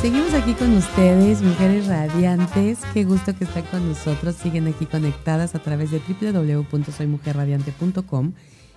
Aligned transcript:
Seguimos 0.00 0.32
aquí 0.32 0.54
con 0.54 0.72
ustedes, 0.74 1.42
mujeres 1.42 1.88
radiantes. 1.88 2.78
Qué 2.94 3.02
gusto 3.02 3.36
que 3.36 3.42
están 3.42 3.64
con 3.64 3.88
nosotros. 3.88 4.36
Siguen 4.36 4.68
aquí 4.68 4.86
conectadas 4.86 5.56
a 5.56 5.58
través 5.58 5.90
de 5.90 5.98
www.soymujerradiante.com. 5.98 8.32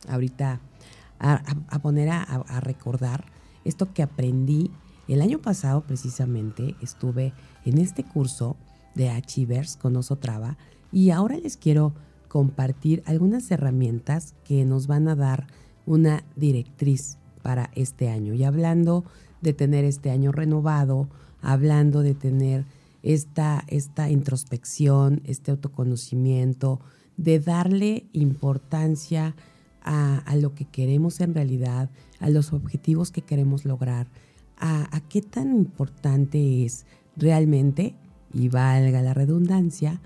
ahorita 0.09 0.59
a, 1.19 1.79
poner 1.83 2.09
a, 2.09 2.23
a, 2.23 2.59
recordar 2.59 3.25
esto 3.65 3.93
que 3.93 4.01
aprendí 4.01 4.71
el 5.07 5.21
año 5.21 5.37
pasado 5.37 5.81
precisamente 5.81 6.75
estuve 6.81 7.33
en 7.65 7.77
este 7.77 8.03
curso 8.03 8.57
de 8.95 9.11
Achievers 9.11 9.77
con 9.77 9.95
Osotrava 9.95 10.57
y 10.91 11.11
ahora 11.11 11.37
les 11.37 11.55
quiero 11.55 11.93
compartir 12.33 13.03
algunas 13.05 13.51
herramientas 13.51 14.33
que 14.43 14.65
nos 14.65 14.87
van 14.87 15.07
a 15.07 15.13
dar 15.15 15.45
una 15.85 16.23
directriz 16.35 17.19
para 17.43 17.69
este 17.75 18.09
año. 18.09 18.33
Y 18.33 18.43
hablando 18.43 19.05
de 19.41 19.53
tener 19.53 19.85
este 19.85 20.09
año 20.09 20.31
renovado, 20.31 21.09
hablando 21.43 22.01
de 22.01 22.15
tener 22.15 22.65
esta, 23.03 23.63
esta 23.67 24.09
introspección, 24.09 25.21
este 25.25 25.51
autoconocimiento, 25.51 26.79
de 27.17 27.39
darle 27.39 28.07
importancia 28.13 29.35
a, 29.83 30.35
lo 30.35 30.55
que 30.55 30.65
queremos 30.65 31.19
en 31.19 31.35
realidad, 31.35 31.91
a 32.19 32.31
los 32.31 32.51
objetivos 32.51 33.11
que 33.11 33.21
queremos 33.21 33.63
lograr, 33.63 34.07
a, 34.57 34.87
a 34.89 35.01
qué 35.01 35.21
tan 35.21 35.55
importante 35.55 36.65
es 36.65 36.87
realmente, 37.15 37.93
y 38.33 38.49
valga 38.49 39.03
la 39.03 39.13
redundancia, 39.13 40.01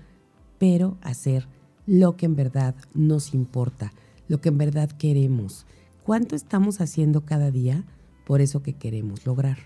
pero 0.58 0.98
hacer 1.00 1.48
lo 1.88 2.18
que 2.18 2.26
en 2.26 2.36
verdad 2.36 2.74
nos 2.92 3.32
importa, 3.32 3.94
lo 4.28 4.42
que 4.42 4.50
en 4.50 4.58
verdad 4.58 4.90
queremos. 4.90 5.64
¿Cuánto 6.04 6.36
estamos 6.36 6.82
haciendo 6.82 7.22
cada 7.22 7.50
día 7.50 7.82
por 8.26 8.42
eso 8.42 8.62
que 8.62 8.74
queremos 8.74 9.24
lograr? 9.24 9.56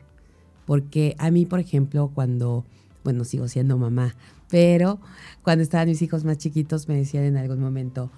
Porque 0.65 1.17
a 1.19 1.33
mí, 1.33 1.47
por 1.47 1.59
ejemplo, 1.59 2.13
cuando, 2.15 2.65
bueno, 3.03 3.25
sigo 3.25 3.49
siendo 3.49 3.77
mamá, 3.77 4.15
pero 4.49 5.01
cuando 5.43 5.65
estaban 5.65 5.89
mis 5.89 6.01
hijos 6.01 6.25
más 6.25 6.39
chiquitos 6.39 6.87
me 6.87 6.95
decían 6.95 7.25
en 7.25 7.37
algún 7.37 7.59
momento, 7.59 8.09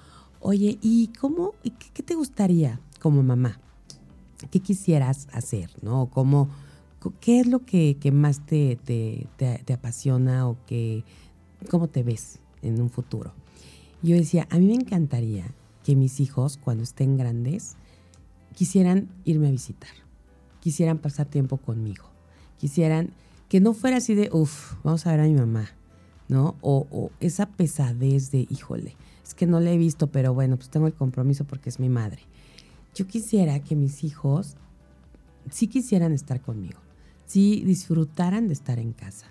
oye, 0.41 0.79
¿y 0.83 1.09
cómo, 1.19 1.55
y 1.63 1.71
qué, 1.71 2.03
te 2.03 2.15
gustaría 2.15 2.81
como 3.01 3.23
mamá? 3.23 3.59
¿Qué 4.51 4.61
quisieras 4.61 5.29
hacer? 5.33 5.71
¿No? 5.81 6.11
¿Cómo, 6.11 6.51
¿Qué 7.21 7.41
es 7.41 7.47
lo 7.47 7.61
que, 7.61 7.97
más 8.13 8.45
te, 8.45 8.77
te, 8.77 9.73
apasiona 9.73 10.47
o 10.47 10.59
que, 10.67 11.05
cómo 11.71 11.89
te 11.89 12.03
ves 12.03 12.39
en 12.61 12.83
un 12.83 12.91
futuro? 12.91 13.33
Yo 14.05 14.17
decía, 14.17 14.47
a 14.51 14.59
mí 14.59 14.67
me 14.67 14.75
encantaría 14.75 15.47
que 15.83 15.97
mis 15.97 16.21
hijos, 16.21 16.59
cuando 16.59 16.83
estén 16.83 17.17
grandes, 17.17 17.77
quisieran 18.55 19.09
irme 19.25 19.49
a 19.49 19.51
visitar, 19.51 19.89
quisieran 20.61 20.99
pasar 20.99 21.25
tiempo 21.25 21.57
conmigo, 21.57 22.05
quisieran 22.59 23.15
que 23.49 23.61
no 23.61 23.73
fuera 23.73 23.97
así 23.97 24.15
de, 24.15 24.29
uff, 24.31 24.75
vamos 24.85 25.07
a 25.07 25.13
ver 25.13 25.21
a 25.21 25.25
mi 25.25 25.33
mamá, 25.33 25.71
¿no? 26.29 26.55
O, 26.61 27.11
esa 27.21 27.47
pesadez 27.47 28.31
de, 28.31 28.47
híjole, 28.51 28.95
es 29.25 29.33
que 29.33 29.47
no 29.47 29.59
la 29.59 29.73
he 29.73 29.79
visto, 29.79 30.09
pero 30.09 30.35
bueno, 30.35 30.59
pues 30.59 30.69
tengo 30.69 30.87
el 30.87 30.93
compromiso 30.93 31.47
porque 31.47 31.71
es 31.71 31.81
mi 31.81 31.89
madre. 31.89 32.25
Yo 32.95 33.07
quisiera 33.07 33.61
que 33.61 33.75
mis 33.75 34.05
hijos 34.05 34.59
sí 35.51 35.67
quisieran 35.67 36.13
estar 36.13 36.43
conmigo, 36.43 36.79
sí 37.25 37.63
disfrutaran 37.65 38.49
de 38.49 38.53
estar 38.53 38.79
en 38.79 38.93
casa. 38.93 39.29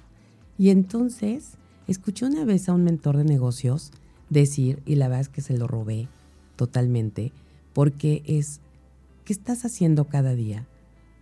Y 0.57 0.71
entonces 0.71 1.57
escuché 1.87 2.25
una 2.25 2.43
vez 2.43 2.69
a 2.69 2.73
un 2.73 2.83
mentor 2.83 3.17
de 3.17 3.23
negocios 3.23 3.91
decir, 4.33 4.81
y 4.85 4.95
la 4.95 5.07
verdad 5.07 5.21
es 5.21 5.29
que 5.29 5.41
se 5.41 5.57
lo 5.57 5.67
robé 5.67 6.07
totalmente, 6.55 7.31
porque 7.73 8.23
es, 8.25 8.61
¿qué 9.25 9.33
estás 9.33 9.65
haciendo 9.65 10.05
cada 10.05 10.35
día 10.35 10.67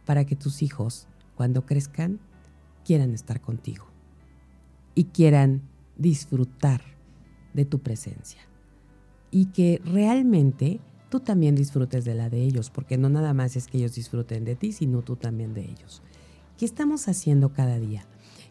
para 0.06 0.26
que 0.26 0.36
tus 0.36 0.62
hijos, 0.62 1.08
cuando 1.36 1.66
crezcan, 1.66 2.20
quieran 2.84 3.14
estar 3.14 3.42
contigo? 3.42 3.92
y 4.96 5.06
quieran 5.06 5.62
disfrutar 5.98 6.82
de 7.54 7.66
tu 7.66 7.80
presencia. 7.80 8.42
Y 9.30 9.46
que 9.48 9.82
realmente 9.86 10.80
tú 11.10 11.20
también 11.20 11.56
disfrutes 11.56 12.06
de 12.06 12.16
la 12.16 12.30
de 12.30 12.44
ellos, 12.44 12.70
porque 12.70 12.98
no 12.98 13.10
nada 13.10 13.34
más 13.34 13.56
es 13.56 13.68
que 13.68 13.78
ellos 13.78 13.96
disfruten 13.96 14.46
de 14.46 14.56
ti, 14.56 14.72
sino 14.72 15.02
tú 15.02 15.16
también 15.16 15.54
de 15.54 15.64
ellos. 15.64 16.02
¿Qué 16.58 16.66
estamos 16.66 17.08
haciendo 17.08 17.50
cada 17.50 17.80
día? 17.80 18.06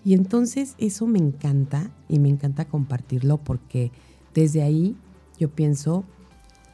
Y 0.04 0.14
entonces 0.14 0.74
eso 0.78 1.06
me 1.06 1.18
encanta 1.18 1.90
y 2.08 2.18
me 2.18 2.30
encanta 2.30 2.64
compartirlo 2.64 3.36
porque 3.38 3.92
desde 4.34 4.62
ahí 4.62 4.96
yo 5.38 5.50
pienso 5.50 6.04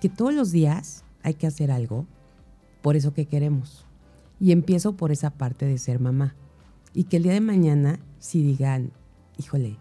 que 0.01 0.09
todos 0.09 0.35
los 0.35 0.53
días 0.53 1.05
hay 1.23 1.35
que 1.35 1.47
hacer 1.47 1.71
algo 1.71 2.07
por 2.83 2.97
eso 2.97 3.13
que 3.13 3.27
queremos. 3.27 3.87
Y 4.39 4.53
empiezo 4.53 4.97
por 4.97 5.13
esa 5.13 5.31
parte 5.31 5.67
de 5.67 5.79
ser 5.79 5.99
mamá. 5.99 6.35
Y 6.93 7.05
que 7.05 7.17
el 7.17 7.25
día 7.25 7.33
de 7.33 7.41
mañana, 7.41 7.99
si 8.19 8.43
digan, 8.43 8.93
híjole, 9.39 9.79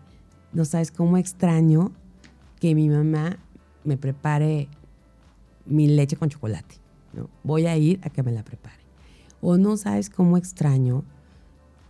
no 0.53 0.65
sabes 0.65 0.91
cómo 0.91 1.17
extraño 1.17 1.91
que 2.59 2.73
mi 2.73 2.89
mamá 2.89 3.37
me 3.83 3.97
prepare 3.97 4.69
mi 5.65 5.87
leche 5.87 6.15
con 6.15 6.29
chocolate. 6.29 6.75
¿no? 7.13 7.29
Voy 7.43 7.67
a 7.67 7.77
ir 7.77 7.99
a 8.03 8.09
que 8.09 8.23
me 8.23 8.31
la 8.31 8.43
prepare. 8.43 8.79
O 9.41 9.57
no 9.57 9.77
sabes 9.77 10.09
cómo 10.09 10.37
extraño 10.37 11.03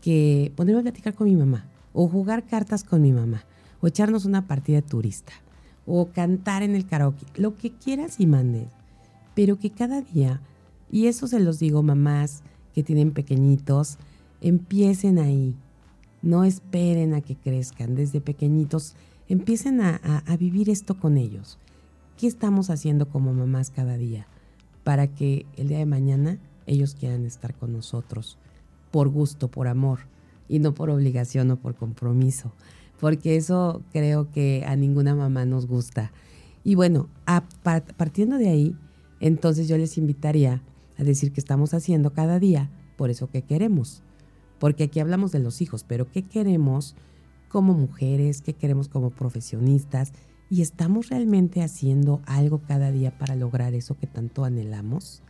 que 0.01 0.51
ponerme 0.55 0.81
a 0.81 0.83
platicar 0.83 1.13
con 1.13 1.27
mi 1.27 1.35
mamá, 1.35 1.65
o 1.93 2.07
jugar 2.07 2.45
cartas 2.45 2.83
con 2.83 3.01
mi 3.01 3.11
mamá, 3.11 3.43
o 3.81 3.87
echarnos 3.87 4.25
una 4.25 4.47
partida 4.47 4.77
de 4.77 4.87
turista, 4.87 5.33
o 5.85 6.07
cantar 6.07 6.63
en 6.63 6.75
el 6.75 6.85
karaoke, 6.85 7.25
lo 7.35 7.55
que 7.55 7.71
quieras 7.71 8.19
y 8.19 8.27
mandes. 8.27 8.67
Pero 9.35 9.59
que 9.59 9.69
cada 9.69 10.01
día, 10.01 10.41
y 10.91 11.07
eso 11.07 11.27
se 11.27 11.39
los 11.39 11.59
digo 11.59 11.83
mamás 11.83 12.41
que 12.73 12.83
tienen 12.83 13.11
pequeñitos, 13.11 13.97
empiecen 14.41 15.19
ahí, 15.19 15.55
no 16.25 16.43
esperen 16.43 17.13
a 17.13 17.21
que 17.21 17.35
crezcan 17.35 17.93
desde 17.93 18.19
pequeñitos. 18.19 18.95
Empiecen 19.29 19.79
a, 19.79 20.23
vivir 20.39 20.71
esto 20.71 20.99
con 20.99 21.17
ellos. 21.17 21.59
¿Qué 22.17 22.25
estamos 22.25 22.71
haciendo 22.71 23.07
como 23.07 23.31
mamás 23.31 23.69
cada 23.69 23.95
día 23.95 24.25
para 24.83 25.05
que 25.05 25.45
el 25.55 25.67
día 25.67 25.77
de 25.77 25.85
mañana 25.85 26.39
ellos 26.65 26.95
quieran 26.95 27.25
estar 27.25 27.53
con 27.53 27.73
nosotros 27.73 28.39
por 28.89 29.09
gusto, 29.09 29.49
por 29.49 29.67
amor 29.67 29.99
y 30.49 30.57
no 30.57 30.73
por 30.73 30.89
obligación 30.89 31.51
o 31.51 31.57
por 31.57 31.75
compromiso? 31.75 32.53
Porque 33.05 33.35
eso 33.35 33.83
creo 33.93 34.31
que 34.31 34.63
a 34.65 34.75
ninguna 34.75 35.13
mamá 35.13 35.45
nos 35.45 35.67
gusta. 35.67 36.11
Y 36.63 36.73
bueno, 36.73 37.07
partiendo 37.97 38.39
de 38.39 38.49
ahí, 38.49 38.75
entonces 39.19 39.67
yo 39.67 39.77
les 39.77 39.99
invitaría 39.99 40.63
a 40.97 41.03
decir 41.03 41.31
que 41.31 41.39
estamos 41.39 41.75
haciendo 41.75 42.13
cada 42.13 42.39
día 42.39 42.71
por 42.97 43.11
eso 43.11 43.29
que 43.29 43.43
queremos 43.43 44.01
porque 44.59 44.85
aquí 44.85 44.99
hablamos 44.99 45.31
de 45.31 45.39
los 45.39 45.61
hijos, 45.61 45.83
pero 45.83 46.09
¿qué 46.11 46.23
queremos 46.23 46.95
como 47.49 47.73
mujeres? 47.73 48.41
¿Qué 48.41 48.53
queremos 48.53 48.87
como 48.87 49.09
profesionistas? 49.09 50.11
¿Y 50.49 50.61
estamos 50.61 51.09
realmente 51.09 51.61
haciendo 51.61 52.21
algo 52.25 52.61
cada 52.67 52.91
día 52.91 53.17
para 53.17 53.35
lograr 53.35 53.73
eso 53.73 53.97
que 53.97 54.07
tanto 54.07 54.45
anhelamos? 54.45 55.21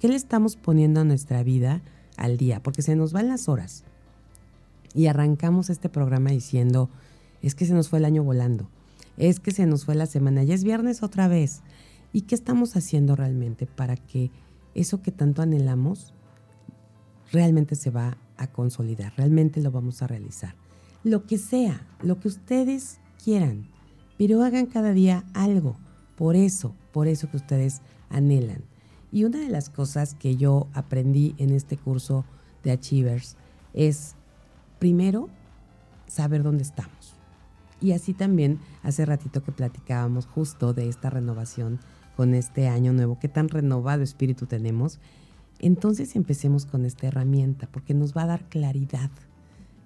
¿Qué 0.00 0.08
le 0.08 0.14
estamos 0.14 0.56
poniendo 0.56 1.00
a 1.00 1.04
nuestra 1.04 1.42
vida 1.42 1.82
al 2.16 2.36
día? 2.36 2.62
Porque 2.62 2.82
se 2.82 2.96
nos 2.96 3.12
van 3.12 3.28
las 3.28 3.48
horas. 3.48 3.84
Y 4.94 5.06
arrancamos 5.06 5.70
este 5.70 5.88
programa 5.88 6.30
diciendo, 6.30 6.90
es 7.42 7.54
que 7.54 7.66
se 7.66 7.74
nos 7.74 7.88
fue 7.88 7.98
el 7.98 8.04
año 8.04 8.24
volando, 8.24 8.70
es 9.16 9.40
que 9.40 9.50
se 9.50 9.66
nos 9.66 9.84
fue 9.84 9.94
la 9.94 10.06
semana, 10.06 10.42
ya 10.44 10.54
es 10.54 10.64
viernes 10.64 11.02
otra 11.02 11.28
vez. 11.28 11.62
¿Y 12.12 12.22
qué 12.22 12.34
estamos 12.34 12.76
haciendo 12.76 13.16
realmente 13.16 13.66
para 13.66 13.96
que 13.96 14.30
eso 14.74 15.02
que 15.02 15.12
tanto 15.12 15.42
anhelamos 15.42 16.14
realmente 17.32 17.74
se 17.74 17.90
va 17.90 18.16
a 18.36 18.46
consolidar, 18.48 19.12
realmente 19.16 19.60
lo 19.60 19.70
vamos 19.70 20.02
a 20.02 20.06
realizar. 20.06 20.54
Lo 21.04 21.26
que 21.26 21.38
sea, 21.38 21.86
lo 22.02 22.20
que 22.20 22.28
ustedes 22.28 22.98
quieran, 23.22 23.68
pero 24.18 24.42
hagan 24.42 24.66
cada 24.66 24.92
día 24.92 25.24
algo, 25.34 25.76
por 26.16 26.36
eso, 26.36 26.74
por 26.92 27.08
eso 27.08 27.30
que 27.30 27.38
ustedes 27.38 27.80
anhelan. 28.10 28.64
Y 29.10 29.24
una 29.24 29.38
de 29.38 29.48
las 29.48 29.68
cosas 29.68 30.14
que 30.14 30.36
yo 30.36 30.68
aprendí 30.72 31.34
en 31.38 31.50
este 31.50 31.76
curso 31.76 32.24
de 32.62 32.72
Achievers 32.72 33.36
es, 33.74 34.14
primero, 34.78 35.28
saber 36.06 36.42
dónde 36.42 36.62
estamos. 36.62 37.01
Y 37.82 37.92
así 37.92 38.14
también, 38.14 38.60
hace 38.82 39.04
ratito 39.04 39.42
que 39.42 39.52
platicábamos 39.52 40.26
justo 40.26 40.72
de 40.72 40.88
esta 40.88 41.10
renovación 41.10 41.80
con 42.16 42.32
este 42.34 42.68
año 42.68 42.92
nuevo, 42.92 43.18
qué 43.18 43.28
tan 43.28 43.48
renovado 43.48 44.02
espíritu 44.02 44.46
tenemos 44.46 45.00
entonces 45.62 46.16
empecemos 46.16 46.66
con 46.66 46.84
esta 46.84 47.06
herramienta 47.06 47.68
porque 47.70 47.94
nos 47.94 48.14
va 48.14 48.24
a 48.24 48.26
dar 48.26 48.48
claridad. 48.48 49.10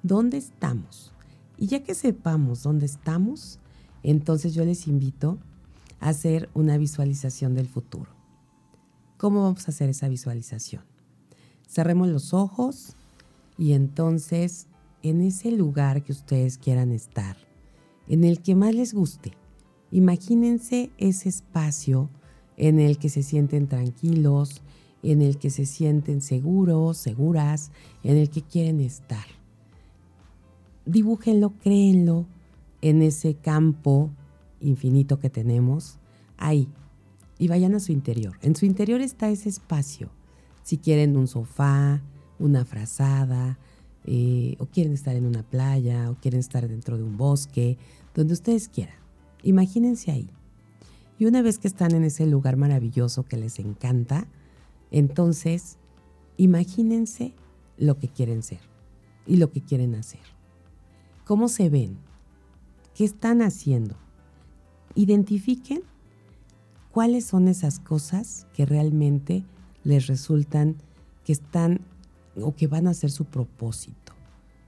¿Dónde 0.03 0.39
estamos? 0.39 1.13
Y 1.59 1.67
ya 1.67 1.85
que 1.85 1.95
sepamos 1.95 2.63
dónde 2.63 2.87
estamos, 2.87 3.61
entonces 4.03 4.55
yo 4.55 4.65
les 4.65 4.89
invito 4.89 5.39
a 6.01 6.09
hacer 6.09 6.49
una 6.55 6.79
visualización 6.79 7.55
del 7.55 7.69
futuro. 7.69 8.11
¿Cómo 9.19 9.43
vamos 9.43 9.69
a 9.69 9.71
hacer 9.71 9.91
esa 9.91 10.09
visualización? 10.09 10.83
Cerremos 11.69 12.09
los 12.09 12.33
ojos 12.33 12.97
y 13.59 13.73
entonces 13.73 14.69
en 15.03 15.21
ese 15.21 15.53
lugar 15.53 16.03
que 16.03 16.13
ustedes 16.13 16.57
quieran 16.57 16.91
estar, 16.91 17.37
en 18.09 18.25
el 18.25 18.41
que 18.43 18.55
más 18.55 18.75
les 18.75 18.95
guste, 18.95 19.33
imagínense 19.91 20.91
ese 20.99 21.29
espacio 21.29 22.11
en 22.57 22.79
el 22.79 22.99
que 22.99 23.09
se 23.09 23.23
sienten 23.23 23.67
tranquilos, 23.67 24.63
en 25.03 25.23
el 25.23 25.39
que 25.39 25.51
se 25.51 25.67
sienten 25.67 26.21
seguros, 26.21 26.97
seguras, 26.97 27.71
en 28.03 28.17
el 28.17 28.31
que 28.31 28.43
quieren 28.43 28.81
estar. 28.81 29.27
Dibújenlo, 30.85 31.51
créenlo 31.59 32.27
en 32.81 33.03
ese 33.03 33.35
campo 33.35 34.11
infinito 34.61 35.19
que 35.19 35.31
tenemos, 35.31 35.99
ahí, 36.37 36.69
y 37.39 37.49
vayan 37.49 37.75
a 37.75 37.81
su 37.81 37.93
interior. 37.93 38.39
En 38.43 38.57
su 38.57 38.67
interior 38.67 39.01
está 39.01 39.29
ese 39.29 39.49
espacio. 39.49 40.11
Si 40.63 40.79
quieren 40.79 41.17
un 41.17 41.27
sofá, 41.27 42.03
una 42.39 42.65
frazada, 42.65 43.59
eh, 44.07 44.57
o 44.59 44.67
quieren 44.67 44.93
estar 44.93 45.17
en 45.17 45.27
una 45.27 45.43
playa, 45.43 46.11
o 46.11 46.15
quieren 46.15 46.41
estar 46.41 46.69
dentro 46.69 46.97
de 46.97 47.03
un 47.03 47.17
bosque, 47.17 47.77
donde 48.15 48.35
ustedes 48.35 48.69
quieran. 48.69 48.97
Imagínense 49.43 50.11
ahí. 50.11 50.31
Y 51.19 51.27
una 51.27 51.43
vez 51.43 51.59
que 51.59 51.69
están 51.69 51.95
en 51.95 52.05
ese 52.05 52.27
lugar 52.27 52.57
maravilloso 52.57 53.25
que 53.25 53.37
les 53.37 53.59
encanta, 53.59 54.27
entonces, 54.91 55.79
imagínense 56.37 57.35
lo 57.79 57.99
que 57.99 58.09
quieren 58.09 58.43
ser 58.43 58.61
y 59.27 59.37
lo 59.37 59.51
que 59.51 59.61
quieren 59.61 59.95
hacer. 59.95 60.21
¿Cómo 61.25 61.49
se 61.49 61.69
ven? 61.69 61.99
¿Qué 62.95 63.05
están 63.05 63.43
haciendo? 63.43 63.97
Identifiquen 64.95 65.83
cuáles 66.93 67.25
son 67.25 67.49
esas 67.49 67.81
cosas 67.81 68.47
que 68.55 68.65
realmente 68.65 69.45
les 69.85 70.07
resultan 70.07 70.77
que 71.25 71.33
están 71.33 71.81
o 72.41 72.55
que 72.55 72.67
van 72.67 72.87
a 72.87 72.95
ser 72.95 73.11
su 73.11 73.25
propósito. 73.25 74.13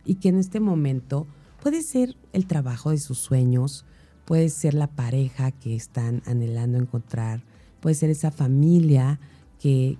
Y 0.04 0.16
que 0.16 0.28
en 0.28 0.38
este 0.38 0.60
momento 0.60 1.26
puede 1.62 1.82
ser 1.82 2.16
el 2.32 2.46
trabajo 2.46 2.90
de 2.90 2.98
sus 2.98 3.18
sueños, 3.18 3.84
puede 4.24 4.48
ser 4.48 4.74
la 4.74 4.86
pareja 4.86 5.50
que 5.50 5.74
están 5.74 6.22
anhelando 6.26 6.78
encontrar, 6.78 7.42
puede 7.80 7.94
ser 7.94 8.10
esa 8.10 8.30
familia 8.30 9.18
que, 9.58 9.98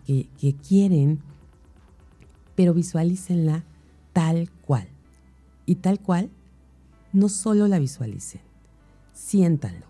quieren, 0.66 1.20
pero 2.54 2.74
visualícenla 2.74 3.64
tal 4.12 4.50
cual. 4.50 4.88
Y 5.66 5.76
tal 5.76 6.00
cual, 6.00 6.30
no 7.12 7.28
solo 7.28 7.68
la 7.68 7.78
visualicen, 7.78 8.40
siéntanlo. 9.12 9.86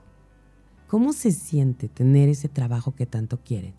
¿Cómo 0.89 1.13
se 1.13 1.33
siente 1.33 1.89
tener 1.89 2.29
ese 2.29 2.49
trabajo 2.49 2.95
que 2.95 3.07
tanto 3.07 3.39
quieren? 3.45 3.75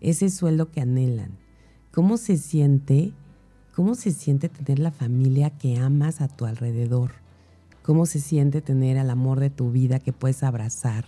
Ese 0.00 0.28
sueldo 0.28 0.70
que 0.70 0.80
anhelan. 0.80 1.38
¿Cómo 1.92 2.16
se 2.16 2.36
siente? 2.36 3.12
¿Cómo 3.78 3.94
se 3.94 4.10
siente 4.10 4.48
tener 4.48 4.80
la 4.80 4.90
familia 4.90 5.50
que 5.50 5.76
amas 5.76 6.20
a 6.20 6.26
tu 6.26 6.46
alrededor? 6.46 7.12
¿Cómo 7.84 8.06
se 8.06 8.18
siente 8.18 8.60
tener 8.60 8.98
al 8.98 9.08
amor 9.08 9.38
de 9.38 9.50
tu 9.50 9.70
vida 9.70 10.00
que 10.00 10.12
puedes 10.12 10.42
abrazar, 10.42 11.04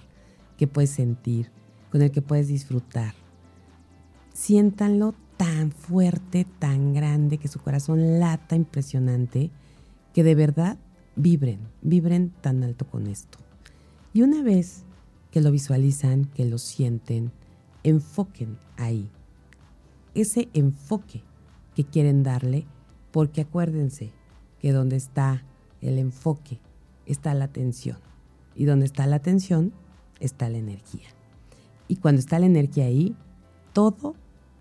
que 0.57 0.69
puedes 0.69 0.91
sentir, 0.91 1.51
con 1.91 2.01
el 2.01 2.13
que 2.13 2.23
puedes 2.23 2.47
disfrutar? 2.47 3.15
Siéntanlo 4.33 5.17
tan 5.37 5.73
fuerte, 5.73 6.47
tan 6.61 6.95
grande, 6.95 7.39
que 7.39 7.49
su 7.49 7.59
corazón 7.59 8.21
lata 8.21 8.55
impresionante, 8.55 9.51
que 10.15 10.23
de 10.23 10.37
verdad 10.37 10.79
vibren, 11.17 11.59
vibren 11.83 12.31
tan 12.41 12.63
alto 12.63 12.87
con 12.87 13.09
esto. 13.09 13.39
Y 14.13 14.23
una 14.23 14.45
vez 14.45 14.85
que 15.33 15.41
lo 15.41 15.51
visualizan, 15.51 16.27
que 16.27 16.45
lo 16.45 16.59
sienten, 16.59 17.33
enfoquen 17.83 18.59
ahí. 18.77 19.11
Ese 20.15 20.49
enfoque 20.55 21.25
quieren 21.85 22.23
darle, 22.23 22.67
porque 23.11 23.43
acuérdense 23.43 24.13
que 24.61 24.73
donde 24.73 24.97
está 24.97 25.45
el 25.81 25.99
enfoque 25.99 26.59
está 27.07 27.35
la 27.35 27.47
atención. 27.47 27.99
Y 28.55 28.65
donde 28.65 28.87
está 28.87 29.07
la 29.07 29.17
atención 29.17 29.73
está 30.19 30.49
la 30.49 30.59
energía. 30.59 31.09
Y 31.89 31.97
cuando 31.97 32.21
está 32.21 32.39
la 32.39 32.47
energía 32.47 32.85
ahí, 32.85 33.17
todo, 33.73 34.15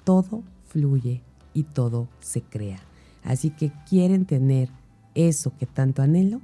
todo 0.03 0.43
fluye 0.67 1.21
y 1.53 1.63
todo 1.63 2.07
se 2.19 2.41
crea. 2.41 2.79
Así 3.23 3.49
que 3.49 3.71
quieren 3.87 4.25
tener 4.25 4.69
eso 5.15 5.53
que 5.57 5.65
tanto 5.65 6.01
anhelo, 6.01 6.41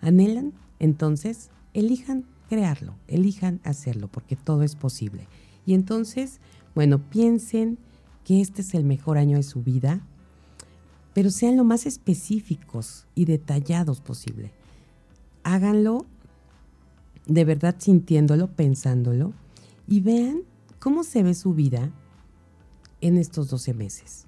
anhelan, 0.00 0.52
entonces 0.78 1.50
elijan 1.74 2.24
crearlo, 2.48 2.94
elijan 3.06 3.60
hacerlo, 3.64 4.08
porque 4.08 4.36
todo 4.36 4.62
es 4.62 4.76
posible. 4.76 5.28
Y 5.64 5.74
entonces, 5.74 6.40
bueno, 6.74 6.98
piensen 6.98 7.78
que 8.24 8.40
este 8.40 8.62
es 8.62 8.74
el 8.74 8.84
mejor 8.84 9.18
año 9.18 9.36
de 9.36 9.42
su 9.42 9.62
vida, 9.62 10.00
pero 11.16 11.30
sean 11.30 11.56
lo 11.56 11.64
más 11.64 11.86
específicos 11.86 13.06
y 13.14 13.24
detallados 13.24 14.02
posible. 14.02 14.52
Háganlo 15.44 16.04
de 17.24 17.46
verdad 17.46 17.74
sintiéndolo, 17.78 18.48
pensándolo, 18.48 19.32
y 19.88 20.02
vean 20.02 20.42
cómo 20.78 21.04
se 21.04 21.22
ve 21.22 21.32
su 21.32 21.54
vida 21.54 21.90
en 23.00 23.16
estos 23.16 23.48
12 23.48 23.72
meses. 23.72 24.26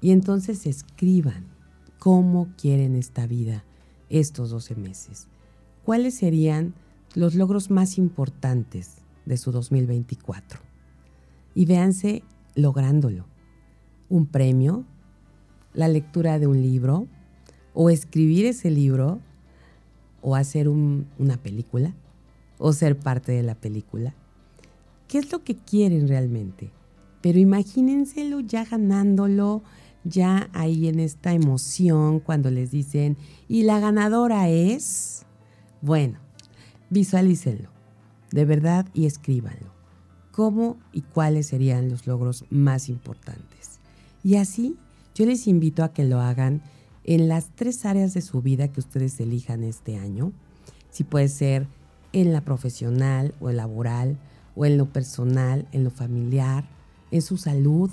Y 0.00 0.12
entonces 0.12 0.64
escriban 0.64 1.44
cómo 1.98 2.48
quieren 2.56 2.96
esta 2.96 3.26
vida 3.26 3.62
estos 4.08 4.48
12 4.48 4.76
meses. 4.76 5.26
¿Cuáles 5.84 6.14
serían 6.14 6.72
los 7.14 7.34
logros 7.34 7.70
más 7.70 7.98
importantes 7.98 9.02
de 9.26 9.36
su 9.36 9.52
2024? 9.52 10.58
Y 11.54 11.66
véanse 11.66 12.22
lográndolo. 12.54 13.26
Un 14.08 14.24
premio, 14.24 14.86
la 15.76 15.86
lectura 15.86 16.40
de 16.40 16.48
un 16.48 16.60
libro, 16.60 17.06
o 17.72 17.90
escribir 17.90 18.46
ese 18.46 18.70
libro, 18.70 19.20
o 20.22 20.34
hacer 20.34 20.68
una 20.68 21.36
película, 21.36 21.94
o 22.58 22.72
ser 22.72 22.98
parte 22.98 23.30
de 23.30 23.44
la 23.44 23.54
película. 23.54 24.14
¿Qué 25.06 25.18
es 25.18 25.30
lo 25.30 25.44
que 25.44 25.54
quieren 25.54 26.08
realmente? 26.08 26.72
pero 27.26 27.40
imagínenselo 27.40 28.38
ya 28.38 28.64
ganándolo, 28.64 29.64
ya 30.04 30.48
ahí 30.52 30.86
en 30.86 31.00
esta 31.00 31.32
emoción 31.32 32.20
cuando 32.20 32.52
les 32.52 32.70
dicen, 32.70 33.16
y 33.48 33.64
la 33.64 33.80
ganadora 33.80 34.48
es, 34.48 35.26
bueno, 35.82 36.20
visualícenlo, 36.88 37.68
de 38.30 38.44
verdad, 38.44 38.86
y 38.94 39.06
escríbanlo. 39.06 39.74
¿Cómo 40.30 40.76
y 40.92 41.00
cuáles 41.00 41.48
serían 41.48 41.88
los 41.88 42.06
logros 42.06 42.44
más 42.48 42.88
importantes? 42.88 43.80
Y 44.22 44.36
así, 44.36 44.76
yo 45.16 45.24
les 45.24 45.46
invito 45.46 45.82
a 45.82 45.94
que 45.94 46.04
lo 46.04 46.20
hagan 46.20 46.60
en 47.04 47.26
las 47.26 47.48
tres 47.54 47.86
áreas 47.86 48.12
de 48.12 48.20
su 48.20 48.42
vida 48.42 48.68
que 48.68 48.80
ustedes 48.80 49.18
elijan 49.18 49.64
este 49.64 49.96
año. 49.96 50.32
Si 50.90 51.04
puede 51.04 51.28
ser 51.28 51.66
en 52.12 52.34
la 52.34 52.42
profesional 52.42 53.34
o 53.40 53.48
en 53.48 53.56
laboral, 53.56 54.18
o 54.54 54.66
en 54.66 54.76
lo 54.76 54.92
personal, 54.92 55.66
en 55.72 55.84
lo 55.84 55.90
familiar, 55.90 56.68
en 57.10 57.22
su 57.22 57.38
salud, 57.38 57.90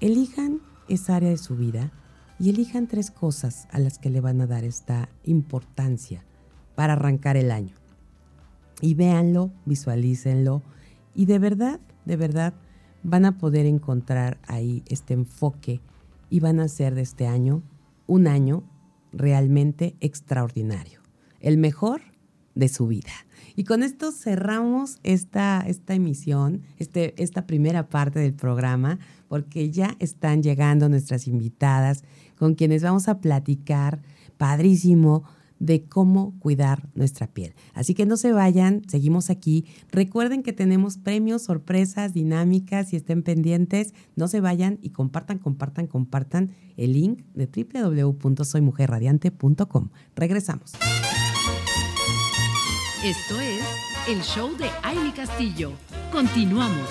elijan 0.00 0.60
esa 0.88 1.16
área 1.16 1.30
de 1.30 1.38
su 1.38 1.56
vida 1.56 1.92
y 2.40 2.50
elijan 2.50 2.88
tres 2.88 3.12
cosas 3.12 3.68
a 3.70 3.78
las 3.78 4.00
que 4.00 4.10
le 4.10 4.20
van 4.20 4.40
a 4.40 4.48
dar 4.48 4.64
esta 4.64 5.08
importancia 5.22 6.24
para 6.74 6.94
arrancar 6.94 7.36
el 7.36 7.52
año. 7.52 7.76
Y 8.80 8.94
véanlo, 8.94 9.52
visualícenlo 9.66 10.62
y 11.14 11.26
de 11.26 11.38
verdad, 11.38 11.78
de 12.06 12.16
verdad 12.16 12.54
van 13.04 13.24
a 13.24 13.38
poder 13.38 13.66
encontrar 13.66 14.40
ahí 14.48 14.82
este 14.88 15.14
enfoque 15.14 15.80
y 16.30 16.40
van 16.40 16.60
a 16.60 16.64
hacer 16.64 16.94
de 16.94 17.02
este 17.02 17.26
año 17.26 17.62
un 18.06 18.26
año 18.26 18.62
realmente 19.12 19.96
extraordinario, 20.00 21.00
el 21.40 21.58
mejor 21.58 22.00
de 22.54 22.68
su 22.68 22.86
vida. 22.86 23.12
Y 23.56 23.64
con 23.64 23.82
esto 23.82 24.12
cerramos 24.12 24.98
esta, 25.02 25.64
esta 25.66 25.94
emisión, 25.94 26.62
este, 26.78 27.20
esta 27.22 27.46
primera 27.46 27.88
parte 27.88 28.20
del 28.20 28.34
programa, 28.34 28.98
porque 29.28 29.70
ya 29.70 29.96
están 29.98 30.42
llegando 30.42 30.88
nuestras 30.88 31.26
invitadas 31.26 32.04
con 32.36 32.54
quienes 32.54 32.82
vamos 32.82 33.08
a 33.08 33.20
platicar 33.20 34.02
padrísimo 34.38 35.24
de 35.60 35.84
cómo 35.84 36.36
cuidar 36.40 36.88
nuestra 36.94 37.28
piel. 37.28 37.54
Así 37.74 37.94
que 37.94 38.06
no 38.06 38.16
se 38.16 38.32
vayan, 38.32 38.82
seguimos 38.88 39.30
aquí. 39.30 39.66
Recuerden 39.92 40.42
que 40.42 40.52
tenemos 40.52 40.96
premios, 40.96 41.42
sorpresas, 41.42 42.12
dinámicas 42.12 42.92
y 42.92 42.96
estén 42.96 43.22
pendientes. 43.22 43.94
No 44.16 44.26
se 44.26 44.40
vayan 44.40 44.80
y 44.82 44.90
compartan, 44.90 45.38
compartan, 45.38 45.86
compartan 45.86 46.50
el 46.76 46.94
link 46.94 47.22
de 47.34 47.46
www.soymujerradiante.com. 47.46 49.90
Regresamos. 50.16 50.72
Esto 53.04 53.40
es 53.40 53.62
el 54.08 54.22
show 54.22 54.56
de 54.56 54.66
Aile 54.82 55.12
Castillo. 55.14 55.70
Continuamos. 56.10 56.88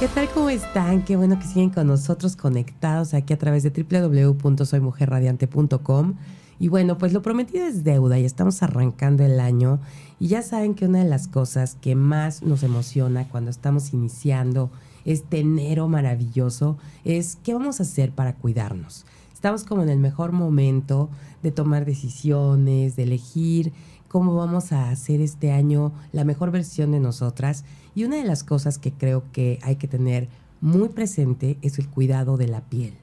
¿Qué 0.00 0.08
tal? 0.08 0.28
¿Cómo 0.30 0.48
están? 0.48 1.04
Qué 1.04 1.14
bueno 1.16 1.38
que 1.38 1.44
siguen 1.44 1.68
con 1.70 1.86
nosotros 1.88 2.36
conectados 2.36 3.14
aquí 3.14 3.32
a 3.32 3.38
través 3.38 3.64
de 3.64 3.70
www.soymujerradiante.com. 3.70 6.14
Y 6.58 6.68
bueno, 6.68 6.98
pues 6.98 7.12
lo 7.12 7.22
prometido 7.22 7.66
es 7.66 7.84
deuda 7.84 8.18
y 8.18 8.24
estamos 8.24 8.62
arrancando 8.62 9.24
el 9.24 9.38
año. 9.38 9.78
Y 10.18 10.28
ya 10.28 10.42
saben 10.42 10.74
que 10.74 10.86
una 10.86 10.98
de 10.98 11.08
las 11.08 11.28
cosas 11.28 11.76
que 11.80 11.94
más 11.94 12.42
nos 12.42 12.62
emociona 12.62 13.28
cuando 13.28 13.50
estamos 13.50 13.92
iniciando 13.92 14.70
este 15.04 15.38
enero 15.40 15.88
maravilloso 15.88 16.76
es 17.04 17.38
qué 17.42 17.54
vamos 17.54 17.80
a 17.80 17.84
hacer 17.84 18.10
para 18.10 18.34
cuidarnos. 18.34 19.06
Estamos 19.32 19.62
como 19.62 19.82
en 19.82 19.88
el 19.88 20.00
mejor 20.00 20.32
momento 20.32 21.10
de 21.44 21.52
tomar 21.52 21.84
decisiones, 21.84 22.96
de 22.96 23.04
elegir 23.04 23.72
cómo 24.08 24.34
vamos 24.34 24.72
a 24.72 24.90
hacer 24.90 25.20
este 25.20 25.52
año 25.52 25.92
la 26.12 26.24
mejor 26.24 26.50
versión 26.50 26.90
de 26.90 26.98
nosotras. 26.98 27.64
Y 27.94 28.04
una 28.04 28.16
de 28.16 28.24
las 28.24 28.42
cosas 28.42 28.78
que 28.78 28.92
creo 28.92 29.22
que 29.30 29.60
hay 29.62 29.76
que 29.76 29.86
tener 29.86 30.28
muy 30.60 30.88
presente 30.88 31.56
es 31.62 31.78
el 31.78 31.88
cuidado 31.88 32.36
de 32.36 32.48
la 32.48 32.62
piel. 32.62 32.94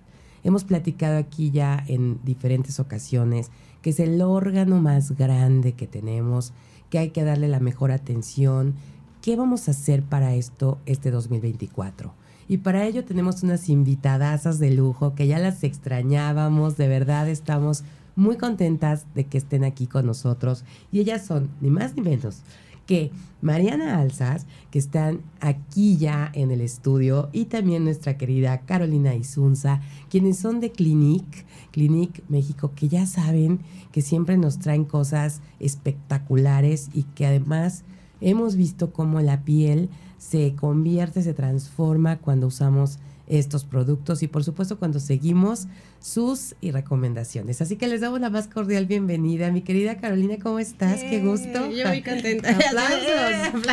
Hemos 0.45 0.63
platicado 0.63 1.17
aquí 1.17 1.49
ya 1.49 1.83
en 1.87 2.19
diferentes 2.23 2.79
ocasiones 2.79 3.49
que 3.81 3.89
es 3.89 3.99
el 3.99 4.21
órgano 4.21 4.79
más 4.79 5.17
grande 5.17 5.73
que 5.73 5.87
tenemos, 5.87 6.53
que 6.91 6.99
hay 6.99 7.09
que 7.09 7.23
darle 7.23 7.47
la 7.47 7.59
mejor 7.59 7.91
atención. 7.91 8.75
¿Qué 9.23 9.35
vamos 9.35 9.67
a 9.67 9.71
hacer 9.71 10.03
para 10.03 10.35
esto 10.35 10.77
este 10.85 11.09
2024? 11.09 12.13
Y 12.47 12.57
para 12.57 12.85
ello 12.85 13.03
tenemos 13.05 13.41
unas 13.41 13.69
invitadasas 13.69 14.59
de 14.59 14.69
lujo 14.69 15.15
que 15.15 15.25
ya 15.25 15.39
las 15.39 15.63
extrañábamos, 15.63 16.77
de 16.77 16.89
verdad 16.89 17.27
estamos 17.27 17.83
muy 18.15 18.37
contentas 18.37 19.07
de 19.15 19.23
que 19.23 19.39
estén 19.39 19.63
aquí 19.63 19.87
con 19.87 20.05
nosotros. 20.05 20.63
Y 20.91 20.99
ellas 20.99 21.25
son 21.25 21.49
ni 21.59 21.71
más 21.71 21.95
ni 21.95 22.03
menos 22.03 22.43
que 22.85 23.11
Mariana 23.41 23.99
Alzas, 23.99 24.45
que 24.71 24.79
están 24.79 25.21
aquí 25.39 25.97
ya 25.97 26.31
en 26.33 26.51
el 26.51 26.61
estudio, 26.61 27.29
y 27.31 27.45
también 27.45 27.83
nuestra 27.83 28.17
querida 28.17 28.61
Carolina 28.61 29.15
Isunza, 29.15 29.81
quienes 30.09 30.37
son 30.37 30.59
de 30.59 30.71
Clinic, 30.71 31.45
Clinic 31.71 32.23
México, 32.29 32.71
que 32.75 32.87
ya 32.87 33.05
saben 33.05 33.59
que 33.91 34.01
siempre 34.01 34.37
nos 34.37 34.59
traen 34.59 34.85
cosas 34.85 35.41
espectaculares 35.59 36.89
y 36.93 37.03
que 37.03 37.25
además 37.25 37.83
hemos 38.21 38.55
visto 38.55 38.91
cómo 38.91 39.21
la 39.21 39.43
piel 39.43 39.89
se 40.17 40.55
convierte, 40.55 41.21
se 41.21 41.33
transforma 41.33 42.17
cuando 42.17 42.47
usamos 42.47 42.99
estos 43.27 43.63
productos 43.63 44.23
y 44.23 44.27
por 44.27 44.43
supuesto 44.43 44.77
cuando 44.77 44.99
seguimos 44.99 45.67
sus 45.99 46.55
y 46.61 46.69
recomendaciones. 46.71 47.61
Así 47.61 47.77
que 47.77 47.87
les 47.87 48.01
damos 48.01 48.19
la 48.21 48.29
más 48.29 48.47
cordial 48.47 48.85
bienvenida. 48.85 49.51
Mi 49.51 49.61
querida 49.61 49.97
Carolina, 49.97 50.35
¿cómo 50.41 50.59
estás? 50.59 51.01
Qué 51.03 51.19
gusto. 51.19 51.71
Yo 51.71 51.87
muy 51.87 52.03
contenta. 52.03 52.51
Aplausos. 52.67 53.65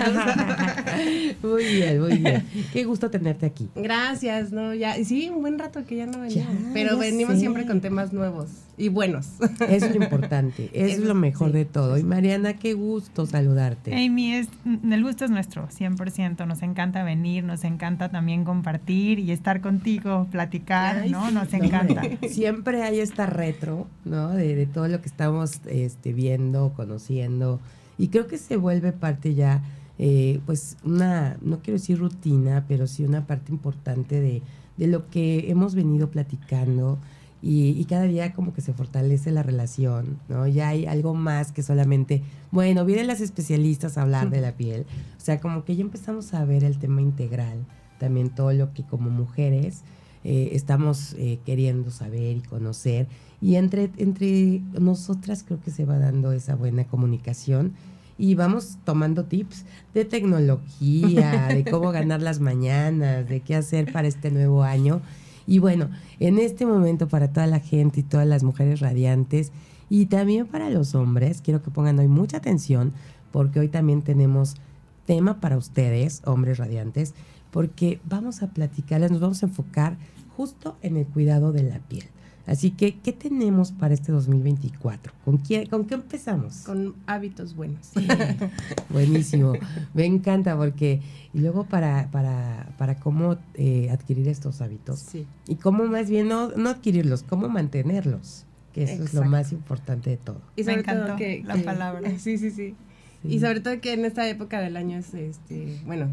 muy 1.43 1.65
bien, 1.65 2.01
muy 2.01 2.19
bien. 2.19 2.47
Qué 2.73 2.85
gusto 2.85 3.11
tenerte 3.11 3.45
aquí. 3.47 3.69
Gracias, 3.75 4.51
no, 4.53 4.73
ya, 4.73 4.95
sí, 5.05 5.29
un 5.29 5.43
buen 5.43 5.59
rato 5.59 5.85
que 5.85 5.97
ya 5.97 6.07
no 6.07 6.21
venimos, 6.21 6.35
Ya, 6.35 6.49
pero 6.73 6.97
venimos 6.97 7.35
sé. 7.35 7.41
siempre 7.41 7.67
con 7.67 7.83
temas 7.83 8.13
nuevos 8.15 8.49
y 8.77 8.89
buenos. 8.89 9.29
Es 9.69 9.89
lo 9.95 10.03
importante, 10.03 10.71
es 10.73 10.99
lo 10.99 11.15
mejor 11.15 11.49
sí. 11.51 11.59
de 11.59 11.65
todo. 11.65 11.99
Y 11.99 12.03
Mariana, 12.03 12.55
qué 12.55 12.75
gusto 12.75 13.27
saludarte. 13.27 13.95
Amy, 13.95 14.35
es, 14.35 14.49
el 14.65 15.05
gusto 15.05 15.25
es 15.25 15.31
nuestro, 15.31 15.69
100%. 15.69 16.47
Nos 16.47 16.63
encanta 16.63 17.05
venir, 17.05 17.45
nos 17.45 17.65
encanta 17.65 18.11
también 18.11 18.45
compartir 18.45 19.19
y 19.19 19.33
estar 19.43 19.61
contigo, 19.61 20.29
platicar, 20.31 20.99
Ay, 20.99 21.11
¿no? 21.11 21.27
sí. 21.29 21.35
Nos 21.35 21.51
No, 21.53 21.65
encanta. 21.65 22.03
hombre, 22.03 22.29
Siempre 22.29 22.83
hay 22.85 23.01
esta 23.01 23.27
retro, 23.27 23.89
¿no? 24.05 24.29
De, 24.31 24.55
de 24.55 24.67
todo 24.67 24.87
lo 24.87 25.01
que 25.03 25.09
estamos 25.09 25.61
este, 25.67 26.13
viendo, 26.13 26.73
conociendo. 26.75 27.59
Y 27.99 28.09
creo 28.09 28.29
que 28.29 28.39
se 28.39 28.57
vuelve 28.57 28.93
parte 28.93 29.35
ya, 29.35 29.63
eh, 29.99 30.41
pues, 30.47 30.77
una, 30.85 31.37
no 31.43 31.59
quiero 31.59 31.79
decir 31.79 31.99
rutina, 31.99 32.65
pero 32.69 32.87
sí 32.87 33.05
una 33.05 33.27
parte 33.27 33.51
importante 33.53 34.21
de, 34.21 34.43
de 34.77 34.87
lo 34.87 35.11
que 35.11 35.51
hemos 35.51 35.75
venido 35.75 36.09
platicando. 36.11 36.99
Y, 37.45 37.71
y 37.71 37.85
cada 37.87 38.05
día 38.05 38.33
como 38.35 38.53
que 38.55 38.61
se 38.61 38.73
fortalece 38.73 39.33
la 39.33 39.43
relación, 39.43 40.19
¿no? 40.29 40.47
Ya 40.47 40.69
hay 40.69 40.87
algo 40.87 41.13
más 41.13 41.51
que 41.51 41.65
solamente, 41.65 42.23
bueno, 42.53 42.85
vienen 42.85 43.09
las 43.09 43.21
especialistas 43.21 43.99
a 43.99 44.03
hablar 44.03 44.31
de 44.31 44.41
la 44.41 44.53
piel. 44.53 44.87
O 45.19 45.21
sea, 45.21 45.41
como 45.41 45.65
que 45.65 45.75
ya 45.75 45.83
empezamos 45.83 46.35
a 46.35 46.45
ver 46.45 46.63
el 46.63 46.79
tema 46.79 47.03
integral, 47.03 47.59
también 48.03 48.31
todo 48.31 48.53
lo 48.53 48.73
que 48.73 48.83
como 48.83 49.11
mujeres 49.11 49.85
eh, 50.25 50.51
estamos 50.55 51.15
eh, 51.19 51.39
queriendo 51.47 51.93
saber 51.93 52.37
y 52.37 52.41
conocer. 52.41 53.07
Y 53.41 53.55
entre, 53.55 53.91
entre 53.97 54.61
nosotras 54.73 55.45
creo 55.47 55.61
que 55.61 55.71
se 55.71 55.85
va 55.85 55.99
dando 55.99 56.33
esa 56.33 56.57
buena 56.57 56.85
comunicación 56.85 57.75
y 58.19 58.35
vamos 58.35 58.79
tomando 58.85 59.27
tips 59.27 59.65
de 59.95 60.05
tecnología, 60.05 61.47
de 61.47 61.63
cómo 61.71 61.93
ganar 61.93 62.23
las 62.23 62.41
mañanas, 62.41 63.29
de 63.29 63.39
qué 63.39 63.55
hacer 63.55 63.93
para 63.93 64.09
este 64.09 64.33
nuevo 64.33 64.65
año. 64.65 65.01
Y 65.47 65.61
bueno, 65.61 65.89
en 66.19 66.39
este 66.39 66.67
momento 66.67 67.07
para 67.07 67.33
toda 67.33 67.47
la 67.47 67.61
gente 67.61 68.01
y 68.01 68.03
todas 68.03 68.27
las 68.27 68.43
mujeres 68.43 68.81
radiantes 68.81 69.53
y 69.89 70.07
también 70.07 70.49
para 70.49 70.71
los 70.71 70.97
hombres, 70.97 71.41
quiero 71.41 71.63
que 71.63 71.71
pongan 71.71 72.01
hoy 72.01 72.09
mucha 72.09 72.39
atención 72.39 72.93
porque 73.31 73.61
hoy 73.61 73.69
también 73.69 74.03
tenemos 74.03 74.57
tema 75.05 75.41
para 75.41 75.57
ustedes, 75.57 76.23
hombres 76.25 76.59
radiantes, 76.59 77.15
porque 77.53 78.01
vamos 78.05 78.43
a 78.43 78.49
platicarles, 78.49 79.13
nos 79.13 79.21
vamos 79.21 79.43
a 79.45 79.47
enfocar 79.47 79.97
justo 80.37 80.77
en 80.83 80.97
el 80.97 81.07
cuidado 81.07 81.53
de 81.53 81.63
la 81.63 81.79
piel. 81.79 82.05
Así 82.45 82.73
que, 82.73 82.99
¿qué 82.99 83.13
tenemos 83.13 83.71
para 83.71 83.95
este 83.95 84.11
2024? 84.11 85.13
¿Con, 85.25 85.37
quién, 85.37 85.67
¿con 85.67 85.85
qué 85.87 85.95
empezamos? 85.95 86.63
con 86.63 86.97
hábitos 87.07 87.55
buenos. 87.55 87.93
Buenísimo. 88.91 89.53
Me 89.95 90.07
encanta 90.07 90.57
porque, 90.57 91.01
y 91.33 91.39
luego 91.39 91.65
para, 91.65 92.11
para, 92.11 92.75
para 92.79 92.97
cómo 92.97 93.37
eh, 93.55 93.91
adquirir 93.91 94.27
estos 94.29 94.61
hábitos 94.61 94.99
Sí. 94.99 95.27
y 95.47 95.57
cómo 95.57 95.85
más 95.85 96.11
bien 96.11 96.29
no, 96.29 96.49
no 96.51 96.71
adquirirlos, 96.71 97.23
cómo 97.23 97.49
mantenerlos, 97.49 98.45
que 98.73 98.85
eso 98.85 99.05
es 99.05 99.15
lo 99.15 99.25
más 99.25 99.53
importante 99.53 100.11
de 100.11 100.17
todo. 100.17 100.41
Y 100.57 100.65
Me 100.65 100.73
todo 100.73 100.81
encantó 100.81 101.17
que, 101.17 101.43
la 101.45 101.55
que- 101.55 101.63
palabra. 101.63 102.11
Sí, 102.19 102.39
sí, 102.39 102.51
sí, 102.51 102.75
Sí. 103.23 103.29
Y 103.37 103.39
sobre 103.39 103.61
todo 103.61 103.81
que 103.81 103.93
en 103.93 104.05
esta 104.05 104.29
época 104.29 104.61
del 104.61 104.77
año 104.77 104.99
es 104.99 105.15
este, 105.15 105.81
bueno, 105.87 106.09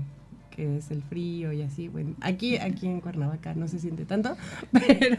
que 0.60 0.78
es 0.78 0.92
el 0.92 1.02
frío 1.04 1.54
y 1.54 1.62
así, 1.62 1.88
bueno, 1.88 2.16
aquí 2.20 2.58
aquí 2.58 2.86
en 2.86 3.00
Cuernavaca 3.00 3.54
no 3.54 3.70
se 3.70 3.80
siente 3.80 4.04
tanto, 4.04 4.36
pero 4.74 5.18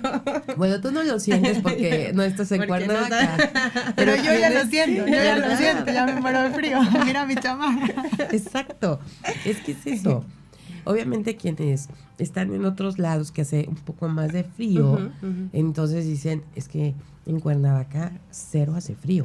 Bueno, 0.59 0.82
tú 0.82 0.92
no 0.92 1.02
lo 1.02 1.18
sientes 1.18 1.61
porque 1.61 2.12
no 2.14 2.23
estás 2.23 2.52
en 2.52 2.59
Porque 2.59 2.87
no 2.87 2.92
Cuernavaca. 2.92 3.92
Pero 3.97 4.16
yo 4.16 4.38
ya 4.38 4.50
lo 4.50 4.68
siento, 4.68 5.06
yo 5.06 5.14
ya 5.14 5.38
lo 5.38 5.56
siento, 5.56 5.90
ya 5.90 6.04
me 6.04 6.20
muero 6.20 6.42
de 6.42 6.50
frío. 6.50 6.78
Mira 7.06 7.25
mi 7.25 7.37
chamarra. 7.37 8.04
Exacto. 8.30 9.00
Es 9.47 9.61
que 9.61 9.73
es 9.73 9.87
eso. 9.87 10.26
Obviamente 10.85 11.37
quienes 11.37 11.88
están 12.18 12.52
en 12.52 12.66
otros 12.66 12.99
lados 12.99 13.32
que 13.32 13.40
hace 13.40 13.64
un 13.66 13.76
poco 13.76 14.09
más 14.09 14.32
de 14.32 14.44
frío, 14.44 15.11
entonces 15.54 16.04
dicen, 16.04 16.42
es 16.54 16.68
que 16.68 16.94
en 17.25 17.40
Cuernavaca 17.40 18.12
cero 18.30 18.75
hace 18.76 18.94
frío. 18.94 19.25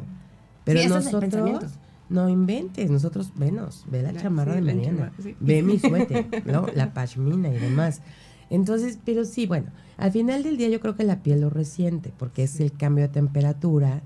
Pero 0.63 0.79
Sí, 0.79 0.88
nosotros. 0.88 1.74
No 2.09 2.29
inventes, 2.29 2.89
nosotros 2.91 3.31
venos, 3.35 3.85
ve 3.89 4.01
la 4.03 4.11
La- 4.11 4.22
chamarra 4.22 4.55
sí, 4.59 4.61
de 4.61 5.01
sí. 5.24 5.35
ve 5.39 5.63
mi 5.63 5.79
suéter, 5.79 6.27
¿no? 6.46 6.68
La 6.75 6.94
pashmina 6.94 7.50
y 7.50 7.57
demás. 7.59 8.01
Entonces, 8.50 9.00
pero 9.03 9.25
sí, 9.25 9.48
bueno, 9.48 9.72
al 9.98 10.11
final 10.11 10.44
del 10.44 10.57
día 10.57 10.70
yo 10.70 10.79
creo 10.79 10.96
que 10.96 11.03
la 11.03 11.24
piel 11.24 11.41
lo 11.41 11.50
resiente 11.50 12.13
porque 12.18 12.44
es 12.44 12.59
el 12.59 12.72
cambio 12.74 13.03
de 13.05 13.09
temperatura 13.09 14.01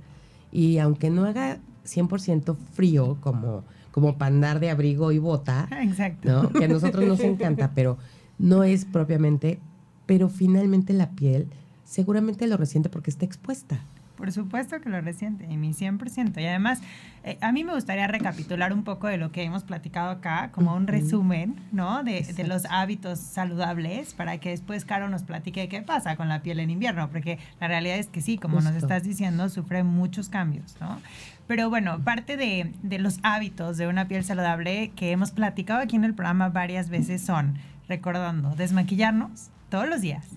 y 0.51 0.77
aunque 0.77 1.09
no 1.09 1.25
haga 1.25 1.59
100% 1.85 2.55
frío 2.73 3.17
como 3.21 3.63
como 3.91 4.17
para 4.19 4.33
andar 4.33 4.59
de 4.59 4.69
abrigo 4.69 5.11
y 5.11 5.17
bota, 5.17 5.67
Exacto. 5.81 6.29
¿no? 6.31 6.49
Que 6.51 6.65
a 6.65 6.67
nosotros 6.67 7.05
nos 7.05 7.19
encanta, 7.21 7.71
pero 7.75 7.97
no 8.37 8.63
es 8.63 8.85
propiamente, 8.85 9.59
pero 10.05 10.29
finalmente 10.29 10.93
la 10.93 11.09
piel 11.09 11.47
seguramente 11.85 12.45
lo 12.47 12.55
resiente 12.55 12.87
porque 12.89 13.09
está 13.09 13.25
expuesta. 13.25 13.79
Por 14.19 14.33
supuesto 14.33 14.81
que 14.81 14.89
lo 14.89 14.99
resiente, 14.99 15.47
y 15.49 15.55
mi 15.55 15.73
100%. 15.73 16.41
Y 16.41 16.45
además, 16.45 16.81
eh, 17.23 17.37
a 17.39 17.53
mí 17.53 17.63
me 17.63 17.73
gustaría 17.73 18.05
recapitular 18.05 18.73
un 18.73 18.83
poco 18.83 19.07
de 19.07 19.15
lo 19.15 19.31
que 19.31 19.43
hemos 19.43 19.63
platicado 19.63 20.09
acá, 20.09 20.51
como 20.51 20.75
un 20.75 20.87
resumen, 20.87 21.55
¿no? 21.71 22.03
De, 22.03 22.23
de 22.23 22.43
los 22.43 22.65
hábitos 22.65 23.17
saludables, 23.17 24.13
para 24.13 24.37
que 24.39 24.49
después 24.49 24.83
Caro 24.83 25.07
nos 25.07 25.23
platique 25.23 25.69
qué 25.69 25.81
pasa 25.81 26.17
con 26.17 26.27
la 26.27 26.41
piel 26.41 26.59
en 26.59 26.69
invierno, 26.69 27.09
porque 27.09 27.39
la 27.61 27.69
realidad 27.69 27.95
es 27.95 28.07
que 28.07 28.19
sí, 28.19 28.37
como 28.37 28.59
nos 28.59 28.75
estás 28.75 29.03
diciendo, 29.03 29.47
sufre 29.47 29.83
muchos 29.83 30.27
cambios, 30.27 30.75
¿no? 30.81 30.99
Pero 31.47 31.69
bueno, 31.69 32.03
parte 32.03 32.35
de, 32.35 32.73
de 32.83 32.99
los 32.99 33.19
hábitos 33.23 33.77
de 33.77 33.87
una 33.87 34.09
piel 34.09 34.25
saludable 34.25 34.91
que 34.97 35.11
hemos 35.11 35.31
platicado 35.31 35.79
aquí 35.79 35.95
en 35.95 36.03
el 36.03 36.13
programa 36.13 36.49
varias 36.49 36.89
veces 36.89 37.21
son, 37.21 37.57
recordando, 37.87 38.53
desmaquillarnos 38.53 39.49
todos 39.69 39.87
los 39.87 40.01
días, 40.01 40.27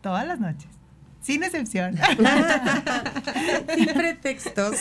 todas 0.00 0.26
las 0.26 0.40
noches, 0.40 0.77
sin 1.20 1.42
excepción. 1.42 1.96
Sin 3.74 3.86
pretextos. 3.86 4.76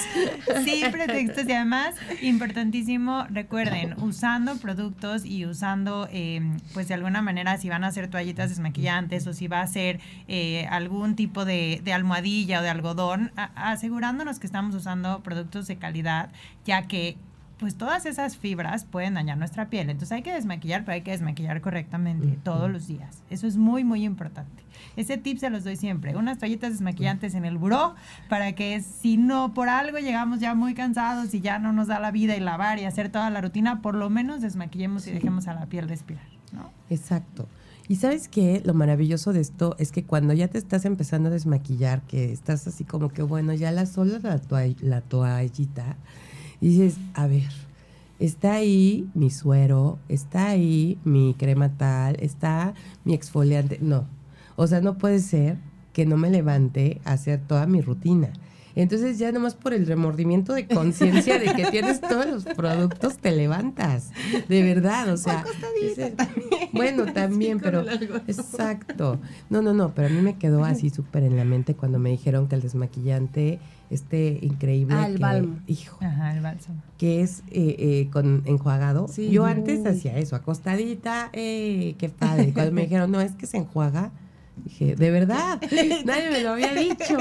Sin 0.63 0.91
pretextos 0.91 1.47
y 1.47 1.51
además, 1.51 1.95
importantísimo, 2.21 3.25
recuerden, 3.29 3.95
usando 4.01 4.57
productos 4.57 5.25
y 5.25 5.45
usando, 5.45 6.07
eh, 6.11 6.41
pues 6.73 6.87
de 6.87 6.93
alguna 6.93 7.21
manera, 7.21 7.57
si 7.57 7.69
van 7.69 7.83
a 7.83 7.87
hacer 7.87 8.09
toallitas 8.09 8.49
desmaquillantes 8.49 9.27
o 9.27 9.33
si 9.33 9.47
va 9.47 9.61
a 9.61 9.67
ser 9.67 9.99
eh, 10.27 10.67
algún 10.69 11.15
tipo 11.15 11.45
de, 11.45 11.81
de 11.83 11.93
almohadilla 11.93 12.59
o 12.59 12.63
de 12.63 12.69
algodón, 12.69 13.31
asegurándonos 13.55 14.39
que 14.39 14.47
estamos 14.47 14.75
usando 14.75 15.21
productos 15.21 15.67
de 15.67 15.77
calidad, 15.77 16.29
ya 16.65 16.87
que 16.87 17.17
pues 17.59 17.75
todas 17.75 18.05
esas 18.05 18.37
fibras 18.37 18.85
pueden 18.85 19.15
dañar 19.15 19.37
nuestra 19.37 19.69
piel. 19.69 19.89
Entonces 19.89 20.11
hay 20.11 20.21
que 20.21 20.31
desmaquillar, 20.33 20.85
pero 20.85 20.93
hay 20.93 21.01
que 21.01 21.11
desmaquillar 21.11 21.59
correctamente 21.61 22.37
todos 22.43 22.69
los 22.69 22.87
días. 22.87 23.23
Eso 23.31 23.47
es 23.47 23.57
muy, 23.57 23.83
muy 23.83 24.03
importante. 24.03 24.63
Ese 24.95 25.17
tip 25.17 25.39
se 25.39 25.49
los 25.49 25.63
doy 25.63 25.75
siempre. 25.75 26.15
Unas 26.15 26.37
toallitas 26.37 26.71
desmaquillantes 26.71 27.33
en 27.33 27.45
el 27.45 27.57
buró 27.57 27.95
para 28.29 28.53
que 28.53 28.81
si 28.81 29.17
no 29.17 29.53
por 29.55 29.69
algo 29.69 29.97
llegamos 29.97 30.39
ya 30.39 30.53
muy 30.53 30.75
cansados 30.75 31.33
y 31.33 31.41
ya 31.41 31.57
no 31.57 31.73
nos 31.73 31.87
da 31.87 31.99
la 31.99 32.11
vida 32.11 32.35
y 32.35 32.39
lavar 32.39 32.77
y 32.79 32.85
hacer 32.85 33.09
toda 33.09 33.29
la 33.31 33.41
rutina, 33.41 33.81
por 33.81 33.95
lo 33.95 34.09
menos 34.09 34.41
desmaquillemos 34.41 35.07
y 35.07 35.11
dejemos 35.11 35.47
a 35.47 35.53
la 35.55 35.65
piel 35.65 35.87
respirar. 35.89 36.25
¿no? 36.51 36.69
Exacto. 36.91 37.47
Y 37.89 37.95
sabes 37.95 38.27
qué, 38.27 38.61
lo 38.65 38.73
maravilloso 38.73 39.31
de 39.33 39.39
esto 39.39 39.75
es 39.79 39.91
que 39.91 40.03
cuando 40.03 40.33
ya 40.33 40.47
te 40.49 40.57
estás 40.57 40.83
empezando 40.85 41.29
a 41.29 41.31
desmaquillar, 41.31 42.01
que 42.01 42.31
estás 42.33 42.67
así 42.67 42.83
como 42.83 43.09
que, 43.09 43.21
bueno, 43.23 43.53
ya 43.53 43.71
la 43.71 43.85
sola 43.85 44.19
la, 44.21 44.41
toall- 44.41 44.77
la 44.81 44.99
toallita, 45.01 45.95
dices, 46.61 46.97
a 47.13 47.27
ver, 47.27 47.49
está 48.19 48.53
ahí 48.53 49.07
mi 49.13 49.29
suero, 49.29 49.99
está 50.09 50.47
ahí 50.47 50.97
mi 51.03 51.35
crema 51.37 51.69
tal, 51.77 52.17
está 52.19 52.73
mi 53.03 53.13
exfoliante. 53.13 53.79
No, 53.81 54.05
o 54.55 54.67
sea, 54.67 54.81
no 54.81 54.97
puede 54.97 55.19
ser 55.19 55.57
que 55.93 56.05
no 56.05 56.17
me 56.17 56.29
levante 56.29 57.01
a 57.05 57.13
hacer 57.13 57.39
toda 57.47 57.65
mi 57.65 57.81
rutina. 57.81 58.31
Entonces 58.77 59.17
ya 59.17 59.31
nomás 59.31 59.55
por 59.55 59.73
el 59.73 59.87
remordimiento 59.87 60.53
de 60.53 60.67
conciencia 60.67 61.39
de 61.39 61.51
que 61.55 61.65
tienes 61.71 61.99
todos 61.99 62.27
los 62.27 62.43
productos 62.43 63.17
te 63.17 63.31
levantas. 63.31 64.11
De 64.47 64.61
verdad, 64.61 65.11
o 65.11 65.17
sea. 65.17 65.43
dices, 65.81 66.13
bueno, 66.73 67.05
también, 67.13 67.59
pero 67.59 67.83
exacto. 68.27 69.19
No, 69.49 69.63
no, 69.63 69.73
no, 69.73 69.95
pero 69.95 70.09
a 70.09 70.11
mí 70.11 70.21
me 70.21 70.37
quedó 70.37 70.63
así 70.63 70.91
súper 70.91 71.23
en 71.23 71.37
la 71.37 71.43
mente 71.43 71.73
cuando 71.73 71.97
me 71.97 72.11
dijeron 72.11 72.47
que 72.47 72.53
el 72.53 72.61
desmaquillante 72.61 73.59
este 73.89 74.39
increíble 74.41 74.95
Ah, 74.97 75.07
el 75.07 75.15
que, 75.15 75.21
balm. 75.21 75.59
hijo, 75.67 75.97
Ajá, 76.03 76.33
el 76.35 76.41
bálsamo. 76.41 76.81
que 76.97 77.21
es 77.21 77.39
eh, 77.51 77.75
eh, 77.79 78.09
con 78.11 78.43
enjuagado. 78.45 79.07
Sí. 79.07 79.29
Yo 79.29 79.45
antes 79.45 79.79
Uy. 79.81 79.87
hacía 79.87 80.17
eso, 80.17 80.35
acostadita, 80.35 81.29
eh, 81.33 81.95
qué 81.97 82.09
padre. 82.09 82.51
Cuando 82.53 82.71
me 82.73 82.81
dijeron, 82.81 83.11
no, 83.11 83.21
es 83.21 83.33
que 83.33 83.47
se 83.47 83.57
enjuaga, 83.57 84.11
dije, 84.65 84.95
de 84.95 85.11
verdad, 85.11 85.61
nadie 86.05 86.29
me 86.31 86.41
lo 86.41 86.51
había 86.51 86.73
dicho, 86.73 87.17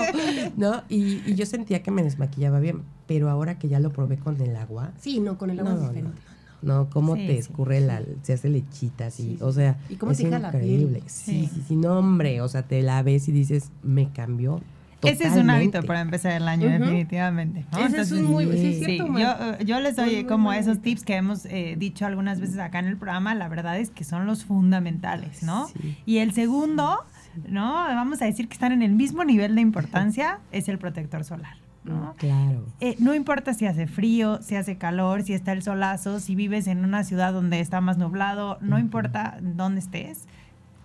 ¿no? 0.57 0.83
Y, 0.89 1.23
y 1.25 1.35
yo 1.35 1.47
sentía 1.47 1.83
que 1.83 1.91
me 1.91 2.03
desmaquillaba 2.03 2.59
bien, 2.61 2.83
pero 3.07 3.31
ahora 3.31 3.59
que 3.59 3.69
ya 3.69 3.79
lo 3.81 3.91
probé 3.93 4.17
con 4.17 4.41
el 4.41 4.57
agua, 4.57 4.93
Sí, 4.99 5.21
no, 5.21 5.39
con 5.39 5.51
el 5.51 5.61
agua 5.61 5.73
no, 5.73 5.77
es 5.77 5.83
no, 5.83 5.87
no, 5.89 5.93
diferente. 5.93 6.21
no, 6.63 6.91
cómo 6.91 7.15
Sí, 7.15 7.27
te 7.27 7.33
sí. 7.35 7.39
escurre 7.39 7.81
la, 7.81 8.03
se 8.23 8.33
hace 8.33 8.49
lechita 8.49 9.07
así, 9.07 9.23
Sí, 9.23 9.29
sí. 9.37 9.39
o 9.41 9.53
sea, 9.53 9.79
¿Y 9.89 9.95
cómo 9.97 10.13
es 10.13 10.19
te 10.19 10.25
deja 10.25 10.39
la 10.41 10.51
piel? 10.51 10.65
increíble. 10.65 11.03
Sí, 11.07 11.47
Sí. 11.47 11.51
sí, 11.55 11.63
sí, 11.69 11.77
no, 11.77 11.99
hombre, 11.99 12.41
o 12.41 12.49
sea, 12.49 12.63
te 12.63 12.83
la 12.83 13.03
ves 13.03 13.29
y 13.29 13.33
dices, 13.33 13.71
me 13.85 14.11
cambió 14.11 14.61
Ese 15.03 15.27
es 15.27 15.35
un 15.35 15.51
hábito 15.51 15.83
para 15.83 16.01
empezar 16.01 16.33
el 16.33 16.49
año, 16.49 16.69
definitivamente. 16.69 17.67
Ese 17.79 18.01
es 18.01 18.13
un 18.13 18.25
muy 18.25 18.47
sí, 18.47 18.83
sí, 18.85 18.99
yo, 18.99 19.59
yo, 19.65 19.81
les 19.81 19.97
doy 19.97 20.25
como 20.25 20.53
esos 20.53 20.81
tips 20.81 21.05
que 21.05 21.15
hemos 21.17 21.47
eh, 21.47 21.77
dicho 21.79 22.07
algunas 22.07 22.41
veces 22.41 22.59
acá 22.59 22.79
en 22.79 22.87
el 22.87 22.97
programa, 22.97 23.35
la 23.35 23.49
verdad 23.49 23.79
es 23.79 23.91
que 23.91 24.05
son 24.05 24.27
los 24.27 24.45
fundamentales, 24.45 25.43
¿no? 25.43 25.69
Y 26.05 26.19
el 26.19 26.33
segundo, 26.33 27.05
¿no? 27.49 27.73
Vamos 27.75 28.23
a 28.23 28.25
decir 28.25 28.49
que 28.49 28.55
están 28.55 28.73
en 28.73 28.83
el 28.83 28.93
mismo 28.93 29.25
nivel 29.25 29.55
de 29.55 29.61
importancia, 29.61 30.41
es 30.53 30.69
el 30.69 30.79
protector 30.79 31.25
solar. 31.25 31.57
¿no? 31.85 32.15
Claro. 32.17 32.65
Eh, 32.81 32.97
no 32.99 33.15
importa 33.15 33.55
si 33.55 33.65
hace 33.65 33.87
frío, 33.87 34.43
si 34.43 34.57
hace 34.57 34.77
calor, 34.77 35.23
si 35.23 35.35
está 35.35 35.53
el 35.53 35.63
solazo, 35.63 36.19
si 36.19 36.35
vives 36.35 36.67
en 36.67 36.85
una 36.85 37.05
ciudad 37.05 37.33
donde 37.33 37.61
está 37.61 37.81
más 37.81 37.97
nublado, 37.97 38.59
no 38.61 38.81
importa 38.81 39.39
dónde 39.41 39.79
estés, 39.79 40.27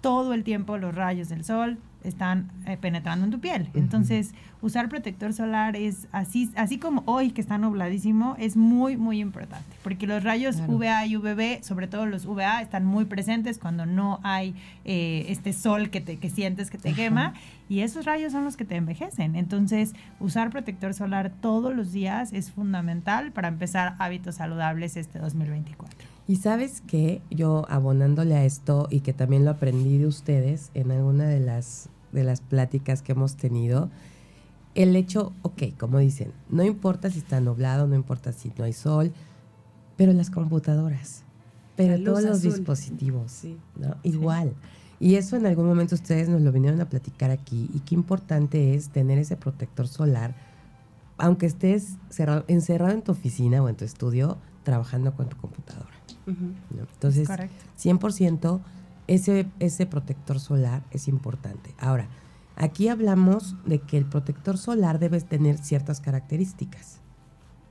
todo 0.01 0.35
el 0.35 0.43
tiempo 0.43 0.77
los 0.77 0.93
rayos 0.93 1.29
del 1.29 1.43
sol 1.43 1.79
están 2.03 2.49
eh, 2.65 2.77
penetrando 2.79 3.25
en 3.25 3.31
tu 3.31 3.39
piel. 3.39 3.69
Entonces, 3.73 4.33
usar 4.61 4.89
protector 4.89 5.33
solar 5.33 5.75
es 5.75 6.07
así, 6.11 6.51
así 6.55 6.77
como 6.77 7.03
hoy 7.05 7.31
que 7.31 7.41
está 7.41 7.57
nubladísimo, 7.57 8.35
es 8.39 8.57
muy, 8.57 8.97
muy 8.97 9.19
importante, 9.19 9.75
porque 9.83 10.07
los 10.07 10.23
rayos 10.23 10.57
UVA 10.67 11.05
y 11.05 11.17
UVB, 11.17 11.63
sobre 11.63 11.87
todo 11.87 12.05
los 12.05 12.25
UVA, 12.25 12.61
están 12.61 12.85
muy 12.85 13.05
presentes 13.05 13.57
cuando 13.57 13.85
no 13.85 14.19
hay 14.23 14.55
eh, 14.85 15.25
este 15.29 15.53
sol 15.53 15.89
que, 15.89 16.01
te, 16.01 16.17
que 16.17 16.29
sientes 16.29 16.69
que 16.69 16.77
te 16.77 16.93
quema, 16.93 17.33
y 17.69 17.81
esos 17.81 18.05
rayos 18.05 18.33
son 18.33 18.43
los 18.43 18.57
que 18.57 18.65
te 18.65 18.75
envejecen. 18.75 19.35
Entonces, 19.35 19.93
usar 20.19 20.49
protector 20.49 20.93
solar 20.93 21.31
todos 21.41 21.73
los 21.73 21.91
días 21.93 22.33
es 22.33 22.51
fundamental 22.51 23.31
para 23.31 23.47
empezar 23.47 23.95
hábitos 23.97 24.35
saludables 24.35 24.97
este 24.97 25.19
2024. 25.19 26.10
Y 26.31 26.37
sabes 26.37 26.79
que 26.79 27.21
yo 27.29 27.65
abonándole 27.67 28.35
a 28.35 28.45
esto 28.45 28.87
y 28.89 29.01
que 29.01 29.11
también 29.11 29.43
lo 29.43 29.51
aprendí 29.51 29.97
de 29.97 30.07
ustedes 30.07 30.71
en 30.73 30.89
alguna 30.89 31.25
de 31.25 31.41
las, 31.41 31.89
de 32.13 32.23
las 32.23 32.39
pláticas 32.39 33.01
que 33.01 33.11
hemos 33.11 33.35
tenido, 33.35 33.89
el 34.73 34.95
hecho, 34.95 35.33
ok, 35.41 35.77
como 35.77 35.99
dicen, 35.99 36.31
no 36.49 36.63
importa 36.63 37.09
si 37.09 37.19
está 37.19 37.41
nublado, 37.41 37.85
no 37.85 37.95
importa 37.95 38.31
si 38.31 38.49
no 38.57 38.63
hay 38.63 38.71
sol, 38.71 39.11
pero 39.97 40.13
las 40.13 40.29
computadoras, 40.29 41.23
pero 41.75 42.01
todos 42.01 42.23
los 42.23 42.41
dispositivos, 42.41 43.43
¿no? 43.75 43.97
Igual. 44.03 44.53
Y 45.01 45.15
eso 45.15 45.35
en 45.35 45.45
algún 45.45 45.65
momento 45.67 45.95
ustedes 45.95 46.29
nos 46.29 46.39
lo 46.39 46.53
vinieron 46.53 46.79
a 46.79 46.87
platicar 46.87 47.29
aquí 47.29 47.69
y 47.73 47.81
qué 47.81 47.93
importante 47.93 48.73
es 48.73 48.87
tener 48.87 49.17
ese 49.17 49.35
protector 49.35 49.85
solar, 49.85 50.33
aunque 51.17 51.45
estés 51.45 51.97
encerrado 52.47 52.93
en 52.93 53.01
tu 53.01 53.11
oficina 53.11 53.61
o 53.61 53.67
en 53.67 53.75
tu 53.75 53.83
estudio 53.83 54.37
trabajando 54.63 55.13
con 55.13 55.27
tu 55.27 55.35
computadora. 55.35 56.00
Entonces, 56.93 57.29
100% 57.29 58.61
ese, 59.07 59.47
ese 59.59 59.85
protector 59.85 60.39
solar 60.39 60.83
es 60.91 61.07
importante. 61.07 61.73
Ahora, 61.77 62.07
aquí 62.55 62.87
hablamos 62.87 63.55
de 63.65 63.79
que 63.79 63.97
el 63.97 64.05
protector 64.05 64.57
solar 64.57 64.99
debe 64.99 65.19
tener 65.21 65.57
ciertas 65.57 65.99
características. 66.01 66.99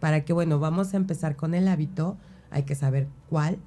Para 0.00 0.24
que, 0.24 0.32
bueno, 0.32 0.58
vamos 0.58 0.94
a 0.94 0.96
empezar 0.96 1.36
con 1.36 1.54
el 1.54 1.68
hábito, 1.68 2.16
hay 2.50 2.64
que 2.64 2.74
saber 2.74 3.08
cuál 3.28 3.58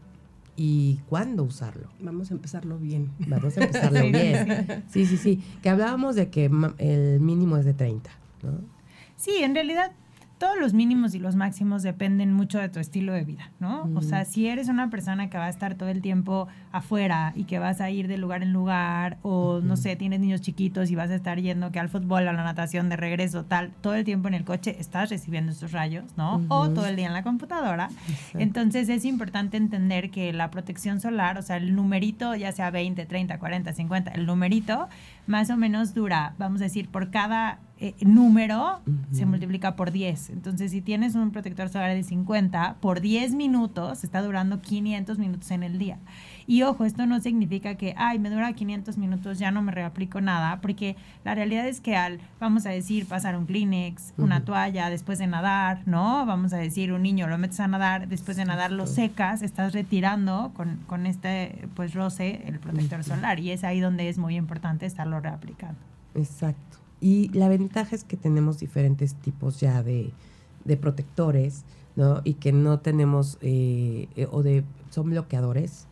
y 0.56 1.00
cuándo 1.10 1.44
usarlo. 1.44 1.90
Vamos 2.00 2.32
a 2.32 2.36
empezarlo 2.36 2.78
bien. 2.78 3.12
Vamos 3.28 3.58
a 3.58 3.64
empezarlo 3.64 4.02
bien. 4.12 4.84
Sí, 4.90 5.06
sí, 5.06 5.18
sí. 5.18 5.44
Que 5.62 5.70
hablábamos 5.70 6.16
de 6.16 6.30
que 6.30 6.46
el 6.78 7.20
mínimo 7.20 7.58
es 7.58 7.66
de 7.66 7.74
30, 7.74 8.10
¿no? 8.44 8.60
Sí, 9.16 9.38
en 9.38 9.56
realidad 9.56 9.94
todos 10.44 10.60
los 10.60 10.74
mínimos 10.74 11.16
y 11.16 11.20
los 11.20 11.38
máximos 11.38 11.84
dependen 11.84 12.34
mucho 12.34 12.60
de 12.60 12.68
tu 12.68 12.82
estilo 12.82 13.14
de 13.14 13.24
vida, 13.24 13.50
¿no? 13.62 13.90
O 13.96 14.02
sea, 14.02 14.26
si 14.26 14.50
eres 14.50 14.68
una 14.68 14.90
persona 14.90 15.30
que 15.30 15.38
va 15.38 15.46
a 15.46 15.50
estar 15.50 15.76
todo 15.76 15.88
el 15.88 16.02
tiempo 16.02 16.50
afuera 16.74 17.32
y 17.34 17.46
que 17.46 17.60
vas 17.60 17.80
a 17.80 17.90
ir 17.90 18.10
de 18.10 18.18
lugar 18.18 18.44
en 18.44 18.52
lugar, 18.52 19.20
o 19.22 19.62
no 19.64 19.78
sé, 19.78 19.96
tienes 19.96 20.20
niños 20.20 20.42
chiquitos 20.42 20.92
y 20.92 20.96
vas 20.96 21.12
a 21.12 21.16
estar 21.16 21.40
yendo 21.40 21.72
que 21.72 21.80
al 21.80 21.88
fútbol, 21.88 22.28
a 22.28 22.34
la 22.34 22.44
natación, 22.44 22.90
de 22.90 22.98
regreso, 22.98 23.46
tal, 23.46 23.72
todo 23.80 23.94
el 23.94 24.04
tiempo 24.04 24.28
en 24.28 24.34
el 24.34 24.44
coche 24.44 24.76
estás 24.80 25.12
recibiendo 25.12 25.54
estos 25.54 25.72
rayos, 25.72 26.04
¿no? 26.18 26.44
O 26.50 26.68
todo 26.72 26.88
el 26.88 26.98
día 26.98 27.08
en 27.08 27.14
la 27.14 27.24
computadora. 27.24 27.88
Entonces 28.34 28.90
es 28.90 29.06
importante 29.06 29.56
entender 29.56 30.12
que 30.12 30.34
la 30.34 30.52
protección 30.52 31.00
solar, 31.00 31.38
o 31.38 31.42
sea, 31.42 31.56
el 31.56 31.74
numerito, 31.74 32.36
ya 32.36 32.52
sea 32.52 32.70
20, 32.70 33.06
30, 33.06 33.40
40, 33.40 33.72
50, 33.72 34.12
el 34.12 34.26
numerito 34.26 34.90
más 35.28 35.50
o 35.50 35.58
menos 35.58 35.94
dura, 35.94 36.36
vamos 36.38 36.62
a 36.62 36.66
decir, 36.66 36.90
por 36.90 37.12
cada 37.12 37.60
eh, 37.80 37.96
número 38.02 38.80
se 39.12 39.26
multiplica 39.26 39.76
por 39.76 39.92
10. 39.92 40.30
Entonces, 40.30 40.72
si 40.72 40.82
tienes 40.82 41.16
un 41.16 41.32
protector 41.32 41.70
solar 41.70 41.94
de 41.94 42.04
50, 42.04 42.78
por 42.80 43.02
10 43.02 43.34
minutos 43.34 44.04
está 44.04 44.22
durando 44.22 44.62
500 44.62 45.18
minutos 45.20 45.52
en 45.52 45.64
el 45.64 45.78
día. 45.78 46.00
Y 46.46 46.64
ojo, 46.64 46.86
esto 46.86 47.06
no 47.06 47.20
significa 47.20 47.76
que, 47.76 47.94
ay, 47.98 48.20
me 48.20 48.30
dura 48.30 48.54
500 48.54 48.98
minutos, 48.98 49.40
ya 49.40 49.52
no 49.52 49.62
me 49.62 49.72
reaplico 49.72 50.22
nada, 50.22 50.60
porque 50.62 50.96
la 51.24 51.36
realidad 51.36 51.68
es 51.68 51.82
que 51.82 51.96
al, 51.96 52.20
vamos 52.40 52.66
a 52.66 52.70
decir, 52.70 53.06
pasar 53.08 53.38
un 53.38 53.46
Kleenex, 53.46 54.14
una 54.18 54.44
toalla 54.44 54.90
después 54.90 55.20
de 55.20 55.28
nadar, 55.28 55.82
¿no? 55.86 56.26
Vamos 56.26 56.54
a 56.54 56.58
decir, 56.58 56.92
un 56.92 57.04
niño 57.04 57.28
lo 57.28 57.38
metes 57.38 57.60
a 57.60 57.68
nadar, 57.68 58.08
después 58.08 58.38
de 58.38 58.46
nadar 58.46 58.72
lo 58.72 58.88
secas, 58.88 59.42
estás 59.42 59.74
retirando 59.74 60.52
con, 60.54 60.78
con 60.88 61.06
este, 61.06 61.68
pues, 61.76 61.94
roce 61.94 62.44
el 62.46 62.60
protector 62.60 63.04
solar. 63.04 63.40
Y 63.40 63.52
es 63.52 63.64
ahí 63.64 63.80
donde 63.80 64.10
es 64.10 64.18
muy 64.18 64.36
importante 64.36 64.86
estarlo 64.86 65.20
reaplicando. 65.20 65.80
Exacto. 66.16 66.78
Y 67.00 67.30
la 67.30 67.50
ventaja 67.50 67.96
es 67.96 68.04
que 68.04 68.18
tenemos 68.18 68.60
diferentes 68.60 69.16
tipos 69.16 69.60
ya 69.60 69.84
de, 69.84 70.12
de 70.64 70.78
protectores, 70.78 71.66
¿no? 71.96 72.22
Y 72.24 72.36
que 72.36 72.52
no 72.52 72.80
tenemos, 72.80 73.38
eh, 73.42 74.08
eh, 74.16 74.28
o 74.32 74.44
de, 74.44 74.64
son 74.90 75.10
bloqueadores, 75.10 75.88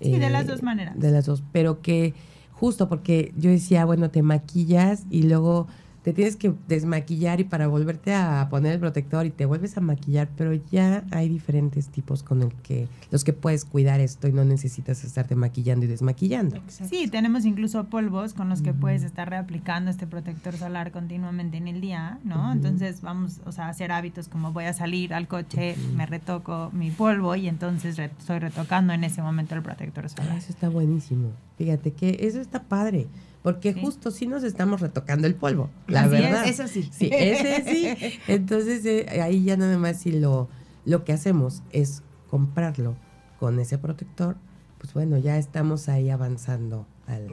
Sí, 0.00 0.18
de 0.18 0.30
las 0.30 0.46
dos 0.46 0.62
maneras. 0.62 0.98
De 0.98 1.10
las 1.10 1.26
dos, 1.26 1.42
pero 1.52 1.80
que 1.80 2.14
justo 2.52 2.88
porque 2.88 3.32
yo 3.36 3.50
decía, 3.50 3.84
bueno, 3.84 4.10
te 4.10 4.22
maquillas 4.22 5.04
y 5.10 5.22
luego 5.22 5.66
te 6.08 6.14
tienes 6.14 6.36
que 6.36 6.54
desmaquillar 6.68 7.38
y 7.38 7.44
para 7.44 7.66
volverte 7.66 8.14
a 8.14 8.46
poner 8.48 8.72
el 8.72 8.80
protector 8.80 9.26
y 9.26 9.30
te 9.30 9.44
vuelves 9.44 9.76
a 9.76 9.82
maquillar, 9.82 10.30
pero 10.38 10.54
ya 10.54 11.04
hay 11.10 11.28
diferentes 11.28 11.90
tipos 11.90 12.22
con 12.22 12.40
el 12.40 12.54
que 12.62 12.88
los 13.10 13.24
que 13.24 13.34
puedes 13.34 13.66
cuidar 13.66 14.00
esto 14.00 14.26
y 14.26 14.32
no 14.32 14.42
necesitas 14.42 15.04
estarte 15.04 15.34
maquillando 15.34 15.84
y 15.84 15.88
desmaquillando. 15.88 16.62
Sí, 16.68 17.08
tenemos 17.08 17.44
incluso 17.44 17.84
polvos 17.90 18.32
con 18.32 18.48
los 18.48 18.62
que 18.62 18.72
puedes 18.72 19.02
estar 19.02 19.28
reaplicando 19.28 19.90
este 19.90 20.06
protector 20.06 20.56
solar 20.56 20.92
continuamente 20.92 21.58
en 21.58 21.68
el 21.68 21.82
día, 21.82 22.18
¿no? 22.24 22.52
Entonces 22.52 23.02
vamos, 23.02 23.42
o 23.44 23.52
sea, 23.52 23.66
a 23.66 23.68
hacer 23.68 23.92
hábitos 23.92 24.28
como 24.28 24.54
voy 24.54 24.64
a 24.64 24.72
salir 24.72 25.12
al 25.12 25.28
coche, 25.28 25.76
me 25.94 26.06
retoco 26.06 26.70
mi 26.72 26.90
polvo 26.90 27.36
y 27.36 27.48
entonces 27.48 27.98
estoy 27.98 28.38
retocando 28.38 28.94
en 28.94 29.04
ese 29.04 29.20
momento 29.20 29.54
el 29.54 29.60
protector 29.60 30.08
solar. 30.08 30.38
eso 30.38 30.52
está 30.52 30.70
buenísimo. 30.70 31.32
Fíjate 31.58 31.92
que 31.92 32.16
eso 32.22 32.40
está 32.40 32.62
padre 32.62 33.08
porque 33.42 33.72
justo 33.72 34.10
sí 34.10 34.26
nos 34.26 34.42
estamos 34.42 34.80
retocando 34.80 35.26
el 35.26 35.34
polvo, 35.34 35.70
la 35.86 36.06
verdad. 36.08 36.46
Es, 36.46 36.58
eso 36.58 36.68
sí. 36.68 36.88
Sí, 36.92 37.08
ese 37.12 37.64
sí. 37.64 38.18
Entonces 38.28 38.84
eh, 38.84 39.20
ahí 39.22 39.44
ya 39.44 39.56
nada 39.56 39.78
más 39.78 40.00
si 40.00 40.12
lo, 40.12 40.48
lo 40.84 41.04
que 41.04 41.12
hacemos 41.12 41.62
es 41.70 42.02
comprarlo 42.30 42.96
con 43.38 43.58
ese 43.60 43.78
protector, 43.78 44.36
pues 44.78 44.92
bueno, 44.94 45.18
ya 45.18 45.38
estamos 45.38 45.88
ahí 45.88 46.10
avanzando. 46.10 46.86
Al, 47.06 47.28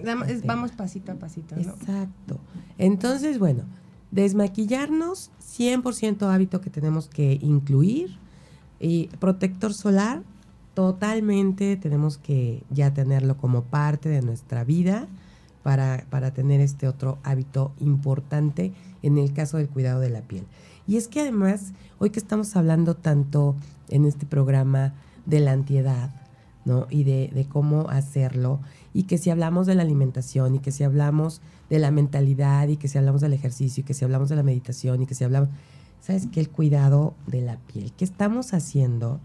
vamos 0.45 0.71
pasito 0.71 1.11
a 1.11 1.15
pasito. 1.15 1.55
Exacto. 1.55 2.39
Entonces, 2.77 3.39
bueno, 3.39 3.63
desmaquillarnos, 4.11 5.31
100% 5.41 6.33
hábito 6.33 6.61
que 6.61 6.69
tenemos 6.69 7.07
que 7.07 7.39
incluir. 7.41 8.17
Y 8.79 9.07
protector 9.19 9.73
solar, 9.73 10.21
totalmente 10.73 11.77
tenemos 11.77 12.17
que 12.17 12.63
ya 12.69 12.93
tenerlo 12.93 13.37
como 13.37 13.63
parte 13.63 14.09
de 14.09 14.21
nuestra 14.21 14.63
vida 14.63 15.07
para, 15.65 16.05
para 16.11 16.31
tener 16.31 16.61
este 16.61 16.87
otro 16.87 17.17
hábito 17.23 17.73
importante 17.79 18.71
en 19.01 19.17
el 19.17 19.33
caso 19.33 19.57
del 19.57 19.67
cuidado 19.67 19.99
de 19.99 20.11
la 20.11 20.21
piel. 20.21 20.45
Y 20.85 20.97
es 20.97 21.07
que 21.07 21.21
además, 21.21 21.73
hoy 21.97 22.11
que 22.11 22.19
estamos 22.19 22.55
hablando 22.55 22.95
tanto 22.95 23.55
en 23.89 24.05
este 24.05 24.27
programa 24.27 24.93
de 25.25 25.39
la 25.39 25.53
antiedad, 25.53 26.11
¿no? 26.65 26.85
Y 26.91 27.03
de, 27.03 27.31
de, 27.33 27.47
cómo 27.47 27.89
hacerlo, 27.89 28.59
y 28.93 29.05
que 29.05 29.17
si 29.17 29.31
hablamos 29.31 29.65
de 29.65 29.73
la 29.73 29.81
alimentación, 29.81 30.53
y 30.53 30.59
que 30.59 30.71
si 30.71 30.83
hablamos 30.83 31.41
de 31.71 31.79
la 31.79 31.89
mentalidad, 31.89 32.67
y 32.67 32.77
que 32.77 32.87
si 32.87 32.99
hablamos 32.99 33.21
del 33.21 33.33
ejercicio, 33.33 33.81
y 33.81 33.85
que 33.85 33.95
si 33.95 34.05
hablamos 34.05 34.29
de 34.29 34.35
la 34.35 34.43
meditación, 34.43 35.01
y 35.01 35.07
que 35.07 35.15
si 35.15 35.23
hablamos, 35.23 35.49
¿sabes 35.99 36.27
qué? 36.31 36.41
El 36.41 36.51
cuidado 36.51 37.15
de 37.25 37.41
la 37.41 37.57
piel. 37.57 37.91
¿Qué 37.97 38.05
estamos 38.05 38.53
haciendo 38.53 39.19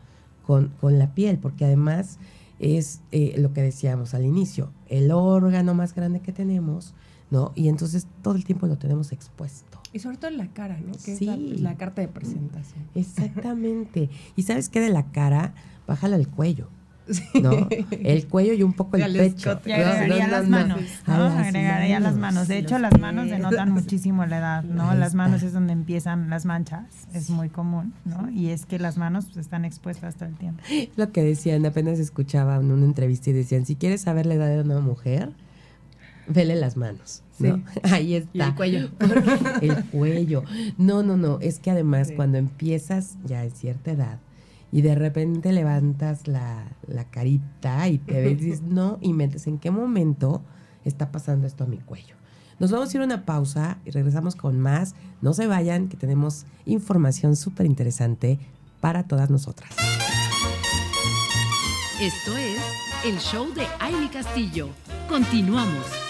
con, 0.47 0.69
con 0.81 0.99
la 0.99 1.13
piel? 1.13 1.37
Porque 1.37 1.67
además 1.67 2.17
es 2.61 3.01
eh, 3.11 3.35
lo 3.39 3.53
que 3.53 3.63
decíamos 3.63 4.15
al 4.15 4.25
inicio, 4.25 4.71
el 4.89 5.11
órgano 5.11 5.75
más 5.75 5.95
grande 5.95 6.21
que 6.21 6.33
tenemos, 6.33 6.95
¿no? 7.31 7.53
Y 7.57 7.69
entonces 7.69 8.07
todo 8.23 8.35
el 8.35 8.45
tiempo 8.45 8.67
lo 8.67 8.77
tenemos 8.77 9.13
expuesto. 9.13 9.81
Y 9.93 9.99
sobre 9.99 10.19
todo 10.19 10.31
en 10.31 10.37
la 10.37 10.53
cara, 10.53 10.79
¿no? 10.79 10.93
Que 10.93 11.17
sí. 11.17 11.29
es 11.29 11.61
la, 11.61 11.77
carta 11.77 12.03
de 12.03 12.09
presentación. 12.09 12.87
Exactamente. 12.95 14.11
y 14.37 14.43
sabes 14.43 14.69
qué 14.69 14.81
de 14.81 14.91
la 14.91 15.11
cara, 15.11 15.55
bájala 15.87 16.17
al 16.17 16.29
cuello. 16.29 16.69
¿No? 17.41 17.69
El 17.91 18.27
cuello 18.27 18.53
y 18.55 18.63
un 18.63 18.73
poco 18.73 18.97
el 18.97 19.13
pecho. 19.17 19.61
Y 19.65 19.73
agregaría 19.73 20.29
las 20.29 20.49
manos, 20.49 20.81
¿no? 21.07 21.15
agregaría 21.15 22.01
las 22.01 22.17
manos. 22.17 22.49
De 22.49 22.59
hecho, 22.59 22.79
las 22.79 22.99
manos 22.99 23.29
denotan 23.29 23.71
muchísimo 23.73 24.25
la 24.27 24.39
edad, 24.39 24.65
¿no? 24.65 24.95
Las 24.95 25.15
manos 25.15 25.43
es 25.43 25.53
donde 25.53 25.73
empiezan 25.73 26.31
las 26.31 26.45
manchas, 26.45 27.09
es 27.13 27.31
muy 27.31 27.49
común, 27.49 27.95
¿no? 28.05 28.31
Y 28.31 28.51
es 28.51 28.67
que 28.67 28.79
las 28.79 28.97
manos 28.97 29.27
pues, 29.27 29.39
están 29.39 29.65
expuestas 29.65 30.17
todo 30.17 30.29
el 30.29 30.37
tiempo. 30.37 30.63
Lo 30.97 31.13
que 31.13 31.23
decían, 31.23 31.65
apenas 31.67 31.99
escuchaba 31.99 32.57
en 32.57 32.71
una 32.71 32.85
entrevista 32.85 33.31
y 33.31 33.33
decían, 33.33 33.67
si 33.67 33.77
quieres 33.77 34.03
saber 34.03 34.27
la 34.27 34.35
edad 34.35 34.49
de 34.49 34.61
una 34.61 34.81
mujer, 34.81 35.31
vele 36.29 36.57
las 36.57 36.77
manos. 36.77 37.23
¿no? 37.39 37.63
Ahí 37.83 38.15
está. 38.15 38.31
Y 38.33 38.41
el 38.41 38.55
cuello. 38.55 38.91
el 39.63 39.85
cuello. 39.87 40.45
No, 40.79 41.03
no, 41.03 41.17
no. 41.17 41.39
Es 41.41 41.59
que 41.59 41.71
además 41.71 42.09
Sí. 42.09 42.15
cuando 42.15 42.39
empiezas 42.39 43.17
ya 43.25 43.45
en 43.45 43.51
cierta 43.51 43.93
edad 43.93 44.19
y 44.73 44.83
de 44.83 44.95
repente 44.95 45.53
levantas 45.53 46.29
la, 46.29 46.65
la 46.87 47.05
carita 47.05 47.89
y 47.89 47.99
te 47.99 48.21
ves 48.21 48.33
y 48.33 48.45
dices, 48.45 48.63
no, 48.63 48.99
y 49.01 49.13
metes 49.13 49.47
en 49.47 49.59
qué 49.59 49.71
momento 49.71 50.43
está 50.85 51.11
pasando 51.11 51.47
esto 51.47 51.65
a 51.65 51.67
mi 51.67 51.79
cuello. 51.79 52.17
Nos 52.59 52.71
vamos 52.71 52.93
a 52.93 52.97
ir 52.97 53.01
a 53.01 53.07
una 53.07 53.25
pausa 53.25 53.79
y 53.87 53.91
regresamos 53.91 54.37
con 54.37 54.61
más. 54.61 54.95
No 55.23 55.33
se 55.33 55.47
vayan, 55.47 55.89
que 55.89 55.97
tenemos 55.97 56.45
información 56.67 57.35
súper 57.35 57.65
interesante 57.65 58.39
para 58.81 59.05
todas 59.05 59.31
nosotras. 59.31 59.71
Esto 62.01 62.37
es 62.37 62.61
el 63.05 63.19
show 63.19 63.53
de 63.55 63.67
Aile 63.79 64.11
Castillo. 64.11 64.69
Continuamos. 65.09 66.10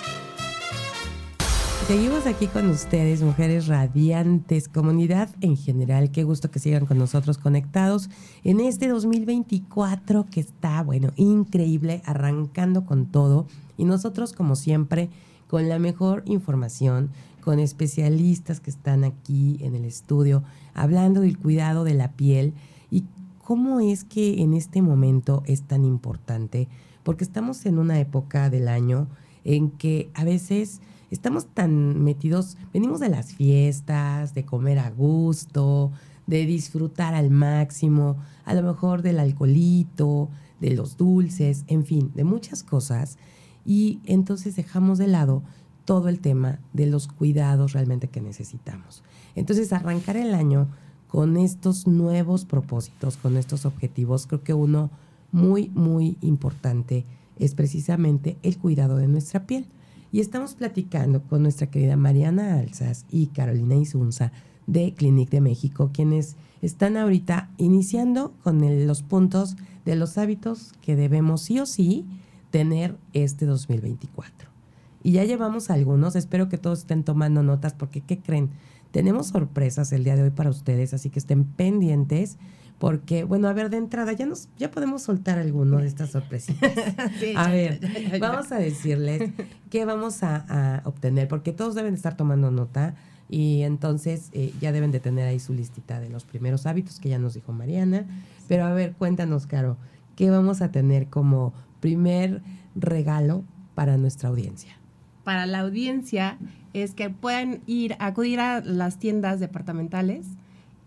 Seguimos 1.91 2.25
aquí 2.27 2.47
con 2.47 2.71
ustedes, 2.71 3.21
mujeres 3.21 3.67
radiantes, 3.67 4.69
comunidad 4.69 5.29
en 5.41 5.57
general. 5.57 6.13
Qué 6.13 6.23
gusto 6.23 6.49
que 6.49 6.61
sigan 6.61 6.87
con 6.87 6.99
nosotros 6.99 7.37
conectados 7.37 8.11
en 8.45 8.61
este 8.61 8.87
2024 8.87 10.27
que 10.31 10.39
está, 10.39 10.85
bueno, 10.85 11.11
increíble, 11.17 12.01
arrancando 12.05 12.85
con 12.87 13.07
todo. 13.07 13.49
Y 13.77 13.87
nosotros, 13.87 14.33
como 14.35 14.55
siempre, 14.55 15.11
con 15.49 15.69
la 15.69 15.81
mejor 15.81 16.23
información, 16.27 17.11
con 17.41 17.59
especialistas 17.59 18.61
que 18.61 18.71
están 18.71 19.03
aquí 19.03 19.59
en 19.61 19.75
el 19.75 19.85
estudio, 19.85 20.45
hablando 20.75 21.23
del 21.23 21.39
cuidado 21.39 21.83
de 21.83 21.95
la 21.95 22.13
piel 22.13 22.55
y 22.93 23.03
cómo 23.43 23.81
es 23.81 24.05
que 24.05 24.43
en 24.43 24.55
este 24.55 24.81
momento 24.81 25.43
es 25.45 25.63
tan 25.63 25.85
importante, 25.85 26.69
porque 27.03 27.25
estamos 27.25 27.67
en 27.67 27.81
una 27.81 27.99
época 27.99 28.49
del 28.49 28.69
año 28.69 29.09
en 29.43 29.73
que 29.73 30.09
a 30.15 30.23
veces 30.23 30.81
estamos 31.11 31.47
tan 31.47 32.03
metidos, 32.03 32.57
venimos 32.73 33.01
de 33.01 33.09
las 33.09 33.33
fiestas, 33.33 34.35
de 34.35 34.45
comer 34.45 34.79
a 34.79 34.91
gusto, 34.91 35.93
de 36.27 36.47
disfrutar 36.47 37.15
al 37.15 37.31
máximo, 37.31 38.17
a 38.45 38.55
lo 38.55 38.63
mejor 38.63 39.03
del 39.03 39.19
alcoholito, 39.19 40.29
de 40.61 40.71
los 40.75 40.97
dulces, 40.97 41.65
en 41.67 41.85
fin, 41.85 42.13
de 42.15 42.25
muchas 42.25 42.63
cosas. 42.63 43.19
Y 43.65 44.01
entonces 44.05 44.57
dejamos 44.57 44.99
de 44.99 45.09
lado 45.09 45.43
todo 45.85 46.09
el 46.09 46.21
tema 46.21 46.61
de 46.73 46.87
los 46.87 47.09
cuidados 47.09 47.73
realmente 47.73 48.09
que 48.09 48.21
necesitamos. 48.21 49.03
Entonces, 49.35 49.73
arrancar 49.73 50.17
el 50.17 50.35
año 50.35 50.69
con 51.09 51.37
estos 51.37 51.87
nuevos 51.87 52.45
propósitos, 52.45 53.17
con 53.17 53.37
estos 53.37 53.67
objetivos, 53.67 54.27
creo 54.27 54.45
que 54.45 54.55
uno 54.55 54.91
muy, 55.33 55.71
muy 55.71 56.17
importante 56.21 57.05
es 57.39 57.55
precisamente 57.55 58.37
el 58.43 58.59
cuidado 58.59 58.97
de 58.97 59.09
nuestra 59.09 59.47
piel. 59.47 59.67
Y 60.13 60.21
estamos 60.21 60.55
platicando 60.55 61.23
con 61.23 61.43
nuestra 61.43 61.69
querida 61.69 61.97
Mariana 61.97 62.59
Alzas 62.59 63.05
y 63.11 63.29
Carolina 63.29 63.77
Isunza 63.77 64.33
de 64.67 64.93
Clinic 64.95 65.31
de 65.31 65.41
México, 65.41 65.91
quienes 65.93 66.37
están 66.63 66.97
ahorita 66.97 67.51
iniciando 67.59 68.33
con 68.43 68.87
los 68.87 69.03
puntos 69.03 69.57
de 69.85 69.97
los 69.97 70.19
hábitos 70.19 70.73
que 70.83 70.97
debemos 70.97 71.43
sí 71.43 71.61
o 71.61 71.67
sí 71.67 72.07
tener 72.51 72.97
este 73.13 73.47
2024. 73.47 74.49
Y 75.03 75.13
ya 75.13 75.25
llevamos 75.25 75.71
algunos, 75.71 76.17
espero 76.17 76.49
que 76.49 76.59
todos 76.59 76.81
estén 76.81 77.05
tomando 77.05 77.43
notas 77.43 77.73
porque, 77.73 78.01
¿qué 78.01 78.19
creen? 78.19 78.51
Tenemos 78.91 79.29
sorpresas 79.29 79.93
el 79.93 80.05
día 80.05 80.17
de 80.17 80.25
hoy 80.25 80.31
para 80.31 80.51
ustedes, 80.51 80.93
así 80.93 81.11
que 81.11 81.21
estén 81.21 81.45
pendientes 81.45 82.37
porque, 82.81 83.25
bueno, 83.25 83.47
a 83.47 83.53
ver, 83.53 83.69
de 83.69 83.77
entrada 83.77 84.15
ya 84.15 84.25
nos 84.25 84.49
ya 84.59 84.71
podemos 84.71 85.03
soltar 85.03 85.39
alguno 85.39 85.77
de 85.77 85.87
estas 85.87 86.13
sorpresitas. 86.13 86.73
Sí, 87.21 87.35
A 87.37 87.45
ya, 87.45 87.51
ver, 87.53 87.81
ya, 87.81 87.93
ya, 87.93 88.09
ya. 88.13 88.19
vamos 88.19 88.51
a 88.53 88.57
decirles 88.57 89.31
qué 89.69 89.85
vamos 89.85 90.23
a, 90.23 90.79
a 90.79 90.89
obtener, 90.89 91.29
porque 91.29 91.53
todos 91.53 91.75
deben 91.75 91.93
de 91.93 91.97
estar 91.97 92.17
tomando 92.17 92.51
nota 92.51 92.95
y 93.29 93.65
entonces 93.65 94.31
eh, 94.33 94.55
ya 94.63 94.73
deben 94.73 94.93
de 94.93 94.99
tener 94.99 95.29
ahí 95.29 95.39
su 95.39 95.53
listita 95.53 96.01
de 96.01 96.09
los 96.09 96.25
primeros 96.25 96.65
hábitos 96.65 97.01
que 97.01 97.11
ya 97.11 97.19
nos 97.19 97.35
dijo 97.35 97.53
Mariana. 97.53 98.07
Pero 98.49 98.65
a 98.65 98.73
ver, 98.73 98.95
cuéntanos, 98.95 99.47
Caro, 99.47 99.77
¿qué 100.17 100.31
vamos 100.31 100.63
a 100.63 100.73
tener 100.73 101.09
como 101.09 101.53
primer 101.81 102.41
regalo 102.75 103.45
para 103.75 103.99
nuestra 103.99 104.31
audiencia? 104.31 104.79
Para 105.23 105.45
la 105.45 105.61
audiencia 105.61 106.39
es 106.73 106.95
que 106.95 107.11
puedan 107.11 107.61
ir, 107.67 107.95
acudir 107.99 108.41
a 108.41 108.63
las 108.63 108.99
tiendas 108.99 109.39
departamentales 109.39 110.27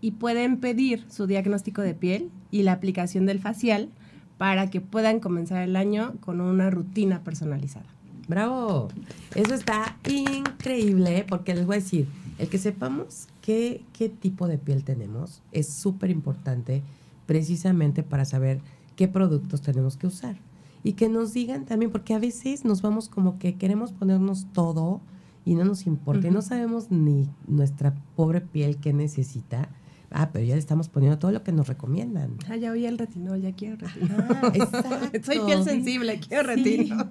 y 0.04 0.10
pueden 0.10 0.58
pedir 0.58 1.06
su 1.08 1.26
diagnóstico 1.26 1.80
de 1.80 1.94
piel 1.94 2.30
y 2.50 2.62
la 2.62 2.72
aplicación 2.72 3.24
del 3.24 3.38
facial 3.40 3.88
para 4.36 4.68
que 4.68 4.82
puedan 4.82 5.18
comenzar 5.18 5.62
el 5.62 5.76
año 5.76 6.12
con 6.20 6.42
una 6.42 6.68
rutina 6.68 7.24
personalizada. 7.24 7.86
Bravo. 8.28 8.88
Eso 9.34 9.54
está 9.54 9.96
increíble 10.06 11.24
porque 11.26 11.54
les 11.54 11.64
voy 11.64 11.76
a 11.76 11.78
decir, 11.78 12.06
el 12.38 12.50
que 12.50 12.58
sepamos 12.58 13.28
qué, 13.40 13.80
qué 13.94 14.10
tipo 14.10 14.46
de 14.46 14.58
piel 14.58 14.84
tenemos 14.84 15.40
es 15.52 15.70
súper 15.70 16.10
importante 16.10 16.82
precisamente 17.24 18.02
para 18.02 18.26
saber 18.26 18.60
qué 18.96 19.08
productos 19.08 19.62
tenemos 19.62 19.96
que 19.96 20.06
usar. 20.06 20.36
Y 20.82 20.92
que 20.92 21.08
nos 21.08 21.32
digan 21.32 21.64
también, 21.64 21.90
porque 21.90 22.12
a 22.12 22.18
veces 22.18 22.66
nos 22.66 22.82
vamos 22.82 23.08
como 23.08 23.38
que 23.38 23.54
queremos 23.54 23.90
ponernos 23.90 24.48
todo 24.52 25.00
y 25.46 25.54
no 25.54 25.64
nos 25.64 25.86
importa 25.86 26.28
y 26.28 26.30
no 26.30 26.42
sabemos 26.42 26.90
ni 26.90 27.26
nuestra 27.48 27.94
pobre 28.16 28.42
piel 28.42 28.76
qué 28.76 28.92
necesita. 28.92 29.70
Ah, 30.16 30.30
pero 30.32 30.44
ya 30.44 30.54
le 30.54 30.60
estamos 30.60 30.88
poniendo 30.88 31.18
todo 31.18 31.32
lo 31.32 31.42
que 31.42 31.50
nos 31.50 31.66
recomiendan. 31.66 32.36
Ah, 32.48 32.54
ya 32.54 32.70
oí 32.70 32.86
el 32.86 32.98
retinol, 32.98 33.40
ya 33.42 33.52
quiero 33.52 33.76
retinol. 33.78 34.24
Ah, 34.30 34.52
exacto. 34.54 35.18
Soy 35.24 35.40
piel 35.44 35.64
sensible, 35.64 36.20
quiero 36.20 36.54
Sí. 36.54 36.62
retinol. 36.64 37.10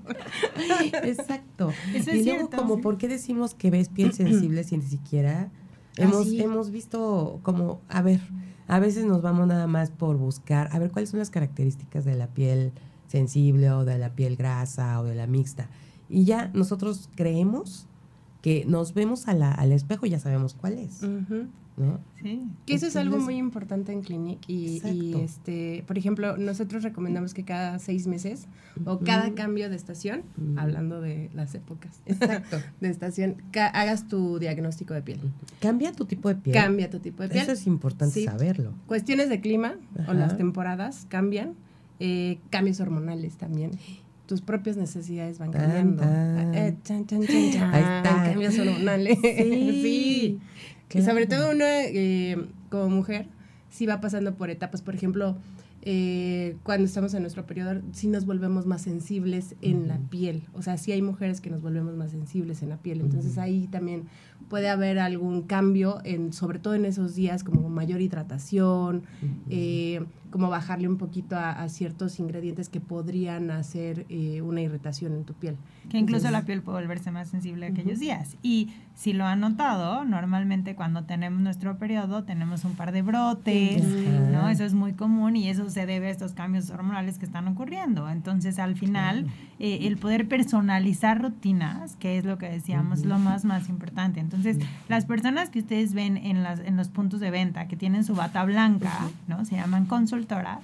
Exacto. 1.03 1.71
Eso 1.93 2.11
y 2.15 2.19
es 2.19 2.25
luego, 2.25 2.39
cierto, 2.47 2.57
como, 2.57 2.75
sí. 2.77 2.81
¿por 2.81 2.97
qué 2.97 3.07
decimos 3.07 3.53
que 3.55 3.71
ves 3.71 3.89
piel 3.89 4.13
sensible 4.13 4.63
si 4.63 4.77
ni 4.77 4.85
siquiera 4.85 5.51
hemos, 5.97 6.29
sí. 6.29 6.41
hemos 6.41 6.71
visto 6.71 7.39
como, 7.43 7.81
a 7.89 8.01
ver, 8.01 8.21
a 8.67 8.79
veces 8.79 9.05
nos 9.05 9.21
vamos 9.21 9.47
nada 9.47 9.67
más 9.67 9.91
por 9.91 10.17
buscar, 10.17 10.69
a 10.71 10.79
ver 10.79 10.91
cuáles 10.91 11.09
son 11.09 11.19
las 11.19 11.29
características 11.29 12.05
de 12.05 12.15
la 12.15 12.27
piel 12.27 12.71
sensible 13.07 13.69
o 13.71 13.85
de 13.85 13.97
la 13.97 14.15
piel 14.15 14.35
grasa 14.37 14.99
o 15.01 15.03
de 15.03 15.15
la 15.15 15.27
mixta. 15.27 15.69
Y 16.09 16.25
ya 16.25 16.49
nosotros 16.53 17.09
creemos 17.15 17.85
que 18.41 18.65
nos 18.65 18.93
vemos 18.93 19.27
a 19.27 19.33
la, 19.33 19.51
al 19.51 19.71
espejo 19.71 20.05
y 20.05 20.09
ya 20.11 20.19
sabemos 20.19 20.53
cuál 20.53 20.77
es, 20.77 21.01
Ujú. 21.03 21.47
¿No? 21.77 21.99
Sí. 22.21 22.43
Que 22.65 22.75
eso 22.75 22.85
es 22.87 22.95
algo 22.95 23.17
muy 23.19 23.35
importante 23.37 23.91
en 23.91 24.01
Clinic 24.01 24.39
y, 24.47 24.81
este, 25.21 25.83
por 25.87 25.97
ejemplo, 25.97 26.37
nosotros 26.37 26.83
recomendamos 26.83 27.33
que 27.33 27.43
cada 27.43 27.79
seis 27.79 28.07
meses 28.07 28.45
o 28.85 28.99
cada 28.99 29.33
cambio 29.33 29.69
de 29.69 29.75
estación, 29.75 30.21
hablando 30.55 31.01
de 31.01 31.29
las 31.33 31.53
épocas 31.55 32.01
Exacto. 32.05 32.57
de 32.81 32.89
estación, 32.89 33.37
hagas 33.55 34.07
tu 34.07 34.39
diagnóstico 34.39 34.93
de 34.93 35.01
piel. 35.01 35.19
Cambia 35.59 35.91
tu 35.91 36.05
tipo 36.05 36.29
de 36.29 36.35
piel. 36.35 36.55
Cambia 36.55 36.89
tu 36.89 36.99
tipo 36.99 37.23
de 37.23 37.29
piel. 37.29 37.41
Eso 37.43 37.51
es 37.53 37.65
importante 37.67 38.13
Sí. 38.19 38.25
saberlo. 38.25 38.73
Cuestiones 38.87 39.29
de 39.29 39.41
clima 39.41 39.75
o 40.07 40.13
las 40.13 40.37
temporadas 40.37 41.05
cambian, 41.09 41.53
eh, 41.99 42.39
cambios 42.49 42.79
hormonales 42.79 43.35
también. 43.37 43.71
Tus 44.25 44.41
propias 44.41 44.77
necesidades 44.77 45.37
van 45.37 45.51
cambiando. 45.51 46.01
tan. 46.01 46.55
Eh, 46.55 46.75
chan, 46.83 47.05
chan, 47.05 47.21
chan, 47.27 47.51
chan. 47.51 47.73
Ahí 47.73 47.81
está. 47.97 48.23
Cambios 48.31 48.57
hormonales. 48.57 49.17
Sí, 49.21 50.39
Y 50.93 51.01
sobre 51.01 51.25
todo 51.25 51.51
uno 51.51 51.65
eh, 51.65 52.37
como 52.69 52.89
mujer 52.89 53.27
sí 53.69 53.85
va 53.85 53.99
pasando 54.01 54.35
por 54.35 54.49
etapas. 54.49 54.81
Por 54.81 54.95
ejemplo, 54.95 55.37
eh, 55.85 56.55
cuando 56.63 56.85
estamos 56.85 57.13
en 57.13 57.23
nuestro 57.23 57.45
periodo, 57.45 57.81
sí 57.91 58.07
nos 58.07 58.25
volvemos 58.25 58.65
más 58.65 58.83
sensibles 58.83 59.55
en 59.61 59.87
la 59.89 59.97
piel. 59.97 60.43
O 60.53 60.61
sea, 60.61 60.77
sí 60.77 60.91
hay 60.93 61.01
mujeres 61.01 61.41
que 61.41 61.49
nos 61.49 61.61
volvemos 61.61 61.95
más 61.95 62.11
sensibles 62.11 62.61
en 62.61 62.69
la 62.69 62.77
piel. 62.77 63.01
Entonces 63.01 63.37
ahí 63.37 63.67
también 63.67 64.03
puede 64.47 64.69
haber 64.69 64.99
algún 64.99 65.41
cambio, 65.41 65.99
en, 66.05 66.31
sobre 66.31 66.59
todo 66.59 66.75
en 66.75 66.85
esos 66.85 67.15
días, 67.15 67.43
como 67.43 67.67
mayor 67.69 67.99
hidratación, 67.99 69.03
eh, 69.49 70.01
como 70.33 70.49
bajarle 70.49 70.87
un 70.87 70.97
poquito 70.97 71.35
a, 71.37 71.51
a 71.51 71.69
ciertos 71.69 72.19
ingredientes 72.19 72.67
que 72.67 72.81
podrían 72.81 73.51
hacer 73.51 74.07
eh, 74.09 74.41
una 74.41 74.61
irritación 74.61 75.13
en 75.13 75.25
tu 75.25 75.35
piel. 75.35 75.57
Que 75.89 75.99
incluso 75.99 76.25
Entonces- 76.25 76.31
la 76.31 76.41
piel 76.47 76.63
puede 76.63 76.79
volverse 76.79 77.11
más 77.11 77.27
sensible 77.27 77.67
aquellos 77.67 77.97
Ujú. 77.97 78.01
días. 78.05 78.35
Y 78.41 78.73
si 78.95 79.13
lo 79.13 79.25
han 79.25 79.41
notado, 79.41 80.05
normalmente 80.05 80.73
cuando 80.75 81.03
tenemos 81.03 81.39
nuestro 81.39 81.77
periodo 81.77 82.23
tenemos 82.23 82.65
un 82.65 82.73
par 82.73 82.91
de 82.93 83.03
brotes, 83.03 83.83
Ajá. 83.83 84.31
¿no? 84.31 84.49
Eso 84.49 84.63
es 84.63 84.73
muy 84.73 84.93
común 84.93 85.35
y 85.35 85.49
eso 85.49 85.69
se 85.69 85.85
debe 85.85 86.07
a 86.07 86.09
estos 86.09 86.31
cambios 86.33 86.71
hormonales 86.71 87.19
que 87.19 87.25
están 87.25 87.47
ocurriendo. 87.47 88.09
Entonces, 88.09 88.57
al 88.57 88.75
final, 88.75 89.27
eh, 89.59 89.79
el 89.83 89.97
poder 89.97 90.27
personalizar 90.27 91.21
rutinas, 91.21 91.95
que 91.97 92.17
es 92.17 92.25
lo 92.25 92.39
que 92.39 92.49
decíamos, 92.49 93.01
Ujú. 93.01 93.09
lo 93.09 93.19
más, 93.19 93.45
más 93.45 93.69
importante. 93.69 94.19
Entonces, 94.19 94.57
las 94.89 95.05
personas 95.05 95.51
que 95.51 95.59
ustedes 95.59 95.93
ven 95.93 96.17
en, 96.17 96.41
las, 96.41 96.59
en 96.59 96.75
los 96.75 96.89
puntos 96.89 97.19
de 97.19 97.29
venta 97.29 97.67
que 97.67 97.75
tienen 97.75 98.03
su 98.03 98.15
bata 98.15 98.43
blanca, 98.45 98.91
¿no? 99.27 99.45
Se 99.45 99.55
llaman 99.57 99.85
consult 99.85 100.22
consultoras 100.25 100.59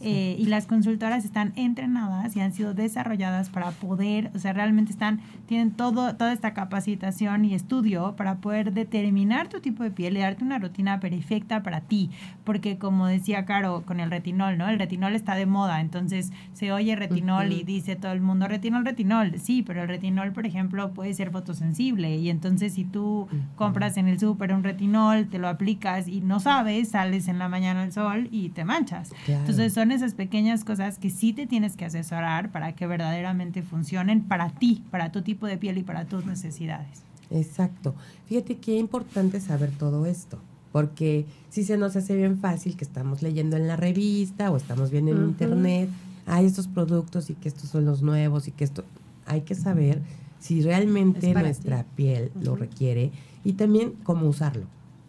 eh, 0.00 0.36
y 0.38 0.46
las 0.46 0.66
consultoras 0.66 1.24
están 1.24 1.52
entrenadas 1.56 2.34
y 2.36 2.40
han 2.40 2.52
sido 2.52 2.74
desarrolladas 2.74 3.50
para 3.50 3.70
poder, 3.70 4.30
o 4.34 4.38
sea, 4.38 4.52
realmente 4.52 4.92
están, 4.92 5.20
tienen 5.46 5.72
todo, 5.72 6.16
toda 6.16 6.32
esta 6.32 6.54
capacitación 6.54 7.44
y 7.44 7.54
estudio 7.54 8.14
para 8.16 8.36
poder 8.36 8.72
determinar 8.72 9.48
tu 9.48 9.60
tipo 9.60 9.82
de 9.82 9.90
piel 9.90 10.16
y 10.16 10.20
darte 10.20 10.44
una 10.44 10.58
rutina 10.58 11.00
perfecta 11.00 11.62
para 11.62 11.80
ti. 11.82 12.10
Porque 12.44 12.78
como 12.78 13.06
decía 13.06 13.44
Caro 13.44 13.82
con 13.84 14.00
el 14.00 14.10
retinol, 14.10 14.58
¿no? 14.58 14.68
El 14.68 14.78
retinol 14.78 15.14
está 15.14 15.34
de 15.34 15.46
moda, 15.46 15.80
entonces 15.80 16.32
se 16.52 16.72
oye 16.72 16.96
retinol 16.96 17.52
y 17.52 17.64
dice 17.64 17.96
todo 17.96 18.12
el 18.12 18.20
mundo 18.20 18.48
retinol, 18.48 18.84
retinol. 18.84 19.38
Sí, 19.38 19.62
pero 19.62 19.82
el 19.82 19.88
retinol, 19.88 20.32
por 20.32 20.46
ejemplo, 20.46 20.92
puede 20.92 21.12
ser 21.14 21.30
fotosensible 21.30 22.16
y 22.16 22.30
entonces 22.30 22.74
si 22.74 22.84
tú 22.84 23.28
compras 23.56 23.96
en 23.96 24.08
el 24.08 24.18
súper 24.18 24.52
un 24.52 24.62
retinol, 24.62 25.26
te 25.28 25.38
lo 25.38 25.48
aplicas 25.48 26.08
y 26.08 26.20
no 26.20 26.40
sabes, 26.40 26.90
sales 26.90 27.28
en 27.28 27.38
la 27.38 27.48
mañana 27.48 27.82
al 27.82 27.92
sol 27.92 28.28
y 28.30 28.50
te 28.50 28.64
manchas. 28.64 29.03
Entonces 29.26 29.72
son 29.72 29.92
esas 29.92 30.14
pequeñas 30.14 30.64
cosas 30.64 30.98
que 30.98 31.10
sí 31.10 31.32
te 31.32 31.46
tienes 31.46 31.76
que 31.76 31.84
asesorar 31.84 32.50
para 32.52 32.74
que 32.74 32.86
verdaderamente 32.86 33.62
funcionen 33.62 34.22
para 34.22 34.50
ti, 34.50 34.82
para 34.90 35.12
tu 35.12 35.22
tipo 35.22 35.46
de 35.46 35.58
piel 35.58 35.78
y 35.78 35.82
para 35.82 36.04
tus 36.04 36.26
necesidades. 36.26 37.02
Exacto. 37.30 37.94
Fíjate 38.26 38.56
qué 38.56 38.76
importante 38.76 39.40
saber 39.40 39.70
todo 39.72 40.06
esto, 40.06 40.38
porque 40.72 41.26
si 41.50 41.64
se 41.64 41.76
nos 41.76 41.96
hace 41.96 42.16
bien 42.16 42.38
fácil 42.38 42.76
que 42.76 42.84
estamos 42.84 43.22
leyendo 43.22 43.56
en 43.56 43.66
la 43.66 43.76
revista 43.76 44.50
o 44.50 44.56
estamos 44.56 44.90
viendo 44.90 45.12
en 45.12 45.24
internet, 45.24 45.88
hay 46.26 46.46
estos 46.46 46.68
productos 46.68 47.30
y 47.30 47.34
que 47.34 47.48
estos 47.48 47.70
son 47.70 47.84
los 47.84 48.02
nuevos 48.02 48.48
y 48.48 48.50
que 48.50 48.64
esto, 48.64 48.84
hay 49.26 49.42
que 49.42 49.54
saber 49.54 50.00
si 50.40 50.62
realmente 50.62 51.32
nuestra 51.32 51.84
piel 51.96 52.30
lo 52.40 52.56
requiere 52.56 53.12
y 53.44 53.54
también 53.54 53.92
cómo 54.02 54.26
usarlo, 54.26 54.64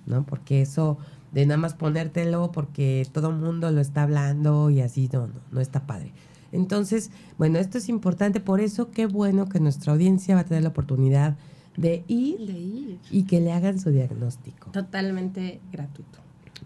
¿no? 0.06 0.24
Porque 0.24 0.62
eso 0.62 0.98
de 1.36 1.46
nada 1.46 1.58
más 1.58 1.74
ponértelo 1.76 2.52
porque 2.54 3.06
todo 3.12 3.30
el 3.30 3.36
mundo 3.36 3.70
lo 3.70 3.82
está 3.82 4.04
hablando 4.04 4.70
y 4.70 4.80
así, 4.80 5.10
no, 5.12 5.28
no, 5.28 5.34
no 5.52 5.60
está 5.62 5.86
padre. 5.86 6.14
Entonces, 6.54 7.12
bueno, 7.38 7.60
esto 7.60 7.78
es 7.78 7.90
importante, 7.90 8.40
por 8.40 8.62
eso 8.62 8.90
qué 8.90 9.06
bueno 9.06 9.50
que 9.50 9.60
nuestra 9.60 9.92
audiencia 9.92 10.34
va 10.36 10.42
a 10.42 10.46
tener 10.46 10.64
la 10.64 10.70
oportunidad 10.70 11.36
de 11.76 12.06
ir, 12.08 12.40
De 12.48 12.58
ir. 12.58 13.00
y 13.12 13.24
que 13.24 13.42
le 13.42 13.52
hagan 13.52 13.80
su 13.80 13.90
diagnóstico. 13.92 14.72
Totalmente 14.72 15.60
gratuito. 15.74 16.20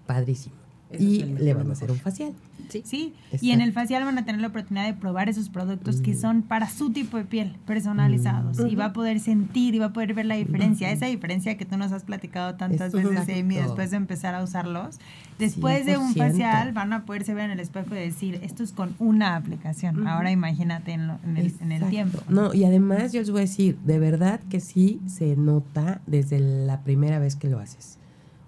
Padrísimo. 0.06 0.56
Eso 0.92 1.04
y 1.04 1.24
le 1.24 1.54
van 1.54 1.70
a 1.70 1.74
hacer 1.74 1.92
un 1.92 1.98
facial. 1.98 2.34
Sí. 2.70 2.84
Sí, 2.86 3.14
Exacto. 3.26 3.46
y 3.46 3.52
en 3.52 3.62
el 3.62 3.74
facial 3.74 4.04
van 4.06 4.18
a 4.20 4.26
tener 4.26 4.42
la 4.42 4.48
oportunidad 4.48 4.86
de 4.86 4.94
probar 4.94 5.28
esos 5.28 5.50
productos 5.50 6.02
que 6.02 6.14
Mm. 6.14 6.18
son 6.20 6.42
para 6.44 6.70
su 6.70 6.92
tipo 6.92 7.18
de 7.18 7.24
piel, 7.26 7.56
personalizados. 7.66 8.60
Y 8.72 8.76
va 8.76 8.86
a 8.86 8.94
poder 8.94 9.20
sentir 9.20 9.74
y 9.76 9.80
va 9.80 9.88
a 9.88 9.94
poder 9.94 10.14
ver 10.14 10.26
la 10.28 10.36
diferencia. 10.36 10.92
Esa 10.92 11.08
diferencia 11.08 11.58
que 11.58 11.66
tú 11.66 11.78
nos 11.78 11.92
has 11.92 12.04
platicado 12.04 12.56
tantas 12.56 12.92
veces. 12.92 13.28
Amy, 13.40 13.56
después 13.56 13.92
de 13.92 13.98
empezar 13.98 14.36
a 14.36 14.44
usarlos. 14.44 15.00
Después 15.40 15.86
de 15.86 15.98
un 15.98 16.14
100%. 16.14 16.18
facial 16.32 16.74
van 16.74 16.92
a 16.94 17.06
poderse 17.06 17.34
ver 17.34 17.46
en 17.46 17.52
el 17.52 17.60
espejo 17.60 17.96
y 17.96 18.00
decir, 18.00 18.40
esto 18.44 18.62
es 18.64 18.72
con 18.72 18.94
una 19.00 19.36
aplicación. 19.36 20.08
Ahora 20.08 20.32
imagínate 20.32 20.92
en, 20.92 21.08
lo- 21.08 21.20
en 21.24 21.38
el, 21.38 21.54
en 21.62 21.72
el 21.72 21.90
tiempo. 21.90 22.20
No, 22.30 22.54
y 22.54 22.66
además 22.66 23.14
yo 23.14 23.20
les 23.22 23.30
voy 23.32 23.40
a 23.40 23.42
decir, 23.42 23.78
de 23.86 24.00
verdad 24.00 24.40
que 24.50 24.60
sí 24.60 25.00
se 25.08 25.36
nota 25.38 26.02
desde 26.08 26.40
la 26.40 26.82
primera 26.82 27.20
vez 27.20 27.36
que 27.36 27.48
lo 27.50 27.60
haces. 27.60 27.99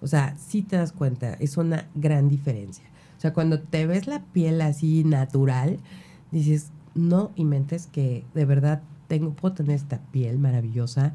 O 0.02 0.06
sea, 0.06 0.36
sí 0.36 0.62
te 0.62 0.76
das 0.76 0.92
cuenta, 0.92 1.34
es 1.34 1.56
una 1.56 1.88
gran 1.94 2.28
diferencia. 2.28 2.84
O 3.16 3.20
sea, 3.20 3.32
cuando 3.32 3.60
te 3.60 3.86
ves 3.86 4.06
la 4.06 4.20
piel 4.20 4.60
así 4.60 5.04
natural, 5.04 5.78
dices, 6.32 6.70
no 6.94 7.30
inventes 7.36 7.86
que 7.86 8.24
de 8.34 8.44
verdad 8.44 8.82
tengo, 9.08 9.30
puedo 9.32 9.54
tener 9.54 9.76
esta 9.76 10.00
piel 10.10 10.38
maravillosa 10.38 11.12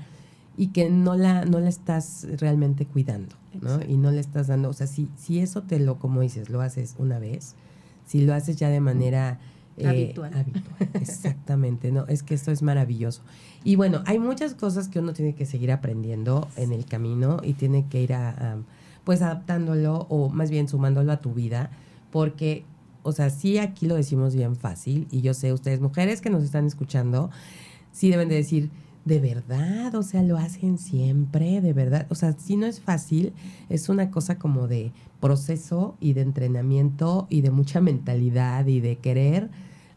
y 0.55 0.67
que 0.67 0.89
no 0.89 1.15
la, 1.15 1.45
no 1.45 1.59
la 1.59 1.69
estás 1.69 2.25
realmente 2.39 2.85
cuidando, 2.85 3.35
¿no? 3.61 3.79
Y 3.87 3.97
no 3.97 4.11
le 4.11 4.19
estás 4.19 4.47
dando, 4.47 4.69
o 4.69 4.73
sea, 4.73 4.87
si, 4.87 5.09
si 5.17 5.39
eso 5.39 5.63
te 5.63 5.79
lo, 5.79 5.99
como 5.99 6.21
dices, 6.21 6.49
lo 6.49 6.61
haces 6.61 6.95
una 6.97 7.19
vez, 7.19 7.55
si 8.05 8.25
lo 8.25 8.33
haces 8.33 8.55
ya 8.55 8.69
de 8.69 8.79
manera 8.79 9.39
eh, 9.77 9.87
Habitual. 9.87 10.33
habitual, 10.33 10.89
Exactamente, 10.93 11.91
no, 11.91 12.07
es 12.07 12.23
que 12.23 12.33
esto 12.33 12.51
es 12.51 12.63
maravilloso. 12.63 13.21
Y 13.63 13.75
bueno, 13.75 14.01
hay 14.05 14.17
muchas 14.17 14.55
cosas 14.55 14.87
que 14.87 14.99
uno 14.99 15.13
tiene 15.13 15.35
que 15.35 15.45
seguir 15.45 15.71
aprendiendo 15.71 16.47
en 16.55 16.71
el 16.71 16.85
camino 16.85 17.41
y 17.43 17.53
tiene 17.53 17.85
que 17.87 18.01
ir 18.01 18.13
a, 18.13 18.29
a, 18.29 18.57
pues 19.07 19.21
adaptándolo 19.21 20.05
o 20.09 20.27
más 20.27 20.51
bien 20.51 20.67
sumándolo 20.67 21.13
a 21.13 21.21
tu 21.21 21.33
vida, 21.33 21.71
porque, 22.11 22.65
o 23.03 23.13
sea, 23.13 23.29
sí 23.29 23.57
aquí 23.57 23.87
lo 23.87 23.95
decimos 23.95 24.35
bien 24.35 24.57
fácil 24.57 25.07
y 25.11 25.21
yo 25.21 25.33
sé, 25.33 25.53
ustedes 25.53 25.79
mujeres 25.79 26.19
que 26.19 26.29
nos 26.29 26.43
están 26.43 26.65
escuchando, 26.65 27.29
sí 27.93 28.09
deben 28.09 28.27
de 28.27 28.35
decir, 28.35 28.69
de 29.05 29.21
verdad, 29.21 29.95
o 29.95 30.03
sea, 30.03 30.23
lo 30.23 30.35
hacen 30.35 30.77
siempre, 30.77 31.61
de 31.61 31.71
verdad, 31.71 32.05
o 32.09 32.15
sea, 32.15 32.33
si 32.33 32.57
no 32.57 32.65
es 32.65 32.81
fácil, 32.81 33.31
es 33.69 33.87
una 33.87 34.11
cosa 34.11 34.37
como 34.37 34.67
de 34.67 34.91
proceso 35.21 35.95
y 36.01 36.11
de 36.11 36.19
entrenamiento 36.19 37.27
y 37.29 37.39
de 37.39 37.51
mucha 37.51 37.79
mentalidad 37.79 38.67
y 38.67 38.81
de 38.81 38.97
querer 38.97 39.49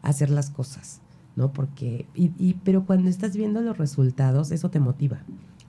hacer 0.03 0.29
las 0.29 0.51
cosas, 0.51 1.01
¿no? 1.35 1.51
Porque, 1.51 2.05
y, 2.15 2.31
y, 2.39 2.53
pero 2.63 2.85
cuando 2.85 3.09
estás 3.09 3.35
viendo 3.35 3.59
los 3.59 3.77
resultados, 3.77 4.51
eso 4.51 4.71
te 4.71 4.79
motiva, 4.79 5.19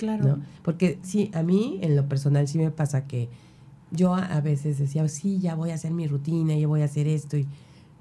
Claro. 0.03 0.25
¿no? 0.27 0.43
Porque 0.65 0.99
sí, 1.03 1.31
a 1.33 1.45
mí 1.45 1.79
en 1.81 1.95
lo 1.95 2.09
personal 2.09 2.49
sí 2.49 2.59
me 2.59 2.73
pasa 2.73 3.07
que 3.07 3.29
yo 3.93 4.15
a, 4.17 4.41
veces 4.41 4.79
decía, 4.79 5.07
sí, 5.09 5.38
ya 5.38 5.55
voy 5.55 5.71
a 5.71 5.75
hacer 5.75 5.93
mi 5.93 6.09
rutina, 6.09 6.57
ya 6.57 6.67
voy 6.67 6.83
a 6.83 6.87
hacer 6.87 7.07
esto, 7.07 7.37
y, 7.37 7.47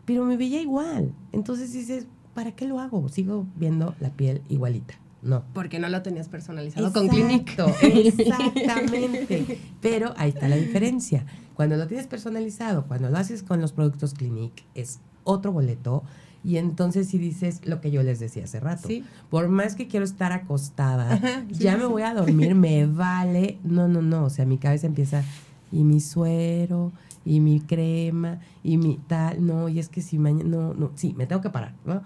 pero 0.05 0.25
me 0.25 0.35
veía 0.35 0.61
igual. 0.61 1.13
Entonces 1.31 1.73
dices, 1.73 2.07
¿para 2.33 2.53
qué 2.53 2.65
lo 2.65 2.79
hago? 2.79 3.07
Sigo 3.09 3.45
viendo 3.55 3.93
la 3.99 4.09
piel 4.09 4.41
igualita. 4.49 4.95
No. 5.21 5.43
Porque 5.53 5.77
no 5.77 5.89
lo 5.89 6.01
tenías 6.01 6.27
personalizado 6.27 6.91
con 6.91 7.07
Clinic. 7.07 7.49
Exacto, 7.51 8.59
Exactamente. 8.59 9.59
Pero 9.79 10.15
ahí 10.17 10.29
está 10.29 10.47
la 10.47 10.55
diferencia. 10.55 11.25
Cuando 11.53 11.77
lo 11.77 11.85
tienes 11.85 12.07
personalizado, 12.07 12.87
cuando 12.87 13.11
lo 13.11 13.17
haces 13.19 13.43
con 13.43 13.61
los 13.61 13.73
productos 13.73 14.15
Clinic, 14.15 14.63
es 14.73 14.99
otro 15.23 15.51
boleto. 15.51 16.01
Y 16.43 16.57
entonces 16.57 17.07
si 17.07 17.17
dices 17.19 17.61
lo 17.65 17.81
que 17.81 17.91
yo 17.91 18.01
les 18.01 18.19
decía 18.19 18.45
hace 18.45 18.59
rato, 18.59 18.87
Sí. 18.87 19.03
por 19.29 19.47
más 19.47 19.75
que 19.75 19.87
quiero 19.87 20.03
estar 20.05 20.31
acostada, 20.31 21.17
Sí, 21.51 21.63
ya 21.63 21.73
sí, 21.73 21.79
me 21.79 21.85
voy 21.85 22.01
a 22.01 22.13
dormir, 22.13 22.55
me 22.55 22.85
vale. 22.87 23.59
No, 23.63 23.87
no, 23.87 24.01
no. 24.01 24.25
O 24.25 24.29
sea, 24.29 24.45
mi 24.45 24.57
cabeza 24.57 24.87
empieza, 24.87 25.23
y 25.71 25.83
mi 25.83 25.99
suero, 25.99 26.91
y 27.25 27.39
mi 27.39 27.59
crema, 27.59 28.39
y 28.63 28.77
mi 28.77 28.97
tal. 29.07 29.45
No, 29.45 29.69
y 29.69 29.77
es 29.79 29.87
que 29.89 30.01
si 30.01 30.17
mañana, 30.17 30.49
no, 30.49 30.73
no, 30.73 30.91
sí, 30.95 31.13
me 31.15 31.27
tengo 31.27 31.41
que 31.41 31.51
parar, 31.51 31.75
¿no? 31.85 32.01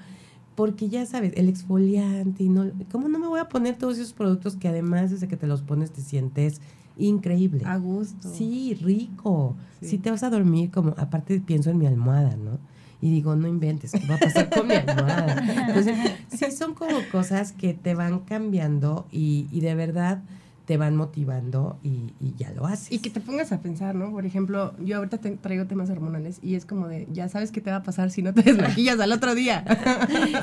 Porque 0.55 0.87
ya 0.89 1.05
sabes, 1.05 1.33
el 1.35 1.49
exfoliante 1.49 2.43
y 2.43 2.49
no, 2.49 2.65
¿cómo 2.91 3.07
no 3.09 3.19
me 3.19 3.27
voy 3.27 3.39
a 3.39 3.49
poner 3.49 3.77
todos 3.77 3.97
esos 3.97 4.13
productos 4.13 4.55
que 4.55 4.67
además 4.69 5.11
desde 5.11 5.27
que 5.27 5.35
te 5.37 5.47
los 5.47 5.61
pones 5.61 5.91
te 5.91 6.01
sientes 6.01 6.61
increíble? 6.97 7.63
A 7.65 7.77
gusto. 7.77 8.29
Sí, 8.33 8.73
rico. 8.81 9.55
Sí. 9.81 9.87
Sí. 9.89 9.97
te 9.97 10.11
vas 10.11 10.23
a 10.23 10.29
dormir 10.29 10.71
como, 10.71 10.93
aparte 10.97 11.39
pienso 11.41 11.69
en 11.69 11.77
mi 11.77 11.85
almohada, 11.87 12.35
¿no? 12.37 12.57
Y 13.01 13.11
digo, 13.11 13.35
no 13.35 13.47
inventes, 13.47 13.91
¿qué 13.91 14.05
va 14.07 14.15
a 14.15 14.19
pasar 14.19 14.49
con 14.49 14.67
mi 14.67 14.75
almohada? 14.75 15.43
Entonces, 15.67 15.97
sí 16.29 16.51
son 16.51 16.73
como 16.73 16.99
cosas 17.11 17.51
que 17.51 17.73
te 17.73 17.93
van 17.93 18.19
cambiando 18.19 19.05
y, 19.11 19.47
y 19.51 19.59
de 19.61 19.75
verdad 19.75 20.21
te 20.65 20.77
van 20.77 20.95
motivando 20.95 21.77
y, 21.83 22.13
y 22.19 22.33
ya 22.37 22.51
lo 22.51 22.65
haces. 22.65 22.91
Y 22.91 22.97
que 22.99 23.09
te 23.11 23.19
pongas 23.21 23.51
a 23.51 23.59
pensar, 23.61 23.93
¿no? 23.93 24.09
Por 24.11 24.25
ejemplo, 24.25 24.73
yo 24.79 24.97
ahorita 24.97 25.19
te- 25.19 25.37
traigo 25.37 25.65
temas 25.67 25.89
hormonales 25.91 26.39
y 26.41 26.55
es 26.55 26.65
como 26.65 26.87
de, 26.87 27.07
ya 27.11 27.29
sabes 27.29 27.51
qué 27.51 27.61
te 27.61 27.69
va 27.69 27.77
a 27.77 27.83
pasar 27.83 28.09
si 28.09 28.21
no 28.23 28.33
te 28.33 28.41
desmaquillas 28.51 28.99
al 28.99 29.11
otro 29.11 29.35
día. 29.35 29.63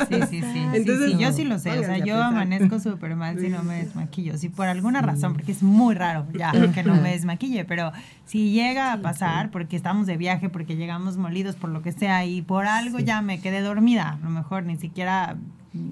Sí, 0.09 0.21
sí, 0.31 0.41
sí. 0.43 0.59
Entonces, 0.75 1.07
sí, 1.11 1.17
sí, 1.17 1.19
yo 1.23 1.33
sí 1.33 1.45
lo 1.45 1.59
sé. 1.59 1.79
O 1.79 1.83
sea, 1.83 1.99
yo 1.99 2.23
amanezco 2.23 2.79
súper 2.81 3.17
mal 3.17 3.39
si 3.41 3.49
no 3.49 3.63
me 3.63 3.77
desmaquillo. 3.85 4.37
Si 4.39 4.49
por 4.49 4.67
alguna 4.69 5.01
razón, 5.03 5.33
porque 5.33 5.53
es 5.53 5.63
muy 5.63 5.95
raro 5.95 6.27
ya 6.39 6.53
que 6.73 6.83
no 6.83 6.95
me 6.95 7.11
desmaquille, 7.13 7.65
pero 7.65 7.93
si 8.27 8.53
llega 8.53 8.93
a 8.93 9.01
pasar, 9.03 9.51
porque 9.51 9.77
estamos 9.77 10.07
de 10.07 10.17
viaje, 10.17 10.49
porque 10.49 10.77
llegamos 10.77 11.17
molidos 11.17 11.57
por 11.57 11.71
lo 11.71 11.83
que 11.83 11.93
sea 11.93 12.25
y 12.27 12.43
por 12.43 12.67
algo 12.67 12.99
Sí. 12.99 13.05
ya 13.05 13.23
me 13.23 13.41
quedé 13.41 13.61
dormida, 13.61 14.19
a 14.23 14.25
lo 14.25 14.31
mejor 14.31 14.65
ni 14.65 14.77
siquiera 14.77 15.37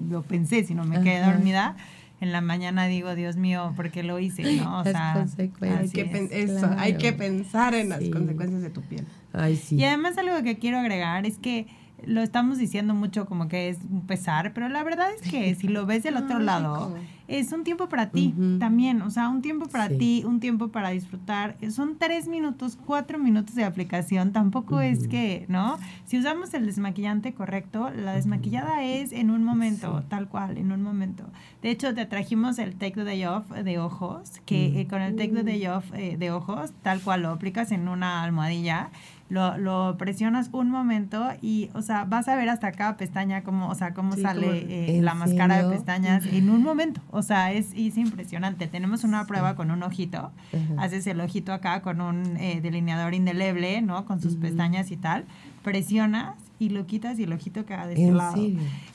lo 0.09 0.21
pensé, 0.23 0.63
sino 0.63 0.83
me 0.85 1.01
quedé 1.01 1.17
Ajá. 1.19 1.31
dormida. 1.33 1.75
En 2.21 2.31
la 2.31 2.39
mañana 2.39 2.85
digo, 2.85 3.15
Dios 3.15 3.35
mío, 3.35 3.73
¿por 3.75 3.91
qué 3.91 4.03
lo 4.03 4.19
hice? 4.19 4.43
¿no? 4.57 4.79
O 4.81 4.83
Las 4.85 4.93
sea, 4.93 5.13
consecuencias. 5.15 5.81
hay 5.81 5.89
que 5.89 6.43
eso, 6.43 6.59
claro. 6.59 6.75
hay 6.79 6.93
que 6.97 7.13
pensar 7.13 7.73
en 7.73 7.89
las 7.89 7.99
consecuencias 7.99 8.61
de 8.61 8.69
tu 8.69 8.81
piel. 8.83 9.05
Ay, 9.33 9.57
sí. 9.57 9.75
Y 9.75 9.83
además 9.83 10.17
algo 10.17 10.41
que 10.43 10.57
quiero 10.57 10.79
agregar 10.79 11.25
es 11.25 11.37
que 11.37 11.67
lo 12.05 12.21
estamos 12.21 12.57
diciendo 12.57 12.93
mucho 12.93 13.25
como 13.25 13.47
que 13.47 13.69
es 13.69 13.79
un 13.89 14.05
pesar, 14.07 14.53
pero 14.53 14.69
la 14.69 14.83
verdad 14.83 15.07
es 15.19 15.29
que 15.29 15.53
si 15.55 15.67
lo 15.67 15.85
ves 15.85 16.03
del 16.03 16.15
otro 16.17 16.37
Ay, 16.37 16.43
lado, 16.45 16.95
es 17.27 17.51
un 17.53 17.63
tiempo 17.63 17.87
para 17.87 18.09
ti 18.09 18.33
Ujú. 18.37 18.59
también, 18.59 19.01
o 19.01 19.09
sea, 19.09 19.29
un 19.29 19.41
tiempo 19.41 19.67
para 19.67 19.87
Sí. 19.87 19.97
ti, 19.97 20.23
un 20.25 20.39
tiempo 20.39 20.67
para 20.69 20.89
disfrutar. 20.89 21.55
Son 21.71 21.97
tres 21.97 22.27
minutos, 22.27 22.77
cuatro 22.85 23.17
minutos 23.19 23.55
de 23.55 23.63
aplicación, 23.63 24.33
tampoco 24.33 24.81
es 24.81 24.99
Ujú. 25.01 25.09
que, 25.09 25.45
¿no? 25.47 25.77
Si 26.05 26.17
usamos 26.19 26.53
el 26.53 26.65
desmaquillante 26.65 27.33
correcto, 27.33 27.89
la 27.91 28.13
desmaquillada 28.13 28.83
es 28.83 29.11
en 29.13 29.29
un 29.31 29.43
momento, 29.43 29.99
Sí. 30.01 30.05
tal 30.09 30.27
cual, 30.27 30.57
en 30.57 30.71
un 30.73 30.81
momento. 30.83 31.23
De 31.61 31.69
hecho, 31.69 31.93
te 31.93 32.05
trajimos 32.05 32.59
el 32.59 32.75
Take 32.75 32.95
the 32.95 33.03
Day 33.05 33.25
Off 33.25 33.49
de 33.51 33.79
ojos, 33.79 34.41
que 34.45 34.69
Mm. 34.73 34.77
eh, 34.79 34.87
con 34.87 35.01
el 35.01 35.15
Take 35.15 35.29
the 35.31 35.43
Day 35.43 35.65
Off 35.67 35.85
eh, 35.93 36.17
de 36.17 36.31
ojos, 36.31 36.71
tal 36.81 36.99
cual 37.01 37.21
lo 37.21 37.29
aplicas 37.29 37.71
en 37.71 37.87
una 37.87 38.23
almohadilla, 38.23 38.89
lo, 39.31 39.57
lo 39.57 39.95
presionas 39.97 40.49
un 40.51 40.69
momento 40.69 41.25
y, 41.41 41.69
o 41.73 41.81
sea, 41.81 42.03
vas 42.03 42.27
a 42.27 42.35
ver 42.35 42.49
hasta 42.49 42.73
cada 42.73 42.97
pestaña 42.97 43.43
cómo, 43.43 43.69
o 43.69 43.75
sea, 43.75 43.93
cómo 43.93 44.11
Sí, 44.13 44.21
sale 44.21 44.57
eh, 44.57 44.97
¿En 44.97 45.05
la 45.05 45.13
máscara 45.13 45.63
de 45.63 45.73
pestañas 45.73 46.25
en 46.25 46.49
un 46.49 46.61
momento. 46.61 46.99
O 47.11 47.21
sea, 47.21 47.53
es, 47.53 47.71
es 47.73 47.97
impresionante. 47.97 48.67
Tenemos 48.67 49.05
una 49.05 49.25
prueba 49.27 49.55
con 49.55 49.71
un 49.71 49.83
ojito. 49.83 50.31
Haces 50.77 51.07
el 51.07 51.21
ojito 51.21 51.53
acá 51.53 51.81
con 51.81 52.01
un 52.01 52.35
eh, 52.35 52.59
delineador 52.61 53.13
indeleble, 53.13 53.81
¿no? 53.81 54.03
Con 54.05 54.19
sus 54.19 54.35
pestañas 54.35 54.91
y 54.91 54.97
tal. 54.97 55.23
Presionas 55.63 56.35
y 56.59 56.69
lo 56.69 56.85
quitas 56.85 57.17
y 57.17 57.23
el 57.23 57.33
ojito 57.33 57.65
queda 57.65 57.87
de 57.87 57.93
este 57.93 58.11
lado. 58.11 58.39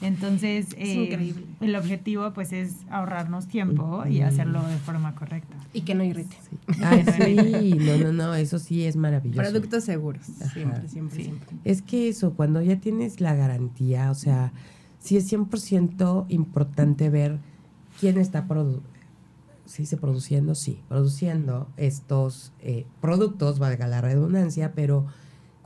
Entonces, 0.01 0.69
eh, 0.79 1.35
el 1.61 1.75
objetivo 1.77 2.33
pues 2.33 2.53
es 2.53 2.77
ahorrarnos 2.91 3.49
tiempo 3.49 4.07
y 4.07 4.21
hacerlo 4.21 4.63
de 4.67 4.77
forma 4.77 5.15
correcta. 5.15 5.57
Y 5.73 5.81
que 5.81 5.95
no 5.95 6.05
irrite. 6.05 6.37
sí, 7.25 7.75
no, 7.75 7.97
no, 7.99 8.13
no, 8.13 8.35
eso 8.35 8.59
sí 8.59 8.85
es 8.85 8.97
maravilloso. 8.97 9.41
Productos 9.41 9.85
seguros, 9.85 10.27
siempre, 10.53 10.89
siempre, 10.89 11.25
siempre. 11.25 11.57
Es 11.65 11.83
que 11.83 12.09
eso, 12.09 12.35
cuando 12.35 12.63
ya 12.63 12.77
tienes 12.77 13.21
la 13.21 13.35
garantía, 13.35 14.11
o 14.11 14.15
sea, 14.15 14.53
sí 15.01 15.17
es 15.17 15.33
100% 15.33 16.27
importante 16.29 17.11
ver 17.11 17.39
quién 17.99 18.19
está 18.19 18.47
produciendo. 18.47 18.97
¿sí 19.67 19.85
se 19.85 19.97
produciendo? 19.97 20.55
Sí, 20.55 20.81
produciendo 20.89 21.69
estos 21.77 22.53
eh, 22.61 22.87
productos, 23.01 23.59
valga 23.59 23.87
la 23.89 24.01
redundancia, 24.01 24.73
pero 24.75 25.07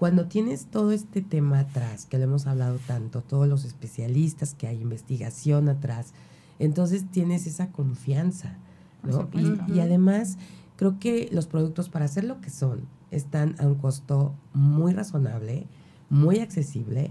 cuando 0.01 0.24
tienes 0.24 0.64
todo 0.64 0.92
este 0.92 1.20
tema 1.20 1.59
atrás, 1.59 2.07
que 2.07 2.16
lo 2.16 2.24
hemos 2.24 2.46
hablado 2.46 2.78
tanto, 2.86 3.20
todos 3.20 3.46
los 3.46 3.66
especialistas, 3.66 4.55
que 4.55 4.66
hay 4.66 4.80
investigación 4.80 5.68
atrás, 5.68 6.14
entonces 6.59 7.05
tienes 7.11 7.46
esa 7.46 7.70
confianza, 7.70 8.57
¿no? 9.03 9.28
Y, 9.68 9.78
además, 9.78 10.38
creo 10.76 10.98
que 10.98 11.28
los 11.32 11.46
productos 11.46 11.90
para 11.90 12.07
hacer 12.07 12.24
lo 12.24 12.40
que 12.40 12.48
son 12.48 12.80
están 13.11 13.57
a 13.59 13.66
un 13.66 13.74
costo 13.74 14.32
muy 14.55 14.94
razonable, 14.94 15.66
muy 16.09 16.38
accesible, 16.38 17.11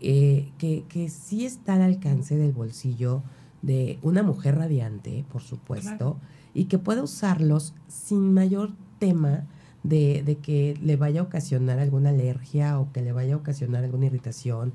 eh, 0.00 0.50
que, 0.58 0.84
que 0.88 1.08
sí 1.08 1.46
está 1.46 1.74
al 1.74 1.82
alcance 1.82 2.36
del 2.36 2.50
bolsillo 2.50 3.22
de 3.62 4.00
una 4.02 4.24
mujer 4.24 4.56
radiante, 4.56 5.24
por 5.30 5.42
supuesto, 5.42 6.16
y 6.54 6.64
que 6.64 6.78
pueda 6.78 7.04
usarlos 7.04 7.72
sin 7.86 8.34
mayor 8.34 8.72
tema 8.98 9.44
de, 9.88 10.38
que 10.42 10.78
le 10.82 10.96
vaya 10.96 11.20
a 11.20 11.24
ocasionar 11.24 11.78
alguna 11.78 12.10
alergia 12.10 12.78
o 12.78 12.92
que 12.92 13.02
le 13.02 13.12
vaya 13.12 13.34
a 13.34 13.36
ocasionar 13.38 13.84
alguna 13.84 14.06
irritación. 14.06 14.72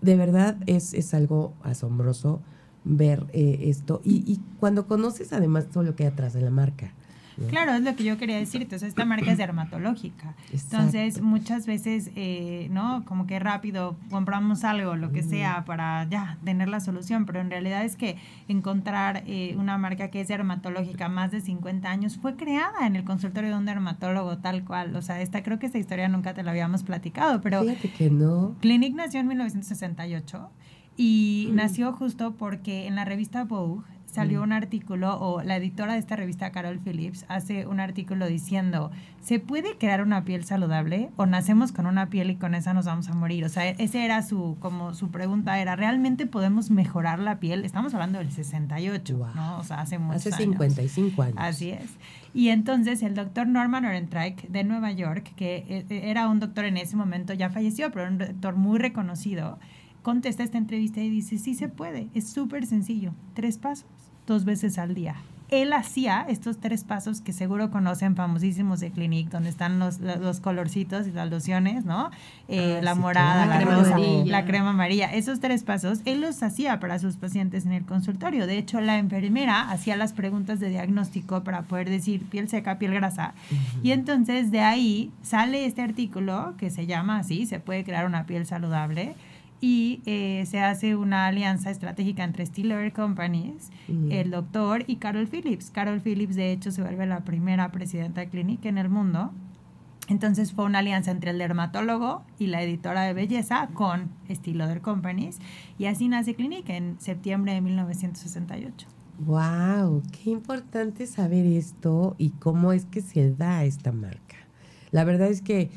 De 0.00 0.16
verdad 0.16 0.56
es, 0.66 0.94
es 0.94 1.14
algo 1.14 1.54
asombroso 1.62 2.40
ver 2.84 3.26
eh, 3.32 3.58
esto. 3.62 4.00
Y, 4.04 4.24
y, 4.30 4.40
cuando 4.60 4.86
conoces 4.86 5.32
además 5.32 5.68
todo 5.70 5.82
lo 5.82 5.96
que 5.96 6.04
hay 6.04 6.10
atrás 6.10 6.34
de 6.34 6.42
la 6.42 6.50
marca. 6.50 6.92
Claro, 7.48 7.72
es 7.74 7.82
lo 7.82 7.94
que 7.96 8.04
yo 8.04 8.18
quería 8.18 8.36
decir. 8.36 8.62
Entonces, 8.62 8.88
esta 8.88 9.04
marca 9.04 9.32
es 9.32 9.38
dermatológica. 9.38 10.34
Entonces, 10.52 11.20
muchas 11.20 11.66
veces, 11.66 12.10
eh, 12.16 12.68
¿no? 12.70 13.04
Como 13.04 13.26
que 13.26 13.38
rápido 13.38 13.96
compramos 14.10 14.64
algo, 14.64 14.96
lo 14.96 15.12
que 15.12 15.22
sea, 15.22 15.64
para 15.64 16.08
ya 16.08 16.38
tener 16.44 16.68
la 16.68 16.80
solución. 16.80 17.26
Pero 17.26 17.40
en 17.40 17.50
realidad 17.50 17.84
es 17.84 17.96
que 17.96 18.16
encontrar 18.48 19.24
eh, 19.26 19.54
una 19.58 19.78
marca 19.78 20.08
que 20.08 20.20
es 20.20 20.28
dermatológica 20.28 21.08
más 21.08 21.30
de 21.30 21.40
50 21.40 21.90
años 21.90 22.16
fue 22.16 22.36
creada 22.36 22.86
en 22.86 22.96
el 22.96 23.04
consultorio 23.04 23.50
de 23.50 23.56
un 23.56 23.66
dermatólogo, 23.66 24.38
tal 24.38 24.64
cual. 24.64 24.94
O 24.96 25.02
sea, 25.02 25.20
esta 25.20 25.42
creo 25.42 25.58
que 25.58 25.66
esta 25.66 25.78
historia 25.78 26.08
nunca 26.08 26.34
te 26.34 26.42
la 26.42 26.50
habíamos 26.50 26.82
platicado, 26.82 27.40
pero. 27.40 27.62
Fíjate 27.62 27.90
que 27.90 28.10
no. 28.10 28.56
Clinic 28.60 28.94
nació 28.94 29.20
en 29.20 29.28
1968 29.28 30.50
y 30.96 31.50
nació 31.52 31.92
justo 31.92 32.34
porque 32.34 32.86
en 32.86 32.96
la 32.96 33.04
revista 33.04 33.44
Vogue 33.44 33.84
salió 34.14 34.42
un 34.42 34.52
artículo, 34.52 35.18
o 35.18 35.42
la 35.42 35.56
editora 35.56 35.94
de 35.94 35.98
esta 35.98 36.14
revista, 36.14 36.52
Carol 36.52 36.78
Phillips, 36.78 37.24
hace 37.28 37.66
un 37.66 37.80
artículo 37.80 38.28
diciendo, 38.28 38.92
¿se 39.20 39.40
puede 39.40 39.76
crear 39.76 40.02
una 40.02 40.24
piel 40.24 40.44
saludable 40.44 41.10
o 41.16 41.26
nacemos 41.26 41.72
con 41.72 41.86
una 41.86 42.10
piel 42.10 42.30
y 42.30 42.36
con 42.36 42.54
esa 42.54 42.72
nos 42.74 42.86
vamos 42.86 43.08
a 43.08 43.14
morir? 43.14 43.44
O 43.44 43.48
sea, 43.48 43.68
esa 43.68 44.04
era 44.04 44.22
su, 44.22 44.56
como 44.60 44.94
su 44.94 45.10
pregunta 45.10 45.58
era, 45.58 45.74
¿realmente 45.74 46.26
podemos 46.26 46.70
mejorar 46.70 47.18
la 47.18 47.40
piel? 47.40 47.64
Estamos 47.64 47.92
hablando 47.92 48.20
del 48.20 48.30
68, 48.30 49.32
¿no? 49.34 49.58
O 49.58 49.64
sea, 49.64 49.80
hace 49.80 49.98
muchos 49.98 50.28
Hace 50.28 50.44
55 50.44 51.22
años. 51.22 51.36
Así 51.36 51.70
es. 51.70 51.90
Y 52.32 52.50
entonces 52.50 53.02
el 53.02 53.14
doctor 53.14 53.48
Norman 53.48 53.84
Orentreich 53.84 54.46
de 54.46 54.62
Nueva 54.62 54.92
York, 54.92 55.32
que 55.34 55.64
eh, 55.68 56.02
era 56.04 56.28
un 56.28 56.38
doctor 56.38 56.66
en 56.66 56.76
ese 56.76 56.94
momento, 56.96 57.32
ya 57.32 57.50
falleció, 57.50 57.90
pero 57.90 58.06
un 58.08 58.18
doctor 58.18 58.54
muy 58.54 58.78
reconocido, 58.78 59.58
contesta 60.04 60.44
esta 60.44 60.58
entrevista 60.58 61.00
y 61.00 61.10
dice, 61.10 61.38
sí 61.38 61.54
se 61.54 61.68
puede, 61.68 62.08
es 62.14 62.28
súper 62.28 62.66
sencillo, 62.66 63.12
tres 63.34 63.58
pasos 63.58 63.86
dos 64.26 64.44
veces 64.44 64.78
al 64.78 64.94
día. 64.94 65.16
Él 65.50 65.72
hacía 65.72 66.24
estos 66.28 66.58
tres 66.58 66.84
pasos 66.84 67.20
que 67.20 67.32
seguro 67.32 67.70
conocen, 67.70 68.16
famosísimos 68.16 68.80
de 68.80 68.90
Clinique, 68.90 69.30
donde 69.30 69.50
están 69.50 69.78
los, 69.78 70.00
los 70.00 70.40
colorcitos 70.40 71.06
y 71.06 71.12
las 71.12 71.30
lociones, 71.30 71.84
¿no? 71.84 72.10
Eh, 72.48 72.76
ah, 72.78 72.82
la 72.82 72.94
morada, 72.94 73.46
la, 73.46 73.58
crema 73.58 73.78
amarilla. 73.78 74.24
la 74.24 74.44
crema 74.46 74.70
amarilla. 74.70 75.12
Esos 75.12 75.40
tres 75.40 75.62
pasos, 75.62 76.00
él 76.06 76.22
los 76.22 76.42
hacía 76.42 76.80
para 76.80 76.98
sus 76.98 77.16
pacientes 77.16 77.66
en 77.66 77.72
el 77.72 77.84
consultorio. 77.84 78.46
De 78.46 78.58
hecho, 78.58 78.80
la 78.80 78.98
enfermera 78.98 79.70
hacía 79.70 79.96
las 79.96 80.12
preguntas 80.12 80.60
de 80.60 80.70
diagnóstico 80.70 81.44
para 81.44 81.62
poder 81.62 81.90
decir 81.90 82.24
piel 82.24 82.48
seca, 82.48 82.78
piel 82.78 82.94
grasa. 82.94 83.34
Y 83.82 83.92
entonces 83.92 84.50
de 84.50 84.60
ahí 84.60 85.12
sale 85.22 85.66
este 85.66 85.82
artículo 85.82 86.54
que 86.56 86.70
se 86.70 86.86
llama 86.86 87.18
así, 87.18 87.46
se 87.46 87.60
puede 87.60 87.84
crear 87.84 88.06
una 88.06 88.24
piel 88.24 88.46
saludable 88.46 89.14
y 89.60 90.02
eh, 90.04 90.44
se 90.46 90.60
hace 90.60 90.96
una 90.96 91.26
alianza 91.26 91.70
estratégica 91.70 92.24
entre 92.24 92.44
Stiller 92.44 92.92
Companies, 92.92 93.70
el 94.10 94.30
doctor 94.30 94.84
y 94.86 94.96
Carol 94.96 95.26
Phillips. 95.26 95.70
Carol 95.70 96.00
Phillips, 96.00 96.36
de 96.36 96.52
hecho, 96.52 96.70
se 96.70 96.82
vuelve 96.82 97.06
la 97.06 97.24
primera 97.24 97.72
presidenta 97.72 98.20
de 98.20 98.28
clínica 98.28 98.68
en 98.68 98.78
el 98.78 98.88
mundo. 98.88 99.32
Entonces 100.08 100.52
fue 100.52 100.66
una 100.66 100.80
alianza 100.80 101.10
entre 101.10 101.30
el 101.30 101.38
dermatólogo 101.38 102.22
y 102.38 102.48
la 102.48 102.62
editora 102.62 103.04
de 103.04 103.14
belleza 103.14 103.70
con 103.72 104.10
Stiller 104.30 104.82
Companies 104.82 105.38
y 105.78 105.86
así 105.86 106.08
nace 106.08 106.34
Clinique 106.34 106.76
en 106.76 107.00
septiembre 107.00 107.54
de 107.54 107.62
1968. 107.62 108.86
¡Wow! 109.20 110.02
Qué 110.12 110.30
importante 110.30 111.06
saber 111.06 111.46
esto 111.46 112.16
y 112.18 112.30
cómo 112.30 112.72
es 112.72 112.84
que 112.84 113.00
se 113.00 113.32
da 113.32 113.64
esta 113.64 113.92
marca. 113.92 114.36
La 114.90 115.04
verdad 115.04 115.28
es 115.28 115.40
que 115.40 115.70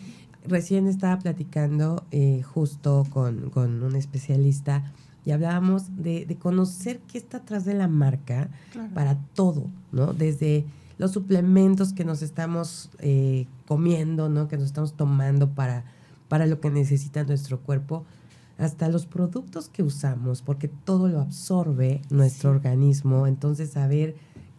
recién 0.48 0.88
estaba 0.88 1.20
platicando 1.20 2.04
eh, 2.12 2.42
justo 2.44 3.06
con, 3.10 3.52
un 3.56 3.96
especialista 3.96 4.84
y 5.26 5.32
hablábamos 5.32 5.84
de, 5.98 6.38
conocer 6.40 7.00
qué 7.12 7.18
está 7.18 7.38
atrás 7.38 7.66
de 7.66 7.74
la 7.74 7.88
marca 7.88 8.50
para 8.94 9.18
todo, 9.34 9.66
¿no? 9.92 10.14
Desde 10.14 10.66
los 10.98 11.12
suplementos 11.12 11.94
que 11.94 12.06
nos 12.06 12.22
estamos 12.22 12.90
eh, 13.00 13.46
comiendo, 13.68 14.30
¿no? 14.30 14.48
Que 14.48 14.58
nos 14.58 14.68
estamos 14.68 14.94
tomando 14.94 15.50
para, 15.50 15.84
para 16.30 16.46
lo 16.46 16.60
que 16.62 16.70
necesita 16.70 17.24
nuestro 17.24 17.60
cuerpo, 17.60 18.06
hasta 18.58 18.90
los 18.90 19.06
productos 19.06 19.70
que 19.70 19.84
usamos, 19.84 20.42
porque 20.42 20.68
todo 20.68 21.08
lo 21.08 21.22
absorbe 21.22 22.02
nuestro 22.10 22.50
organismo. 22.50 23.28
Entonces, 23.28 23.72
saber 23.72 24.16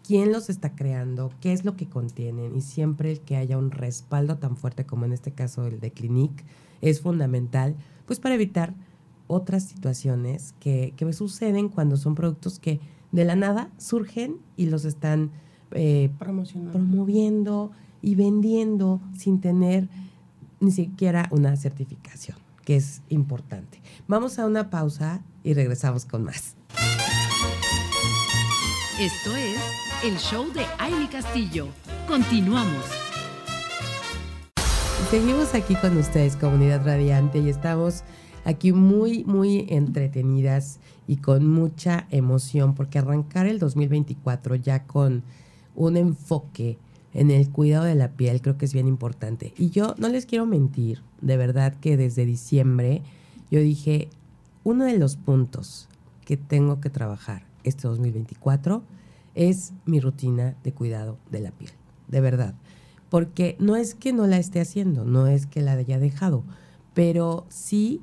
quién 0.08 0.32
los 0.32 0.48
está 0.48 0.74
creando, 0.74 1.30
qué 1.42 1.52
es 1.52 1.66
lo 1.66 1.76
que 1.76 1.86
contienen 1.86 2.56
y 2.56 2.62
siempre 2.62 3.12
el 3.12 3.20
que 3.20 3.36
haya 3.36 3.58
un 3.58 3.70
respaldo 3.70 4.38
tan 4.38 4.56
fuerte 4.56 4.86
como 4.86 5.04
en 5.04 5.12
este 5.12 5.32
caso 5.32 5.66
el 5.66 5.80
de 5.80 5.90
Clinique 5.90 6.44
es 6.80 7.02
fundamental, 7.02 7.76
pues 8.06 8.18
para 8.18 8.34
evitar 8.34 8.72
otras 9.26 9.64
situaciones 9.64 10.54
que, 10.60 10.94
suceden 11.12 11.68
cuando 11.68 11.98
son 11.98 12.14
productos 12.14 12.58
que 12.58 12.80
de 13.12 13.26
la 13.26 13.36
nada 13.36 13.70
surgen 13.76 14.38
y 14.56 14.66
los 14.70 14.86
están 14.86 15.30
eh, 15.72 16.10
promoviendo 16.18 17.70
y 18.00 18.14
vendiendo 18.14 19.02
sin 19.14 19.42
tener 19.42 19.90
ni 20.58 20.70
siquiera 20.70 21.28
una 21.30 21.54
certificación, 21.56 22.38
que 22.64 22.76
es 22.76 23.02
importante. 23.10 23.82
Vamos 24.06 24.38
a 24.38 24.46
una 24.46 24.70
pausa 24.70 25.22
y 25.44 25.52
regresamos 25.52 26.06
con 26.06 26.24
más. 26.24 26.56
Esto 28.98 29.36
es 29.36 29.87
el 30.04 30.16
show 30.16 30.52
de 30.52 30.64
Aile 30.78 31.08
Castillo. 31.10 31.66
Continuamos. 32.06 32.84
Seguimos 35.10 35.54
aquí 35.54 35.74
con 35.74 35.96
ustedes, 35.96 36.36
comunidad 36.36 36.84
radiante, 36.84 37.40
y 37.40 37.48
estamos 37.48 38.04
aquí 38.44 38.72
muy, 38.72 39.24
muy 39.24 39.66
entretenidas 39.68 40.78
y 41.08 41.16
con 41.16 41.48
mucha 41.48 42.06
emoción, 42.10 42.76
porque 42.76 43.00
arrancar 43.00 43.46
el 43.46 43.58
2024 43.58 44.54
ya 44.54 44.84
con 44.84 45.24
un 45.74 45.96
enfoque 45.96 46.78
en 47.12 47.32
el 47.32 47.50
cuidado 47.50 47.84
de 47.84 47.96
la 47.96 48.12
piel 48.12 48.40
creo 48.40 48.56
que 48.56 48.66
es 48.66 48.72
bien 48.72 48.86
importante. 48.86 49.52
Y 49.56 49.70
yo 49.70 49.96
no 49.98 50.08
les 50.08 50.26
quiero 50.26 50.46
mentir, 50.46 51.02
de 51.22 51.36
verdad 51.36 51.74
que 51.74 51.96
desde 51.96 52.24
diciembre 52.24 53.02
yo 53.50 53.58
dije, 53.58 54.10
uno 54.62 54.84
de 54.84 54.96
los 54.96 55.16
puntos 55.16 55.88
que 56.24 56.36
tengo 56.36 56.80
que 56.80 56.90
trabajar 56.90 57.42
este 57.64 57.88
2024 57.88 58.84
es 59.38 59.72
mi 59.86 60.00
rutina 60.00 60.56
de 60.64 60.74
cuidado 60.74 61.16
de 61.30 61.38
la 61.38 61.52
piel, 61.52 61.70
de 62.08 62.20
verdad. 62.20 62.54
Porque 63.08 63.56
no 63.60 63.76
es 63.76 63.94
que 63.94 64.12
no 64.12 64.26
la 64.26 64.36
esté 64.36 64.60
haciendo, 64.60 65.04
no 65.04 65.28
es 65.28 65.46
que 65.46 65.62
la 65.62 65.72
haya 65.72 66.00
dejado, 66.00 66.42
pero 66.92 67.46
sí 67.48 68.02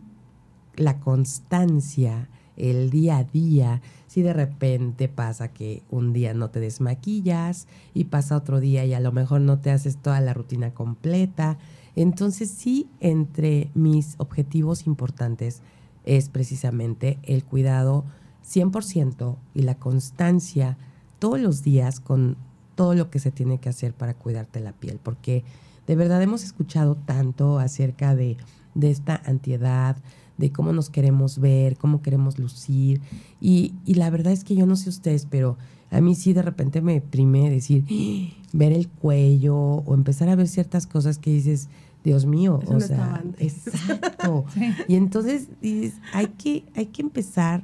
la 0.77 1.01
constancia, 1.01 2.29
el 2.55 2.89
día 2.89 3.17
a 3.17 3.23
día, 3.25 3.81
si 4.07 4.21
de 4.21 4.31
repente 4.31 5.09
pasa 5.09 5.49
que 5.49 5.83
un 5.91 6.13
día 6.13 6.33
no 6.33 6.51
te 6.51 6.61
desmaquillas 6.61 7.67
y 7.93 8.05
pasa 8.05 8.38
otro 8.38 8.61
día 8.61 8.86
y 8.86 8.93
a 8.93 9.01
lo 9.01 9.11
mejor 9.11 9.41
no 9.41 9.59
te 9.59 9.71
haces 9.71 9.97
toda 9.97 10.21
la 10.21 10.33
rutina 10.33 10.73
completa. 10.73 11.57
Entonces 11.97 12.49
sí, 12.49 12.88
entre 13.01 13.71
mis 13.73 14.15
objetivos 14.19 14.88
importantes 14.88 15.61
es 16.05 16.29
precisamente 16.29 17.19
el 17.23 17.43
cuidado 17.43 18.05
100% 18.49 19.36
y 19.53 19.63
la 19.63 19.75
constancia 19.75 20.77
todos 21.20 21.39
los 21.39 21.63
días 21.63 21.99
con 21.99 22.38
todo 22.76 22.93
lo 22.93 23.09
que 23.09 23.20
se 23.20 23.32
tiene 23.32 23.59
que 23.59 23.70
hacer 23.70 23.93
para 23.93 24.13
cuidarte 24.13 24.59
la 24.59 24.74
piel, 24.74 24.99
porque 25.01 25.43
de 25.88 25.95
verdad 25.95 26.22
hemos 26.22 26.43
escuchado 26.43 26.95
tanto 26.95 27.59
acerca 27.59 28.16
de, 28.16 28.38
de 28.74 28.91
esta 28.91 29.22
antiedad, 29.26 29.97
de 30.38 30.51
cómo 30.51 30.74
nos 30.74 30.89
queremos 30.89 31.39
ver, 31.39 31.78
cómo 31.78 32.01
queremos 32.01 32.38
lucir. 32.39 33.01
Y, 33.39 33.74
y, 33.86 33.93
la 33.93 34.09
verdad 34.09 34.34
es 34.34 34.43
que 34.43 34.55
yo 34.55 34.66
no 34.66 34.76
sé 34.76 34.89
ustedes, 34.89 35.26
pero 35.30 35.57
a 35.91 36.01
mí 36.01 36.16
sí 36.16 36.34
de 36.34 36.41
repente 36.41 36.82
me 36.82 36.93
deprime 36.95 37.49
decir, 37.49 37.86
ver 38.53 38.74
el 38.74 38.89
cuello 38.89 39.55
o 39.55 39.93
empezar 39.93 40.30
a 40.30 40.36
ver 40.36 40.47
ciertas 40.47 40.88
cosas 40.88 41.18
que 41.18 41.32
dices, 41.32 41.70
Dios 42.03 42.26
mío, 42.26 42.59
Eso 42.61 42.72
o 42.72 42.74
no 42.76 42.80
sea, 42.82 43.24
exacto. 43.39 44.45
Sí. 44.53 44.72
Y 44.88 44.95
entonces 44.95 45.47
dices, 45.61 45.99
hay 46.13 46.28
que, 46.28 46.63
hay 46.76 46.88
que 46.88 47.01
empezar. 47.01 47.63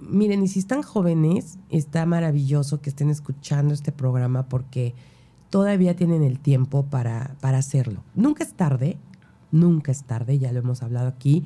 Miren, 0.00 0.42
y 0.42 0.48
si 0.48 0.60
están 0.60 0.82
jóvenes, 0.82 1.58
está 1.70 2.06
maravilloso 2.06 2.80
que 2.80 2.90
estén 2.90 3.10
escuchando 3.10 3.74
este 3.74 3.92
programa 3.92 4.48
porque 4.48 4.94
todavía 5.50 5.96
tienen 5.96 6.22
el 6.22 6.38
tiempo 6.38 6.84
para, 6.84 7.36
para 7.40 7.58
hacerlo. 7.58 8.02
Nunca 8.14 8.44
es 8.44 8.52
tarde, 8.54 8.96
nunca 9.50 9.90
es 9.90 10.04
tarde, 10.04 10.38
ya 10.38 10.52
lo 10.52 10.60
hemos 10.60 10.82
hablado 10.82 11.08
aquí, 11.08 11.44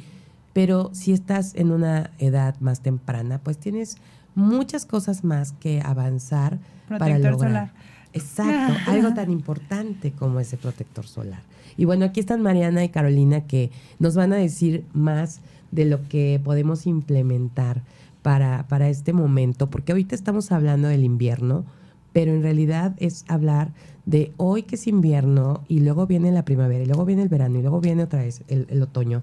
pero 0.53 0.91
si 0.93 1.13
estás 1.13 1.55
en 1.55 1.71
una 1.71 2.11
edad 2.19 2.59
más 2.61 2.81
temprana, 2.81 3.41
pues 3.43 3.59
tienes 3.59 3.97
muchas 4.35 4.85
cosas 4.85 5.25
más 5.25 5.53
que 5.53 5.81
avanzar 5.81 6.59
para 6.89 7.07
Protector 7.07 7.33
lograr. 7.33 7.51
solar. 7.51 7.73
Exacto, 8.13 8.75
algo 8.91 9.15
tan 9.15 9.31
importante 9.31 10.13
como 10.13 10.41
ese 10.41 10.57
protector 10.59 11.07
solar. 11.07 11.43
Y 11.77 11.87
bueno, 11.87 12.05
aquí 12.05 12.21
están 12.21 12.43
Mariana 12.43 12.85
y 12.85 12.91
Carolina 12.91 13.47
que 13.47 13.71
nos 13.99 14.15
van 14.15 14.33
a 14.35 14.37
decir 14.37 14.85
más 14.93 15.41
de 15.71 15.87
lo 15.87 16.07
que 16.09 16.39
podemos 16.45 16.87
implementar 16.87 17.83
para, 18.23 18.67
para 18.69 18.89
este 18.89 19.13
momento, 19.13 19.69
porque 19.69 19.93
ahorita 19.93 20.15
estamos 20.15 20.53
hablando 20.53 20.89
del 20.89 21.05
invierno, 21.05 21.65
pero 22.13 22.33
en 22.33 22.43
realidad 22.43 22.95
es 22.99 23.25
hablar 23.29 23.73
de 24.07 24.33
hoy 24.37 24.63
que 24.63 24.77
es 24.77 24.87
invierno 24.87 25.65
y 25.69 25.81
luego 25.81 26.07
viene 26.07 26.33
la 26.33 26.45
primavera 26.45 26.83
y 26.83 26.87
luego 26.87 27.05
viene 27.05 27.23
el 27.23 27.29
verano 27.29 27.59
y 27.59 27.63
luego 27.63 27.81
viene 27.81 28.05
otra 28.05 28.21
vez 28.21 28.43
el, 28.49 28.67
el 28.71 28.83
otoño. 28.83 29.23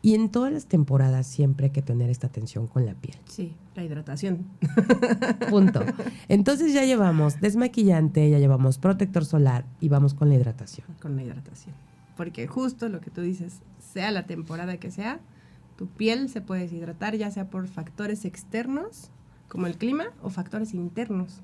Y 0.00 0.14
en 0.14 0.28
todas 0.28 0.52
las 0.52 0.66
temporadas 0.66 1.26
siempre 1.26 1.66
hay 1.66 1.72
que 1.72 1.82
tener 1.82 2.08
esta 2.08 2.28
atención 2.28 2.68
con 2.68 2.86
la 2.86 2.94
piel. 2.94 3.16
Sí, 3.26 3.54
la 3.74 3.82
hidratación. 3.82 4.46
Punto. 5.50 5.80
Entonces 6.28 6.72
ya 6.72 6.84
llevamos 6.84 7.40
desmaquillante, 7.40 8.30
ya 8.30 8.38
llevamos 8.38 8.78
protector 8.78 9.24
solar 9.24 9.64
y 9.80 9.88
vamos 9.88 10.14
con 10.14 10.28
la 10.28 10.36
hidratación. 10.36 10.86
con 11.00 11.16
la 11.16 11.24
hidratación. 11.24 11.74
Porque 12.16 12.46
justo 12.46 12.88
lo 12.88 13.00
que 13.00 13.10
tú 13.10 13.22
dices, 13.22 13.60
sea 13.92 14.10
la 14.12 14.26
temporada 14.26 14.76
que 14.76 14.90
sea, 14.90 15.20
tu 15.78 15.86
piel 15.86 16.28
se 16.28 16.40
puede 16.42 16.62
deshidratar 16.62 17.14
ya 17.16 17.30
sea 17.30 17.48
por 17.48 17.68
factores 17.68 18.24
externos, 18.26 19.10
como 19.48 19.66
el 19.68 19.78
clima, 19.78 20.06
o 20.22 20.28
factores 20.28 20.74
internos. 20.74 21.40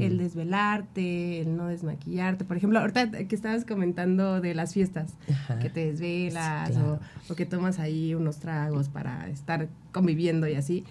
El 0.00 0.18
desvelarte, 0.18 1.40
el 1.40 1.56
no 1.56 1.68
desmaquillarte. 1.68 2.44
Por 2.44 2.56
ejemplo, 2.56 2.80
ahorita 2.80 3.10
que 3.12 3.34
estabas 3.34 3.64
comentando 3.64 4.40
de 4.40 4.52
las 4.52 4.74
fiestas, 4.74 5.14
Ajá. 5.30 5.60
que 5.60 5.70
te 5.70 5.86
desvelas 5.92 6.68
Sí, 6.68 6.74
claro. 6.74 6.98
o, 7.28 7.32
o 7.32 7.36
que 7.36 7.46
tomas 7.46 7.78
ahí 7.78 8.12
unos 8.14 8.38
tragos 8.40 8.88
para 8.88 9.28
estar 9.28 9.68
conviviendo 9.92 10.48
y 10.48 10.54
así, 10.54 10.82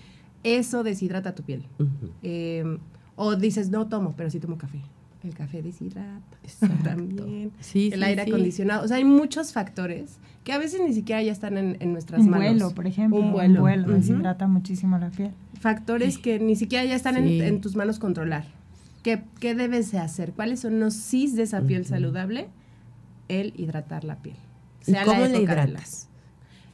eso 0.43 0.84
deshidrata 0.84 1.36
tu 1.36 1.43
piel. 1.43 1.66
Eh, 2.24 2.78
o 3.18 3.36
dices, 3.36 3.70
no 3.72 3.88
tomo, 3.88 4.14
pero 4.16 4.30
sí 4.30 4.39
tomo 4.39 4.58
café. 4.58 4.80
El 5.28 5.34
café 5.36 5.61
deshidrata 5.61 6.21
Exacto. 6.43 6.84
también. 6.84 7.51
Sí, 7.59 7.89
el 7.93 7.99
sí, 7.99 8.05
aire 8.05 8.23
sí. 8.23 8.30
acondicionado. 8.32 8.86
O 8.86 8.88
sea, 8.88 8.97
hay 8.97 9.03
muchos 9.03 9.51
factores 9.53 10.17
que 10.43 10.53
a 10.53 10.57
veces 10.57 10.80
ni 10.86 10.93
siquiera 10.93 11.21
ya 11.21 11.32
están 11.32 11.57
en, 11.57 11.75
en 11.80 11.91
nuestras 11.91 12.21
Un 12.21 12.30
manos. 12.30 12.47
vuelo, 12.47 12.71
por 12.75 12.88
ejemplo. 12.88 13.19
Un 13.19 13.32
vuelo. 13.34 13.65
Deshidrata 13.93 14.47
muchísimo 14.47 14.97
la 14.97 15.09
piel. 15.09 15.32
Factores 15.59 16.17
que 16.17 16.39
ni 16.39 16.55
siquiera 16.55 16.86
ya 16.86 16.95
están 16.95 17.17
en- 17.17 17.61
tus 17.61 17.75
manos 17.75 17.99
controlar. 17.99 18.45
¿Qué, 19.03 19.23
¿Qué 19.39 19.55
debes 19.55 19.91
de 19.91 19.99
hacer? 19.99 20.32
¿Cuáles 20.34 20.59
son 20.61 20.80
los 20.80 20.93
sís 20.93 21.36
de 21.36 21.43
esa 21.43 21.61
piel 21.61 21.86
saludable? 21.86 22.47
El 23.28 23.53
hidratar 23.57 24.03
la 24.03 24.15
piel. 24.17 24.36
¿Y 24.86 24.91
Sea 24.91 25.05
la 25.05 25.11
cómo 25.13 25.28
de 25.28 25.41
hidratas? 25.41 26.07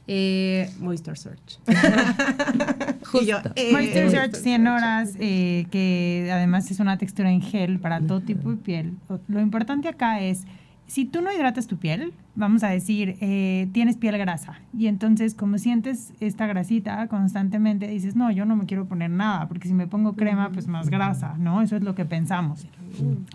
Eh, 0.06 0.70
Moisture 0.80 1.16
Search. 1.16 1.58
Yo, 3.26 3.38
eh, 3.54 3.72
Moisture 3.72 4.10
Search 4.10 4.32
Moisture 4.32 4.42
100 4.42 4.62
Search. 4.62 4.72
horas, 4.72 5.14
eh, 5.18 5.66
que 5.70 6.30
además 6.32 6.70
es 6.70 6.80
una 6.80 6.98
textura 6.98 7.30
en 7.30 7.40
gel 7.40 7.78
para 7.78 8.00
todo 8.00 8.20
tipo 8.20 8.50
de 8.50 8.56
piel. 8.56 8.94
Lo 9.28 9.40
importante 9.40 9.88
acá 9.88 10.20
es, 10.20 10.44
si 10.86 11.06
tú 11.06 11.22
no 11.22 11.32
hidratas 11.32 11.66
tu 11.66 11.78
piel, 11.78 12.12
vamos 12.34 12.62
a 12.64 12.68
decir, 12.68 13.16
eh, 13.20 13.68
tienes 13.72 13.96
piel 13.96 14.18
grasa, 14.18 14.58
y 14.76 14.88
entonces 14.88 15.34
como 15.34 15.56
sientes 15.56 16.12
esta 16.20 16.46
grasita 16.46 17.06
constantemente, 17.08 17.86
dices, 17.86 18.14
no, 18.16 18.30
yo 18.30 18.44
no 18.44 18.56
me 18.56 18.66
quiero 18.66 18.84
poner 18.86 19.10
nada, 19.10 19.48
porque 19.48 19.68
si 19.68 19.74
me 19.74 19.86
pongo 19.86 20.14
crema, 20.14 20.50
pues 20.52 20.66
más 20.66 20.90
grasa, 20.90 21.36
¿no? 21.38 21.62
Eso 21.62 21.76
es 21.76 21.82
lo 21.82 21.94
que 21.94 22.04
pensamos. 22.04 22.66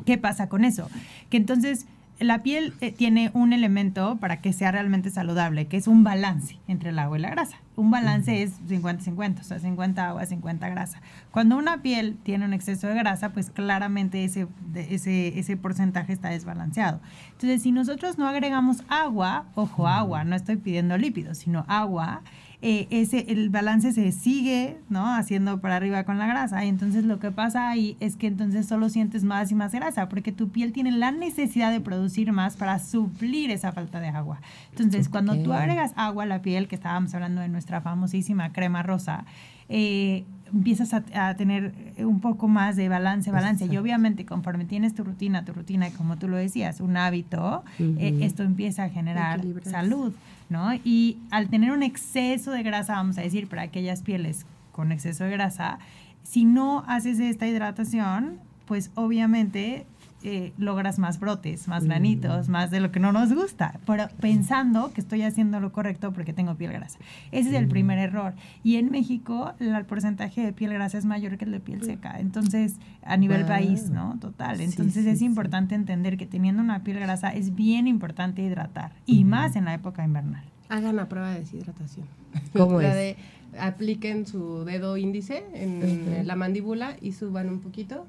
¿Qué 0.06 0.18
pasa 0.18 0.50
con 0.50 0.64
eso? 0.64 0.90
Que 1.30 1.38
entonces 1.38 1.88
la 2.20 2.44
piel 2.44 2.74
eh, 2.82 2.92
tiene 2.92 3.32
un 3.34 3.54
elemento 3.54 4.18
para 4.18 4.42
que 4.42 4.52
sea 4.54 4.72
realmente 4.72 5.10
saludable, 5.10 5.68
que 5.68 5.78
es 5.78 5.88
un 5.88 6.04
balance 6.04 6.58
entre 6.68 6.90
el 6.90 7.00
agua 7.00 7.18
y 7.18 7.22
la 7.22 7.30
grasa. 7.30 7.58
Un 7.76 7.92
balance 7.92 8.44
es 8.44 8.60
50-50, 8.68 9.40
o 9.40 9.44
sea, 9.44 9.60
50 9.60 10.08
agua, 10.10 10.26
50 10.26 10.68
grasa. 10.70 11.02
Cuando 11.32 11.58
una 11.58 11.82
piel 11.82 12.18
tiene 12.24 12.46
un 12.46 12.54
exceso 12.54 12.88
de 12.88 12.96
grasa, 12.96 13.30
pues 13.30 13.50
claramente 13.52 14.24
ese, 14.26 14.48
de- 14.74 14.94
ese, 14.94 15.40
ese 15.40 15.56
porcentaje 15.58 16.12
está 16.12 16.30
desbalanceado. 16.30 17.00
Entonces, 17.32 17.62
si 17.64 17.72
nosotros 17.72 18.18
no 18.18 18.28
agregamos 18.28 18.84
agua, 18.90 19.46
ojo, 19.56 19.88
agua, 19.88 20.24
no 20.26 20.36
estoy 20.36 20.58
pidiendo 20.58 20.98
lípidos, 20.98 21.38
sino 21.38 21.64
agua, 21.70 22.22
eh, 22.62 22.88
ese, 22.90 23.26
el 23.30 23.50
balance 23.50 23.94
se 23.94 24.12
sigue 24.12 24.78
¿no? 24.90 25.16
haciendo 25.16 25.62
para 25.62 25.78
arriba 25.78 26.04
con 26.04 26.18
la 26.18 26.28
grasa. 26.28 26.66
Y 26.66 26.68
entonces 26.68 27.06
lo 27.06 27.18
que 27.20 27.32
pasa 27.32 27.70
ahí 27.70 27.96
es 28.02 28.18
que 28.18 28.28
entonces 28.28 28.68
solo 28.68 28.90
sientes 28.90 29.24
más 29.24 29.52
y 29.52 29.56
más 29.56 29.72
grasa, 29.72 30.10
porque 30.10 30.34
tu 30.34 30.50
piel 30.50 30.74
tiene 30.74 30.92
la 30.92 31.12
necesidad 31.12 31.72
de 31.72 31.80
producir 31.80 32.34
más 32.34 32.58
para 32.58 32.80
suplir 32.80 33.50
esa 33.52 33.72
falta 33.72 34.02
de 34.02 34.10
agua. 34.10 34.42
Entonces, 34.72 35.08
cuando 35.08 35.38
tú 35.42 35.54
agregas 35.54 35.94
agua 35.96 36.24
a 36.24 36.28
la 36.28 36.42
piel, 36.42 36.68
que 36.68 36.76
estábamos 36.76 37.14
hablando 37.14 37.40
de 37.42 37.48
nuestra 37.48 37.80
famosísima 37.80 38.52
crema 38.52 38.84
rosa, 38.84 39.24
eh, 39.70 40.26
empiezas 40.54 40.94
a, 40.94 41.04
a 41.14 41.36
tener 41.36 41.74
un 41.98 42.20
poco 42.20 42.48
más 42.48 42.76
de 42.76 42.90
balance, 42.90 43.32
balance. 43.32 43.66
Y 43.66 43.78
obviamente 43.78 44.26
conforme 44.26 44.66
tienes 44.66 44.94
tu 44.94 45.04
rutina, 45.04 45.46
tu 45.46 45.54
rutina, 45.54 45.90
como 45.92 46.18
tú 46.18 46.28
lo 46.28 46.38
decías, 46.38 46.82
un 46.82 46.98
hábito, 46.98 47.64
eh, 47.80 48.20
esto 48.22 48.44
empieza 48.44 48.84
a 48.84 48.90
generar 48.90 49.42
salud, 49.64 50.14
¿no? 50.50 50.74
Y 50.84 51.18
al 51.32 51.50
tener 51.50 51.72
un 51.72 51.84
exceso 51.84 52.52
de 52.52 52.64
grasa, 52.64 52.94
vamos 52.94 53.18
a 53.18 53.22
decir, 53.22 53.48
para 53.48 53.64
aquellas 53.64 54.02
pieles 54.02 54.46
con 54.72 54.92
exceso 54.92 55.24
de 55.24 55.32
grasa, 55.32 55.80
si 56.24 56.46
no 56.46 56.84
haces 56.88 57.20
esta 57.20 57.48
hidratación, 57.48 58.38
pues 58.66 58.92
obviamente 58.96 59.86
eh, 60.24 60.52
logras 60.58 61.00
más 61.00 61.20
brotes, 61.20 61.68
más 61.70 61.84
Mm. 61.84 61.88
granitos, 61.88 62.50
más 62.50 62.72
de 62.72 62.80
lo 62.82 62.92
que 62.92 63.00
no 63.00 63.12
nos 63.14 63.34
gusta, 63.34 63.80
pero 63.86 64.08
pensando 64.20 64.92
que 64.94 65.00
estoy 65.02 65.22
haciendo 65.22 65.60
lo 65.62 65.72
correcto 65.72 66.12
porque 66.12 66.34
tengo 66.34 66.56
piel 66.56 66.74
grasa. 66.74 67.00
Ese 67.32 67.50
es 67.50 67.56
el 67.56 67.68
Mm. 67.68 67.70
primer 67.70 68.00
error. 68.00 68.34
Y 68.64 68.76
en 68.76 68.92
México 68.92 69.54
la- 69.60 69.78
el 69.78 69.86
porcentaje 69.86 70.42
de 70.42 70.52
piel 70.52 70.74
grasa 70.74 70.98
es 70.98 71.06
mayor 71.06 71.38
que 71.38 71.46
el 71.46 71.52
de 71.52 71.60
piel 71.62 71.84
seca. 71.84 72.20
Entonces, 72.20 72.76
a 73.04 73.16
nivel 73.18 73.46
país, 73.46 73.90
¿no? 73.90 74.18
Total. 74.20 74.60
Entonces 74.60 75.04
sí, 75.06 75.10
es 75.10 75.20
sí. 75.20 75.26
importante 75.26 75.74
entender 75.76 76.18
que 76.18 76.26
teniendo 76.26 76.62
una 76.62 76.84
piel 76.84 77.00
grasa 77.00 77.30
es 77.30 77.56
bien 77.56 77.88
importante 77.88 78.42
hidratar. 78.42 78.92
Y 79.06 79.24
más 79.24 79.56
en 79.56 79.66
la 79.66 79.74
época 79.74 80.04
invernal. 80.04 80.44
Hagan 80.68 80.98
la 80.98 81.08
prueba 81.08 81.32
de 81.32 81.40
deshidratación. 81.40 82.06
¿Cómo 82.54 82.80
la 82.82 82.90
es? 82.90 82.96
de 82.96 83.18
apliquen 83.60 84.28
su 84.28 84.64
dedo 84.66 84.98
índice 84.98 85.44
en 85.56 86.28
la 86.28 86.36
mandíbula 86.36 86.96
y 87.02 87.14
suban 87.14 87.50
un 87.50 87.60
poquito. 87.62 88.06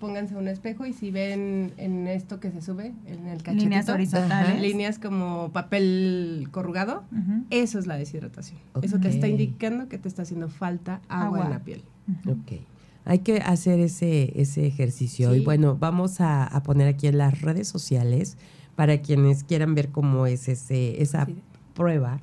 Pónganse 0.00 0.34
un 0.34 0.48
espejo 0.48 0.86
y 0.86 0.92
si 0.94 1.10
ven 1.10 1.72
en 1.76 2.06
esto 2.08 2.40
que 2.40 2.50
se 2.50 2.62
sube, 2.62 2.92
en 3.06 3.26
el 3.26 3.38
cachetito, 3.42 3.64
Líneas 3.64 3.88
horizontales. 3.90 4.60
líneas 4.60 4.98
como 4.98 5.50
papel 5.52 6.48
corrugado, 6.50 7.04
eso 7.50 7.78
es 7.78 7.86
la 7.86 7.96
deshidratación. 7.96 8.58
Eso 8.82 8.98
te 8.98 9.08
está 9.08 9.28
indicando 9.28 9.88
que 9.88 9.98
te 9.98 10.08
está 10.08 10.22
haciendo 10.22 10.48
falta 10.48 11.02
agua, 11.08 11.26
Agua. 11.26 11.44
en 11.44 11.50
la 11.50 11.58
piel. 11.60 11.82
Ok. 12.26 12.60
Hay 13.04 13.18
que 13.20 13.38
hacer 13.38 13.78
ese, 13.80 14.32
ese 14.40 14.66
ejercicio. 14.66 15.32
Sí. 15.32 15.40
Y 15.40 15.44
bueno, 15.44 15.76
vamos 15.78 16.20
a, 16.20 16.44
a 16.44 16.62
poner 16.62 16.88
aquí 16.88 17.06
en 17.06 17.18
las 17.18 17.40
redes 17.42 17.68
sociales 17.68 18.36
para 18.76 18.98
quienes 19.02 19.44
quieran 19.44 19.74
ver 19.74 19.90
cómo 19.90 20.26
es 20.26 20.48
ese, 20.48 21.02
esa 21.02 21.26
Sí. 21.26 21.36
prueba 21.74 22.20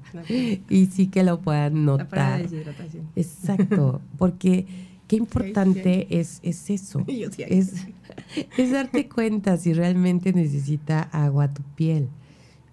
y 0.69 0.85
sí 0.87 1.07
que 1.07 1.23
lo 1.23 1.41
puedan 1.41 1.85
la 1.85 1.97
prueba 2.07 2.29
notar. 2.29 2.37
de 2.37 2.43
deshidratación. 2.43 3.03
Exacto, 3.15 4.01
porque 4.17 4.65
qué 5.07 5.15
importante 5.15 6.19
es, 6.19 6.39
es 6.43 6.69
eso. 6.69 7.05
Yo 7.07 7.31
sí. 7.31 7.43
Es, 7.47 7.73
es 8.57 8.71
darte 8.71 9.07
cuenta 9.07 9.57
si 9.57 9.73
realmente 9.73 10.33
necesita 10.33 11.01
agua 11.01 11.53
tu 11.53 11.63
piel. 11.75 12.09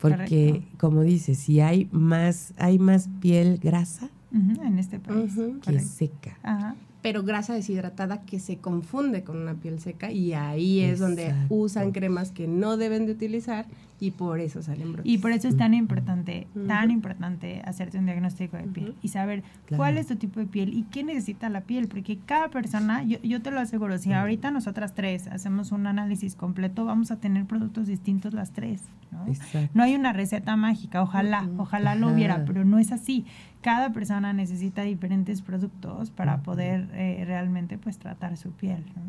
Porque, 0.00 0.48
Correcto. 0.48 0.78
como 0.78 1.02
dices, 1.02 1.38
si 1.38 1.60
hay 1.60 1.88
más, 1.90 2.52
hay 2.58 2.78
más 2.78 3.08
piel 3.20 3.58
grasa 3.62 4.10
En 4.32 4.78
este 4.78 4.98
país. 4.98 5.32
Que 5.34 5.60
Correcto. 5.60 5.88
seca. 5.88 6.38
Ajá. 6.42 6.76
pero 7.00 7.22
grasa 7.22 7.54
deshidratada 7.54 8.22
que 8.22 8.38
se 8.40 8.56
confunde 8.58 9.24
con 9.24 9.36
una 9.36 9.54
piel 9.54 9.78
seca 9.78 10.10
y 10.10 10.32
ahí 10.34 10.80
es 10.80 10.98
donde 10.98 11.34
usan 11.50 11.92
cremas 11.92 12.32
que 12.32 12.48
no 12.48 12.76
deben 12.76 13.06
de 13.06 13.12
utilizar 13.12 13.66
y 14.04 14.10
por 14.10 14.40
eso 14.40 14.62
salen 14.62 14.92
brotes. 14.92 15.10
Y 15.12 15.18
por 15.18 15.32
eso 15.32 15.48
es 15.48 15.56
tan 15.56 15.74
importante, 15.74 16.46
tan 16.66 16.90
importante 16.90 17.62
hacerte 17.64 17.98
un 17.98 18.06
diagnóstico 18.06 18.56
de 18.56 18.64
piel 18.64 18.94
y 19.02 19.08
saber 19.08 19.42
Claro. 19.66 19.78
cuál 19.78 19.98
es 19.98 20.06
tu 20.08 20.16
tipo 20.16 20.40
de 20.40 20.46
piel 20.46 20.74
y 20.74 20.82
qué 20.84 21.02
necesita 21.04 21.48
la 21.48 21.62
piel, 21.62 21.88
porque 21.88 22.18
cada 22.18 22.48
persona, 22.48 23.02
yo, 23.02 23.18
yo 23.22 23.40
te 23.40 23.50
lo 23.50 23.60
aseguro, 23.60 23.96
si 23.98 24.12
ahorita 24.12 24.50
nosotras 24.50 24.94
tres 24.94 25.26
hacemos 25.28 25.72
un 25.72 25.86
análisis 25.86 26.34
completo, 26.36 26.84
vamos 26.84 27.10
a 27.10 27.16
tener 27.16 27.46
productos 27.46 27.86
distintos 27.86 28.34
las 28.34 28.52
tres, 28.52 28.82
¿no? 29.10 29.26
Exacto. 29.26 29.70
No 29.74 29.82
hay 29.82 29.94
una 29.94 30.12
receta 30.12 30.56
mágica, 30.56 31.02
ojalá, 31.02 31.48
ojalá 31.56 31.94
lo 31.94 32.08
hubiera, 32.12 32.44
pero 32.44 32.64
no 32.64 32.78
es 32.78 32.92
así. 32.92 33.24
Cada 33.62 33.92
persona 33.92 34.32
necesita 34.34 34.82
diferentes 34.82 35.40
productos 35.40 36.10
para 36.10 36.42
poder 36.42 36.88
eh, 36.92 37.24
realmente 37.26 37.78
pues 37.78 37.98
tratar 37.98 38.36
su 38.36 38.50
piel. 38.50 38.84
¿no? 38.94 39.02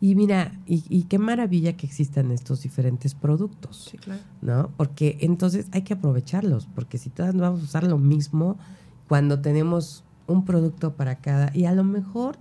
Y 0.00 0.14
mira, 0.14 0.52
y, 0.66 0.84
y 0.88 1.04
qué 1.04 1.18
maravilla 1.18 1.76
que 1.76 1.86
existan 1.86 2.30
estos 2.30 2.62
diferentes 2.62 3.14
productos, 3.14 3.88
Sí, 3.90 3.98
claro. 3.98 4.22
¿no? 4.42 4.70
Porque 4.76 5.18
entonces 5.20 5.66
hay 5.72 5.82
que 5.82 5.94
aprovecharlos, 5.94 6.66
porque 6.74 6.98
si 6.98 7.10
todas 7.10 7.34
vamos 7.34 7.60
a 7.60 7.64
usar 7.64 7.84
lo 7.84 7.98
mismo 7.98 8.56
cuando 9.08 9.40
tenemos 9.40 10.04
un 10.28 10.44
producto 10.44 10.94
para 10.94 11.16
cada, 11.16 11.50
y 11.54 11.64
a 11.64 11.72
lo 11.72 11.82
mejor 11.84 12.36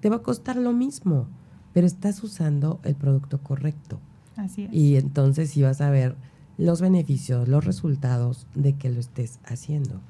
te 0.00 0.08
va 0.08 0.16
a 0.16 0.22
costar 0.22 0.56
lo 0.56 0.72
mismo, 0.72 1.26
pero 1.74 1.86
estás 1.86 2.22
usando 2.22 2.80
el 2.84 2.94
producto 2.94 3.38
correcto. 3.38 3.98
Así 4.36 4.64
es. 4.64 4.72
Y 4.72 4.96
entonces 4.96 5.50
sí 5.50 5.62
vas 5.62 5.80
a 5.80 5.90
ver 5.90 6.16
los 6.56 6.80
beneficios, 6.80 7.48
los 7.48 7.64
resultados 7.64 8.46
de 8.54 8.74
que 8.74 8.88
lo 8.90 9.00
estés 9.00 9.38
haciendo. 9.44 10.00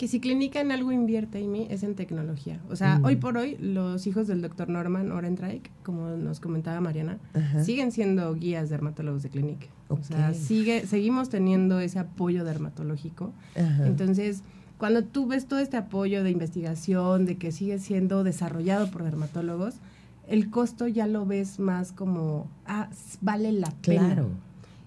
Que 0.00 0.08
si 0.08 0.18
Clínica 0.18 0.62
en 0.62 0.72
algo 0.72 0.92
invierte, 0.92 1.44
Amy, 1.44 1.66
es 1.68 1.82
en 1.82 1.94
tecnología. 1.94 2.58
O 2.70 2.74
sea, 2.76 2.98
Mm. 3.00 3.04
hoy 3.04 3.16
por 3.16 3.36
hoy, 3.36 3.58
los 3.58 4.06
hijos 4.06 4.26
del 4.28 4.40
doctor 4.40 4.70
Norman 4.70 5.12
Orenreich, 5.12 5.70
como 5.82 6.08
nos 6.16 6.40
comentaba 6.40 6.80
Mariana, 6.80 7.18
Ajá. 7.34 7.62
siguen 7.64 7.92
siendo 7.92 8.34
guías 8.34 8.70
dermatólogos 8.70 9.22
de 9.22 9.28
Clínica. 9.28 9.66
O 9.88 10.02
sea, 10.02 10.32
sigue, 10.32 10.86
seguimos 10.86 11.28
teniendo 11.28 11.80
ese 11.80 11.98
apoyo 11.98 12.44
dermatológico. 12.44 13.34
Ajá. 13.54 13.86
Entonces, 13.86 14.42
cuando 14.78 15.04
tú 15.04 15.26
ves 15.26 15.44
todo 15.44 15.58
este 15.58 15.76
apoyo 15.76 16.24
de 16.24 16.30
investigación, 16.30 17.26
de 17.26 17.36
que 17.36 17.52
sigue 17.52 17.78
siendo 17.78 18.24
desarrollado 18.24 18.90
por 18.90 19.02
dermatólogos, 19.04 19.74
el 20.28 20.48
costo 20.48 20.88
ya 20.88 21.06
lo 21.06 21.26
ves 21.26 21.58
más 21.60 21.92
como, 21.92 22.48
ah, 22.64 22.88
vale 23.20 23.52
la 23.52 23.68
pena. 23.82 24.06
claro. 24.14 24.28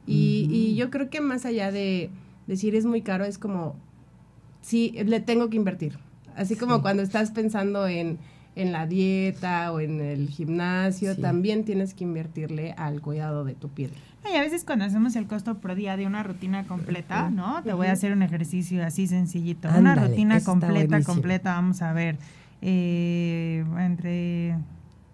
Y, 0.08 0.50
y 0.52 0.74
yo 0.74 0.90
creo 0.90 1.12
que 1.12 1.22
más 1.22 1.46
allá 1.46 1.72
de 1.72 2.10
decir 2.48 2.74
es 2.74 2.86
muy 2.86 3.04
caro, 3.04 3.26
es 3.26 3.38
como, 3.38 3.76
sí, 4.64 4.96
le 5.06 5.20
tengo 5.20 5.50
que 5.52 5.58
invertir. 5.58 6.00
Así 6.36 6.56
como 6.56 6.78
Sí. 6.78 6.82
cuando 6.82 7.04
estás 7.04 7.30
pensando 7.30 7.86
en, 7.88 8.18
en 8.56 8.72
la 8.72 8.88
dieta 8.88 9.72
o 9.72 9.80
en 9.80 10.02
el 10.02 10.30
gimnasio, 10.30 11.14
Sí. 11.14 11.22
también 11.22 11.64
tienes 11.64 11.94
que 11.94 12.04
invertirle 12.06 12.72
al 12.78 13.00
cuidado 13.02 13.44
de 13.46 13.54
tu 13.54 13.70
piel. 13.70 13.92
Y 14.32 14.36
a 14.36 14.42
veces 14.42 14.64
cuando 14.64 14.86
hacemos 14.86 15.16
el 15.18 15.28
costo 15.28 15.60
por 15.60 15.76
día 15.76 15.98
de 15.98 16.08
una 16.08 16.24
rutina 16.24 16.64
completa, 16.64 17.30
¿no? 17.30 17.62
Te 17.62 17.74
voy 17.74 17.88
a 17.88 17.92
hacer 17.92 18.14
un 18.14 18.24
ejercicio 18.24 18.84
así 18.84 19.06
sencillito. 19.06 19.68
una 19.78 19.94
rutina 19.96 20.40
completa, 20.42 20.88
buenísimo. 20.88 21.14
completa, 21.14 21.54
vamos 21.56 21.82
a 21.82 21.92
ver, 21.94 22.18
eh, 22.62 23.64
entre 23.80 24.56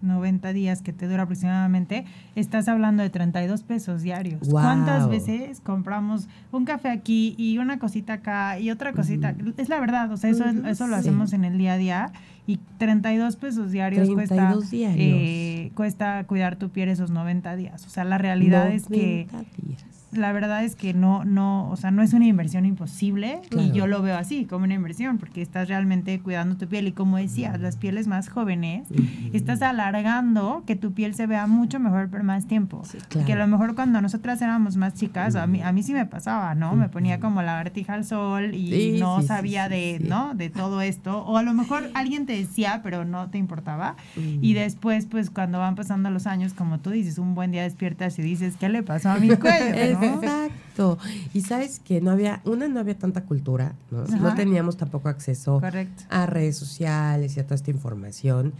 90 0.02 0.52
días 0.52 0.82
que 0.82 0.92
te 0.92 1.06
dura 1.08 1.22
aproximadamente, 1.24 2.04
estás 2.34 2.68
hablando 2.68 3.02
de 3.02 3.10
32 3.10 3.62
pesos 3.62 4.02
diarios. 4.02 4.48
¿Cuántas 4.48 5.08
veces 5.08 5.60
compramos 5.60 6.28
un 6.52 6.64
café 6.64 6.88
aquí 6.88 7.34
y 7.38 7.58
una 7.58 7.78
cosita 7.78 8.14
acá 8.14 8.58
y 8.58 8.70
otra 8.70 8.92
cosita? 8.92 9.34
Es 9.56 9.68
la 9.68 9.80
verdad, 9.80 10.10
o 10.12 10.16
sea, 10.16 10.30
eso, 10.30 10.44
es- 10.44 10.56
Ujú, 10.56 10.66
eso 10.68 10.86
lo 10.86 10.94
sí. 10.94 11.00
hacemos 11.00 11.32
en 11.32 11.44
el 11.44 11.58
día 11.58 11.74
a 11.74 11.76
día 11.76 12.12
y 12.46 12.58
32 12.78 13.36
pesos 13.36 13.70
diarios 13.70 14.08
cuesta, 14.10 14.34
32 14.34 14.70
diarios. 14.70 14.98
eh, 15.22 15.72
cuesta 15.74 16.24
cuidar 16.24 16.56
tu 16.56 16.70
piel 16.70 16.88
esos 16.88 17.10
90 17.10 17.54
días. 17.56 17.86
O 17.86 17.90
sea, 17.90 18.04
la 18.04 18.18
realidad 18.18 18.72
es 18.72 18.86
que 18.86 19.26
90 19.30 19.50
días. 19.62 19.84
La 20.12 20.32
verdad 20.32 20.64
es 20.64 20.74
que 20.76 20.92
no, 20.94 21.24
no, 21.24 21.68
o 21.70 21.76
sea, 21.76 21.90
no 21.90 22.02
es 22.02 22.12
una 22.12 22.26
inversión 22.26 22.66
imposible 22.66 23.40
Claro. 23.48 23.66
y 23.68 23.72
yo 23.72 23.86
lo 23.86 24.02
veo 24.02 24.16
así, 24.16 24.44
como 24.44 24.64
una 24.64 24.74
inversión, 24.74 25.18
porque 25.18 25.42
estás 25.42 25.68
realmente 25.68 26.18
cuidando 26.20 26.56
tu 26.56 26.66
piel 26.66 26.88
y 26.88 26.92
como 26.92 27.16
decías, 27.16 27.60
las 27.60 27.76
pieles 27.76 28.06
más 28.06 28.28
jóvenes, 28.28 28.88
estás 29.32 29.62
alargando 29.62 30.62
que 30.66 30.76
tu 30.76 30.92
piel 30.92 31.14
se 31.14 31.26
vea 31.26 31.46
mucho 31.46 31.78
mejor 31.80 32.08
por 32.10 32.22
más 32.22 32.46
tiempo. 32.46 32.82
Sí, 32.84 32.98
claro. 33.08 33.26
Que 33.26 33.32
a 33.34 33.36
lo 33.36 33.46
mejor 33.46 33.74
cuando 33.74 34.00
nosotras 34.00 34.40
éramos 34.42 34.76
más 34.76 34.94
chicas, 34.94 35.36
a 35.36 35.46
mí, 35.46 35.62
a 35.62 35.72
mí 35.72 35.82
sí 35.82 35.92
me 35.92 36.06
pasaba, 36.06 36.54
¿no? 36.54 36.74
Me 36.74 36.88
ponía 36.88 37.20
como 37.20 37.42
lagartija 37.42 37.94
al 37.94 38.04
sol 38.04 38.54
y 38.54 38.70
Sí, 38.70 38.96
no 39.00 39.20
sí, 39.20 39.26
sabía 39.28 39.68
de. 39.68 39.98
¿no? 40.00 40.34
De 40.34 40.48
todo 40.50 40.80
esto. 40.80 41.24
O 41.24 41.36
a 41.36 41.42
lo 41.42 41.52
mejor 41.54 41.90
alguien 41.94 42.26
te 42.26 42.32
decía, 42.34 42.80
pero 42.82 43.04
no 43.04 43.28
te 43.30 43.38
importaba. 43.38 43.96
Y 44.16 44.54
después, 44.54 45.06
pues 45.06 45.30
cuando 45.30 45.58
van 45.58 45.74
pasando 45.74 46.10
los 46.10 46.26
años, 46.26 46.54
como 46.54 46.78
tú 46.80 46.90
dices, 46.90 47.18
un 47.18 47.34
buen 47.34 47.50
día 47.52 47.62
despiertas 47.62 48.18
y 48.18 48.22
dices, 48.22 48.56
¿qué 48.58 48.68
le 48.68 48.82
pasó 48.82 49.10
a 49.10 49.16
mi 49.16 49.28
cuello? 49.36 49.98
¿no? 50.00 50.14
Exacto. 50.22 50.98
Y 51.34 51.42
sabes 51.42 51.80
que 51.80 52.00
no 52.00 52.10
había, 52.10 52.40
una 52.44 52.68
no 52.68 52.80
había 52.80 52.98
tanta 52.98 53.24
cultura, 53.24 53.74
¿no? 53.90 54.34
Teníamos 54.34 54.76
tampoco 54.76 55.08
acceso 55.08 55.60
Correcto. 55.60 56.04
a 56.08 56.26
redes 56.26 56.56
sociales 56.56 57.36
y 57.36 57.40
a 57.40 57.44
toda 57.44 57.56
esta 57.56 57.70
información. 57.70 58.52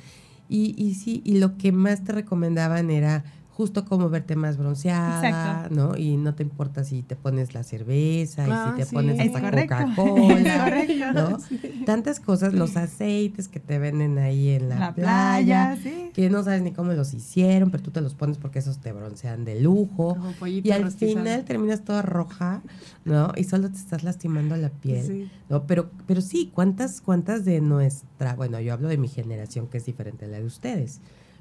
Y, 0.48 0.74
y 0.76 0.94
sí, 0.94 1.22
y 1.24 1.38
lo 1.38 1.56
que 1.56 1.72
más 1.72 2.02
te 2.02 2.12
recomendaban 2.12 2.90
era 2.90 3.24
justo 3.60 3.84
como 3.84 4.08
verte 4.08 4.36
más 4.36 4.56
bronceada, 4.56 5.28
Exacto. 5.28 5.74
¿no? 5.74 5.96
Y 5.98 6.16
no 6.16 6.34
te 6.34 6.42
importa 6.42 6.82
si 6.82 7.02
te 7.02 7.14
pones 7.14 7.52
la 7.52 7.62
cerveza 7.62 8.48
y 8.48 8.50
Ah, 8.50 8.70
si 8.72 8.80
te 8.80 8.86
sí. 8.88 8.94
pones 8.94 9.20
Es 9.20 9.34
hasta. 9.34 9.50
Coca-Cola. 9.50 11.12
¿no? 11.14 11.38
Tantas 11.84 12.20
cosas, 12.20 12.54
los 12.54 12.76
aceites 12.76 13.48
que 13.48 13.60
te 13.60 13.78
venden 13.78 14.16
ahí 14.18 14.48
en 14.50 14.70
la, 14.70 14.78
La 14.78 14.94
playa, 14.94 15.76
playa, 15.76 15.78
sí. 15.82 16.10
que 16.14 16.30
no 16.30 16.42
sabes 16.42 16.62
ni 16.62 16.72
cómo 16.72 16.92
los 16.92 17.12
hicieron, 17.12 17.70
pero 17.70 17.82
tú 17.82 17.90
te 17.90 18.00
los 18.00 18.14
pones 18.14 18.38
porque 18.38 18.60
esos 18.60 18.78
te 18.78 18.92
broncean 18.92 19.44
de 19.44 19.60
lujo. 19.60 20.16
Como 20.16 20.46
Y 20.46 20.70
al 20.70 20.82
rostizado. 20.84 21.18
final 21.22 21.44
terminas 21.44 21.82
toda 21.84 22.00
roja, 22.02 22.62
¿no? 23.04 23.32
Y 23.36 23.44
solo 23.44 23.68
te 23.70 23.76
estás 23.76 24.02
lastimando 24.04 24.56
la 24.56 24.70
piel. 24.70 25.06
Sí. 25.06 25.30
¿no? 25.50 25.66
Pero, 25.66 25.90
pero 26.06 26.20
sí, 26.22 26.50
¿cuántas, 26.54 27.00
¿cuántas 27.02 27.44
de 27.44 27.60
nuestra, 27.60 28.34
bueno, 28.36 28.58
yo 28.60 28.72
hablo 28.72 28.88
de 28.88 28.96
mi 28.96 29.08
generación 29.08 29.66
que 29.66 29.76
es 29.78 29.84
diferente 29.84 30.24
a 30.24 30.28
la 30.28 30.38
de 30.38 30.44
ustedes, 30.46 31.00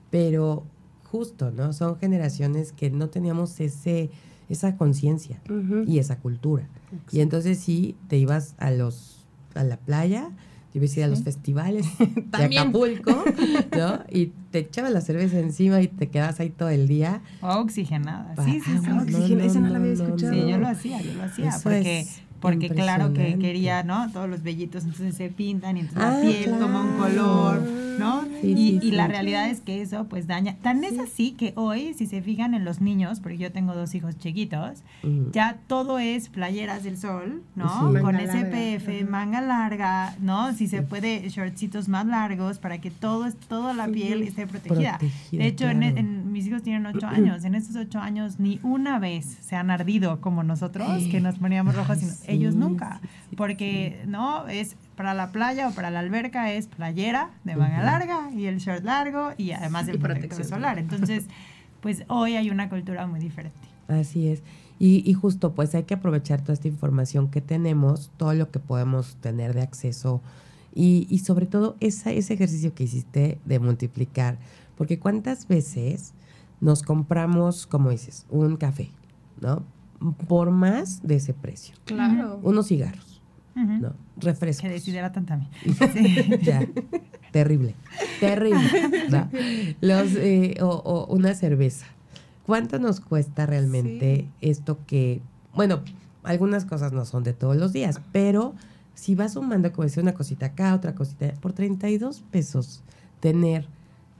pero 0.09 0.63
justo, 1.11 1.51
¿no? 1.51 1.73
Son 1.73 1.97
generaciones 1.97 2.71
que 2.71 2.89
no 2.89 3.09
teníamos 3.09 3.59
ese, 3.59 4.09
esa 4.49 4.77
conciencia 4.77 5.41
y 5.85 5.99
esa 5.99 6.17
cultura. 6.17 6.67
Y 7.11 7.21
entonces 7.21 7.59
sí, 7.59 7.95
te 8.07 8.17
ibas 8.17 8.55
a 8.57 8.71
los, 8.71 9.25
a 9.55 9.63
la 9.63 9.77
playa, 9.77 10.31
te 10.71 10.79
ibas 10.79 10.95
a 10.95 10.99
ir 10.99 11.03
a 11.05 11.07
los 11.07 11.23
festivales 11.23 11.85
de. 11.99 12.45
Acapulco, 12.45 13.11
¿no? 13.77 13.99
Y 14.09 14.27
te 14.51 14.59
echabas 14.59 14.91
la 14.91 15.01
cerveza 15.01 15.39
encima 15.39 15.81
y 15.81 15.87
te 15.87 16.09
quedabas 16.09 16.39
ahí 16.39 16.49
todo 16.49 16.69
el 16.69 16.87
día. 16.87 17.21
O 17.41 17.47
oxigenada. 17.59 18.35
Sí, 18.43 18.61
sí, 18.61 18.71
sí. 18.83 18.91
Oxigena, 18.91 19.45
esa 19.45 19.59
no 19.59 19.69
la 19.69 19.77
había 19.77 19.93
escuchado. 19.93 20.33
Sí, 20.33 20.47
yo 20.47 20.57
lo 20.57 20.67
hacía, 20.67 21.01
yo 21.01 21.13
lo 21.13 21.23
hacía, 21.23 21.49
Eso 21.49 21.63
porque, 21.63 22.01
es 22.01 22.21
porque 22.39 22.69
claro 22.69 23.13
que 23.13 23.37
quería, 23.37 23.83
¿no? 23.83 24.11
Todos 24.11 24.29
los 24.29 24.43
vellitos 24.43 24.83
entonces 24.83 25.15
se 25.15 25.29
pintan 25.29 25.77
y 25.77 25.81
entonces 25.81 26.03
Ah, 26.03 26.11
la 26.11 26.21
piel 26.21 26.57
toma 26.59 26.81
un 26.83 26.97
color, 26.97 27.61
¿no? 27.99 28.23
Sí, 28.41 28.51
y, 28.51 28.55
sí, 28.55 28.87
y 28.87 28.91
la 28.91 29.07
realidad 29.07 29.49
es 29.49 29.59
que 29.59 29.81
eso 29.81 30.05
pues 30.05 30.25
daña. 30.27 30.55
Tan 30.61 30.83
es 30.83 30.97
así 30.99 31.31
que 31.31 31.51
hoy, 31.55 31.93
si 31.93 32.05
se 32.07 32.21
fijan 32.21 32.53
en 32.53 32.63
los 32.63 32.79
niños, 32.79 33.19
porque 33.19 33.37
yo 33.37 33.51
tengo 33.51 33.75
dos 33.75 33.93
hijos 33.95 34.17
chiquitos, 34.17 34.79
Mm. 35.03 35.31
ya 35.31 35.57
todo 35.67 35.99
es 35.99 36.29
playeras 36.29 36.83
del 36.83 36.97
sol, 36.97 37.41
¿no? 37.55 37.67
Sí. 37.69 37.79
Con 37.79 37.93
Manga 38.15 38.21
larga. 38.23 38.33
SPF, 38.49 38.89
Ajá. 39.01 39.09
manga 39.11 39.41
larga, 39.41 40.15
¿no? 40.21 40.53
Si 40.53 40.67
se 40.67 40.81
puede, 40.81 41.27
shortcitos 41.29 41.87
más 41.89 42.05
largos 42.05 42.57
para 42.59 42.79
que 42.79 42.91
todo, 42.91 43.25
es- 43.25 43.35
toda 43.35 43.73
la 43.73 43.87
piel 43.87 44.23
esté 44.23 44.47
protegida. 44.47 44.97
Protegida, 44.97 45.43
de 45.43 45.47
hecho, 45.47 45.69
en- 45.69 45.79
claro. 45.79 45.97
en, 45.97 46.18
mis 46.39 46.47
hijos 46.47 46.63
tienen 46.63 46.85
ocho 46.85 47.05
años. 47.05 47.43
En 47.43 47.53
estos 47.53 47.75
ocho 47.75 47.99
años 47.99 48.39
ni 48.39 48.59
una 48.63 48.97
vez 48.97 49.25
se 49.25 49.55
han 49.57 49.69
ardido 49.71 50.21
como 50.21 50.41
nosotros, 50.43 51.03
que 51.11 51.19
nos 51.19 51.37
poníamos 51.37 51.75
rojos, 51.75 51.97
Ay, 51.97 51.99
sino 52.01 52.13
sí, 52.13 52.23
ellos 52.27 52.55
nunca. 52.55 52.99
sí, 53.01 53.07
sí, 53.29 53.35
porque, 53.35 54.03
¿no? 54.07 54.47
Es 54.47 54.77
para 54.95 55.13
la 55.13 55.31
playa 55.33 55.67
o 55.67 55.71
para 55.73 55.91
la 55.91 55.99
alberca 55.99 56.51
es 56.53 56.67
playera 56.67 57.29
de 57.43 57.55
manga 57.57 57.77
Ujú. 57.77 57.85
larga 57.85 58.31
y 58.33 58.45
el 58.45 58.57
short 58.59 58.83
largo 58.85 59.31
y 59.37 59.51
además 59.51 59.87
el 59.89 59.95
Y 59.95 59.97
protector 59.97 60.29
protección. 60.29 60.47
solar. 60.59 60.79
Entonces, 60.79 61.25
pues 61.81 62.03
hoy 62.07 62.35
hay 62.37 62.49
una 62.49 62.69
cultura 62.69 63.05
muy 63.05 63.19
diferente. 63.19 63.59
Así 63.89 64.27
es. 64.29 64.41
Y, 64.79 65.03
y 65.09 65.13
justo, 65.13 65.53
pues 65.55 65.75
hay 65.75 65.83
que 65.83 65.95
aprovechar 65.95 66.39
toda 66.41 66.53
esta 66.53 66.69
información 66.69 67.29
que 67.29 67.41
tenemos, 67.41 68.11
todo 68.15 68.33
lo 68.33 68.49
que 68.49 68.59
podemos 68.59 69.15
tener 69.17 69.53
de 69.53 69.61
acceso 69.61 70.21
y, 70.73 71.05
y 71.09 71.19
sobre 71.19 71.47
todo 71.47 71.75
esa, 71.81 72.11
ese 72.11 72.33
ejercicio 72.35 72.73
que 72.73 72.85
hiciste 72.85 73.39
de 73.43 73.59
multiplicar. 73.59 74.37
Porque 74.77 74.97
cuántas 74.99 75.45
veces 75.49 76.13
nos 76.61 76.83
compramos, 76.83 77.67
como 77.67 77.89
dices, 77.89 78.25
un 78.29 78.57
café, 78.57 78.91
¿no? 79.41 79.63
Por 80.27 80.51
más 80.51 81.01
de 81.03 81.15
ese 81.15 81.33
precio. 81.33 81.75
Claro. 81.85 82.39
Unos 82.43 82.67
cigarros. 82.67 83.21
¿no? 83.55 83.93
Refrescos. 84.17 84.63
Que 84.63 84.69
deshidratan 84.69 85.25
también. 85.25 85.51
Sí. 85.93 86.39
Ya, 86.41 86.65
terrible, 87.31 87.75
terrible. 88.19 88.61
¿no? 89.09 89.29
Los, 89.81 90.15
eh, 90.15 90.55
o, 90.61 90.69
o 90.69 91.13
una 91.13 91.33
cerveza. 91.33 91.85
¿Cuánto 92.45 92.79
nos 92.79 92.99
cuesta 92.99 93.45
realmente 93.45 94.27
esto 94.41 94.79
que, 94.87 95.21
bueno, 95.53 95.81
algunas 96.23 96.65
cosas 96.65 96.93
no 96.93 97.05
son 97.05 97.23
de 97.23 97.33
todos 97.33 97.57
los 97.57 97.73
días, 97.73 98.01
pero 98.11 98.55
si 98.95 99.15
vas 99.15 99.33
sumando, 99.33 99.71
como 99.71 99.83
decía, 99.83 100.03
una 100.03 100.13
cosita 100.13 100.47
acá, 100.47 100.73
otra 100.73 100.95
cosita, 100.95 101.33
por 101.41 101.53
32 101.53 102.23
pesos, 102.31 102.81
tener 103.19 103.67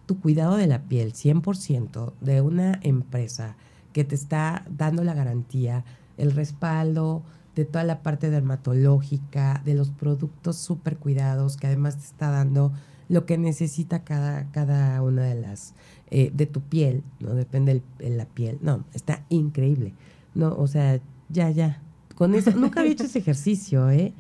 tu 0.09 0.19
cuidado 0.19 0.57
de 0.57 0.65
la 0.65 0.81
piel 0.81 1.13
100% 1.13 2.13
de 2.19 2.41
una 2.41 2.79
empresa 2.81 3.55
que 3.93 4.03
te 4.03 4.15
está 4.15 4.65
dando 4.67 5.03
la 5.03 5.13
garantía, 5.13 5.85
el 6.17 6.31
respaldo 6.31 7.21
de 7.55 7.65
toda 7.65 7.83
la 7.83 8.01
parte 8.01 8.31
dermatológica, 8.31 9.61
de 9.63 9.75
los 9.75 9.91
productos 9.91 10.57
súper 10.57 10.97
cuidados, 10.97 11.57
que 11.57 11.67
además 11.67 11.97
te 11.97 12.05
está 12.05 12.31
dando 12.31 12.73
lo 13.07 13.27
que 13.27 13.37
necesita 13.37 14.03
cada, 14.03 14.49
cada 14.49 14.99
una 15.03 15.25
de 15.25 15.35
las, 15.35 15.75
eh, 16.09 16.31
de 16.33 16.47
tu 16.47 16.61
piel, 16.61 17.03
¿no? 17.19 17.35
Depende 17.35 17.83
de 17.99 18.09
la 18.09 18.25
piel. 18.25 18.57
No, 18.63 18.85
está 18.95 19.23
increíble. 19.29 19.93
No, 20.33 20.55
o 20.55 20.65
sea, 20.65 20.99
ya, 21.29 21.51
ya. 21.51 21.83
Con 22.15 22.33
eso, 22.33 22.49
nunca 22.49 22.79
había 22.79 22.93
hecho 22.93 23.03
ese 23.03 23.19
ejercicio, 23.19 23.91
¿eh? 23.91 24.15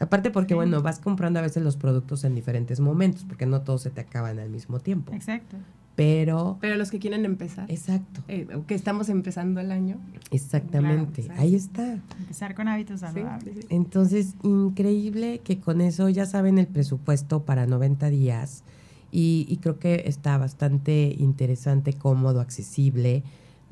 Aparte 0.00 0.30
porque, 0.30 0.54
bueno, 0.54 0.82
vas 0.82 0.98
comprando 0.98 1.38
a 1.38 1.42
veces 1.42 1.62
los 1.62 1.76
productos 1.76 2.24
en 2.24 2.34
diferentes 2.34 2.80
momentos, 2.80 3.24
porque 3.24 3.46
no 3.46 3.62
todos 3.62 3.82
se 3.82 3.90
te 3.90 4.00
acaban 4.00 4.38
al 4.38 4.50
mismo 4.50 4.80
tiempo. 4.80 5.12
Exacto. 5.12 5.56
Pero... 5.96 6.58
Pero 6.60 6.74
los 6.74 6.90
que 6.90 6.98
quieren 6.98 7.24
empezar. 7.24 7.70
Exacto. 7.70 8.20
Eh, 8.26 8.48
que 8.66 8.74
estamos 8.74 9.08
empezando 9.08 9.60
el 9.60 9.70
año. 9.70 9.98
Exactamente. 10.32 11.22
Claro, 11.22 11.40
Ahí 11.40 11.54
está. 11.54 12.00
Empezar 12.18 12.54
con 12.56 12.66
hábitos 12.66 13.00
saludables. 13.00 13.54
Sí. 13.60 13.66
Entonces, 13.70 14.34
increíble 14.42 15.40
que 15.44 15.60
con 15.60 15.80
eso 15.80 16.08
ya 16.08 16.26
saben 16.26 16.58
el 16.58 16.66
presupuesto 16.66 17.44
para 17.44 17.66
90 17.66 18.10
días 18.10 18.64
y, 19.12 19.46
y 19.48 19.58
creo 19.58 19.78
que 19.78 20.02
está 20.06 20.36
bastante 20.36 21.14
interesante, 21.16 21.92
cómodo, 21.92 22.40
accesible, 22.40 23.22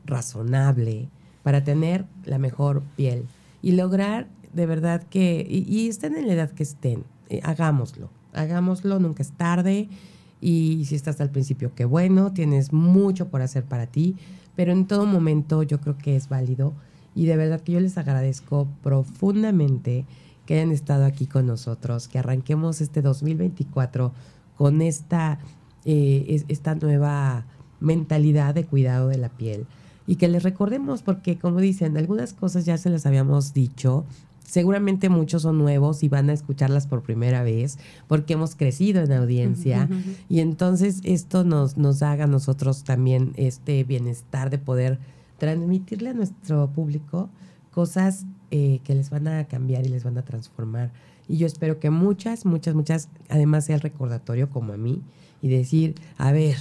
razonable 0.04 1.08
para 1.42 1.64
tener 1.64 2.06
la 2.24 2.38
mejor 2.38 2.82
piel 2.96 3.24
y 3.62 3.72
lograr 3.72 4.28
de 4.52 4.66
verdad 4.66 5.02
que, 5.04 5.46
y, 5.48 5.88
estén 5.88 6.16
en 6.16 6.26
la 6.26 6.34
edad 6.34 6.50
que 6.50 6.62
estén, 6.62 7.04
eh, 7.28 7.40
hagámoslo, 7.42 8.10
hagámoslo, 8.32 8.98
nunca 8.98 9.22
es 9.22 9.32
tarde 9.32 9.88
y 10.40 10.84
si 10.86 10.94
estás 10.94 11.20
al 11.20 11.30
principio, 11.30 11.72
qué 11.74 11.84
bueno, 11.84 12.32
tienes 12.32 12.72
mucho 12.72 13.28
por 13.28 13.42
hacer 13.42 13.64
para 13.64 13.86
ti, 13.86 14.16
pero 14.56 14.72
en 14.72 14.86
todo 14.86 15.06
momento 15.06 15.62
yo 15.62 15.80
creo 15.80 15.96
que 15.96 16.16
es 16.16 16.28
válido 16.28 16.74
y 17.14 17.26
de 17.26 17.36
verdad 17.36 17.60
que 17.60 17.72
yo 17.72 17.80
les 17.80 17.96
agradezco 17.98 18.68
profundamente 18.82 20.04
que 20.46 20.54
hayan 20.54 20.72
estado 20.72 21.04
aquí 21.04 21.26
con 21.26 21.46
nosotros, 21.46 22.08
que 22.08 22.18
arranquemos 22.18 22.80
este 22.80 23.02
2024 23.02 24.12
con 24.56 24.82
esta, 24.82 25.38
eh, 25.84 26.24
es- 26.28 26.44
esta 26.48 26.74
nueva 26.74 27.46
mentalidad 27.80 28.54
de 28.54 28.64
cuidado 28.64 29.08
de 29.08 29.18
la 29.18 29.28
piel 29.28 29.66
y 30.06 30.16
que 30.16 30.28
les 30.28 30.42
recordemos 30.42 31.02
porque 31.02 31.38
como 31.38 31.60
dicen, 31.60 31.96
algunas 31.96 32.32
cosas 32.32 32.64
ya 32.64 32.76
se 32.78 32.90
las 32.90 33.06
habíamos 33.06 33.54
dicho, 33.54 34.04
seguramente 34.52 35.08
muchos 35.08 35.40
son 35.40 35.56
nuevos 35.56 36.02
y 36.02 36.10
van 36.10 36.28
a 36.28 36.34
escucharlas 36.34 36.86
por 36.86 37.02
primera 37.02 37.42
vez 37.42 37.78
porque 38.06 38.34
hemos 38.34 38.54
crecido 38.54 39.02
en 39.02 39.10
audiencia 39.12 39.88
y 40.28 40.40
entonces 40.40 41.00
esto 41.04 41.42
nos, 41.42 41.78
nos 41.78 42.02
haga 42.02 42.24
a 42.24 42.26
nosotros 42.26 42.84
también 42.84 43.32
este 43.36 43.82
bienestar 43.82 44.50
de 44.50 44.58
poder 44.58 44.98
transmitirle 45.38 46.10
a 46.10 46.12
nuestro 46.12 46.68
público 46.68 47.30
cosas 47.70 48.26
eh, 48.50 48.80
que 48.84 48.94
les 48.94 49.08
van 49.08 49.26
a 49.26 49.44
cambiar 49.44 49.86
y 49.86 49.88
les 49.88 50.04
van 50.04 50.18
a 50.18 50.22
transformar. 50.22 50.92
Y 51.28 51.38
yo 51.38 51.46
espero 51.46 51.80
que 51.80 51.88
muchas, 51.88 52.44
muchas, 52.44 52.74
muchas, 52.74 53.08
además 53.30 53.64
sea 53.64 53.76
el 53.76 53.80
recordatorio 53.80 54.50
como 54.50 54.74
a 54.74 54.76
mí 54.76 55.00
y 55.40 55.48
decir, 55.48 55.94
a 56.18 56.30
ver, 56.30 56.56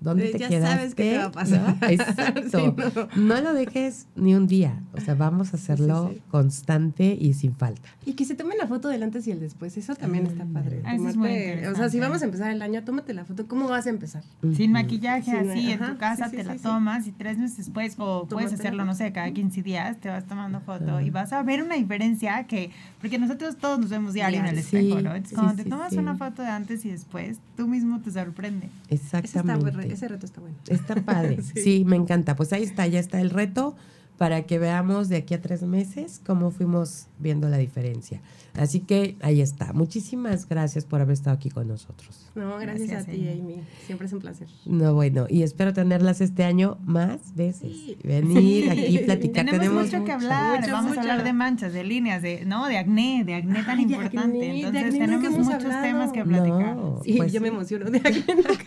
¿dónde 0.00 0.28
Eh, 0.28 0.32
te 0.32 0.38
ya 0.38 0.48
quedaste? 0.48 0.76
sabes 0.76 0.94
qué 0.94 1.10
te 1.12 1.18
va 1.18 1.24
a 1.24 1.32
pasar. 1.32 1.76
¿No? 1.80 1.86
Exacto. 1.88 2.74
Sí, 3.14 3.20
no. 3.20 3.40
lo 3.40 3.52
dejes 3.54 4.06
ni 4.16 4.34
un 4.34 4.46
día. 4.46 4.82
O 4.92 5.00
sea, 5.00 5.14
vamos 5.14 5.52
a 5.52 5.56
hacerlo 5.56 6.08
sí, 6.10 6.14
sí. 6.16 6.22
constante 6.30 7.16
y 7.20 7.34
sin 7.34 7.54
falta. 7.54 7.88
Y 8.06 8.14
que 8.14 8.24
se 8.24 8.34
tomen 8.34 8.58
la 8.58 8.66
foto 8.66 8.88
del 8.88 9.02
antes 9.02 9.26
y 9.26 9.30
el 9.32 9.40
después, 9.40 9.76
eso 9.76 9.94
también 9.94 10.26
está 10.26 10.44
padre. 10.46 10.82
Ah, 10.84 10.94
eso 10.94 11.08
es 11.08 11.16
muy 11.16 11.28
o 11.70 11.74
sea, 11.74 11.88
si 11.88 12.00
vamos 12.00 12.22
a 12.22 12.24
empezar 12.24 12.50
el 12.50 12.62
año, 12.62 12.82
tómate 12.84 13.12
la 13.14 13.24
foto. 13.24 13.46
¿Cómo 13.46 13.68
vas 13.68 13.86
a 13.86 13.90
empezar? 13.90 14.22
Sin 14.54 14.72
maquillaje, 14.72 15.30
Sin- 15.30 15.50
así, 15.50 15.70
en 15.72 15.82
ajá, 15.82 15.92
tu 15.92 15.98
casa 15.98 16.24
sí, 16.24 16.30
sí, 16.30 16.36
te 16.38 16.44
la 16.44 16.52
sí, 16.52 16.58
sí. 16.58 16.64
tomas 16.64 17.06
y 17.06 17.12
tres 17.12 17.38
meses 17.38 17.56
después, 17.58 17.94
o 17.98 18.26
puedes 18.26 18.52
hacerlo, 18.52 18.84
no 18.84 18.94
sé, 18.94 19.12
cada 19.12 19.30
15 19.30 19.62
días, 19.62 19.96
te 19.98 20.08
vas 20.08 20.24
tomando 20.26 20.60
foto 20.60 20.92
Ajá. 20.92 21.02
y 21.02 21.10
vas 21.10 21.32
a 21.32 21.42
ver 21.42 21.62
una 21.62 21.74
diferencia 21.74 22.44
que, 22.44 22.70
porque 23.00 23.18
nosotros 23.18 23.56
todos 23.56 23.78
nos 23.78 23.90
vemos 23.90 24.14
diario 24.14 24.40
en 24.40 24.46
el 24.46 24.58
espejo, 24.58 24.98
Sí, 24.98 25.02
¿no? 25.02 25.14
Entonces, 25.14 25.28
sí, 25.30 25.34
cuando 25.34 25.54
sí, 25.56 25.64
te 25.64 25.70
tomas 25.70 25.90
sí. 25.92 25.98
una 25.98 26.16
foto 26.16 26.42
de 26.42 26.48
antes 26.48 26.84
y 26.84 26.90
después, 26.90 27.38
tú 27.56 27.66
mismo 27.68 28.00
te 28.00 28.10
sorprende. 28.10 28.68
Ese, 28.88 29.04
está, 29.04 29.18
Exactamente. 29.18 29.87
Ese 29.92 30.08
reto 30.08 30.26
está 30.26 30.40
bueno. 30.40 30.56
Está 30.68 30.94
padre. 30.96 31.38
Sí. 31.42 31.62
sí. 31.62 31.84
me 31.84 31.96
encanta. 31.96 32.36
Pues 32.36 32.52
ahí 32.52 32.62
está, 32.62 32.86
ya 32.86 33.00
está 33.00 33.20
el 33.20 33.30
reto 33.30 33.76
para 34.18 34.42
que 34.42 34.58
veamos 34.58 35.08
de 35.08 35.16
aquí 35.16 35.34
a 35.34 35.40
tres 35.40 35.62
meses 35.62 36.20
cómo 36.26 36.50
fuimos 36.50 37.06
viendo 37.18 37.48
la 37.48 37.56
diferencia. 37.56 38.20
Así 38.58 38.80
que 38.80 39.16
ahí 39.20 39.40
está. 39.40 39.72
Muchísimas 39.72 40.48
gracias 40.48 40.84
por 40.84 41.00
haber 41.00 41.14
estado 41.14 41.36
aquí 41.36 41.48
con 41.50 41.68
nosotros. 41.68 42.30
No, 42.34 42.58
gracias, 42.58 42.88
Gracias, 42.90 43.08
a 43.08 43.10
ti, 43.10 43.28
Amy. 43.28 43.62
Siempre 43.86 44.06
es 44.06 44.12
un 44.12 44.18
placer. 44.20 44.48
No, 44.66 44.94
bueno, 44.94 45.26
y 45.28 45.42
espero 45.42 45.72
tenerlas 45.72 46.20
este 46.20 46.44
año 46.44 46.76
más 46.84 47.34
veces. 47.34 47.72
Sí. 47.72 47.96
Venir 48.02 48.70
aquí, 48.70 48.98
platicar. 48.98 49.46
Tenemos, 49.46 49.84
mucho 49.86 50.04
que 50.04 50.12
hablar, 50.12 50.60
mucho, 50.60 50.72
vamos 50.72 50.88
mucho. 50.88 51.00
a 51.00 51.02
hablar 51.02 51.24
de 51.24 51.32
manchas, 51.32 51.72
de 51.72 51.84
líneas, 51.84 52.20
de, 52.22 52.44
no, 52.44 52.66
de 52.66 52.78
acné, 52.78 53.22
de 53.24 53.34
acné 53.34 53.62
tan 53.62 53.78
Ay, 53.78 53.84
de 53.86 53.92
importante. 53.94 54.18
acné, 54.20 54.38
de 54.40 54.56
Entonces 54.60 54.84
acné 54.84 54.98
tenemos 54.98 55.30
muchos 55.46 55.64
hablado. 55.64 55.82
temas 55.82 56.12
que 56.12 56.24
platicar. 56.24 56.76
No, 56.76 57.00
Sí, 57.04 57.14
pues 57.16 57.32
yo 57.32 57.40
me 57.40 57.48
emociono 57.48 57.90
de 57.90 57.98
hemos 57.98 58.58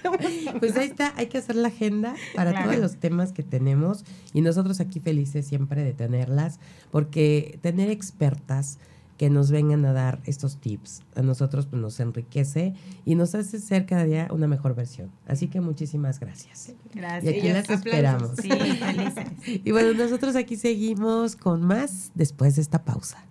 Pues 0.59 0.75
ahí 0.77 0.87
está, 0.87 1.13
hay 1.17 1.27
que 1.27 1.37
hacer 1.37 1.55
la 1.55 1.67
agenda 1.67 2.15
para 2.35 2.51
Claro. 2.51 2.69
todos 2.69 2.81
los 2.81 2.95
temas 2.97 3.31
que 3.33 3.43
tenemos 3.43 4.05
y 4.33 4.41
nosotros 4.41 4.79
aquí 4.79 4.99
felices 4.99 5.45
siempre 5.47 5.83
de 5.83 5.93
tenerlas, 5.93 6.59
porque 6.91 7.59
tener 7.61 7.89
expertas 7.89 8.79
que 9.22 9.30
nos 9.30 9.51
vengan 9.51 9.86
a 9.86 9.93
dar 9.93 10.19
estos 10.26 10.57
tips 10.57 11.03
a 11.15 11.22
nosotros 11.22 11.67
pues, 11.67 11.80
nos 11.80 11.99
enriquece 11.99 12.74
y 13.05 13.13
nos 13.13 13.36
hace 13.36 13.59
ser 13.59 13.86
cada 13.86 14.03
día 14.03 14.28
una 14.32 14.47
mejor 14.47 14.74
versión. 14.74 15.11
Así 15.28 15.47
que 15.47 15.61
muchísimas 15.61 16.19
gracias. 16.19 16.74
Gracias. 16.91 17.32
Y 17.32 17.38
aquí 17.38 17.49
las 17.49 17.69
aplausos. 17.69 17.86
esperamos. 17.86 18.32
Sí, 18.41 18.49
felices. 18.49 19.28
Y 19.63 19.69
bueno, 19.69 19.93
nosotros 19.93 20.36
aquí 20.36 20.55
seguimos 20.55 21.36
con 21.36 21.61
más 21.61 22.09
después 22.15 22.55
de 22.55 22.63
esta 22.63 22.84
pausa. 22.84 23.24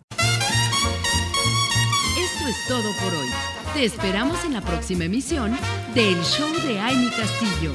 Esto 2.21 2.49
es 2.49 2.69
todo 2.69 2.89
por 3.03 3.13
hoy. 3.13 3.29
Te 3.75 3.85
esperamos 3.85 4.45
en 4.45 4.53
la 4.53 4.61
próxima 4.61 5.07
emisión 5.07 5.57
del 5.97 6.23
Show 6.23 6.53
de 6.69 6.79
Amy 6.79 7.11
Castillo. 7.11 7.73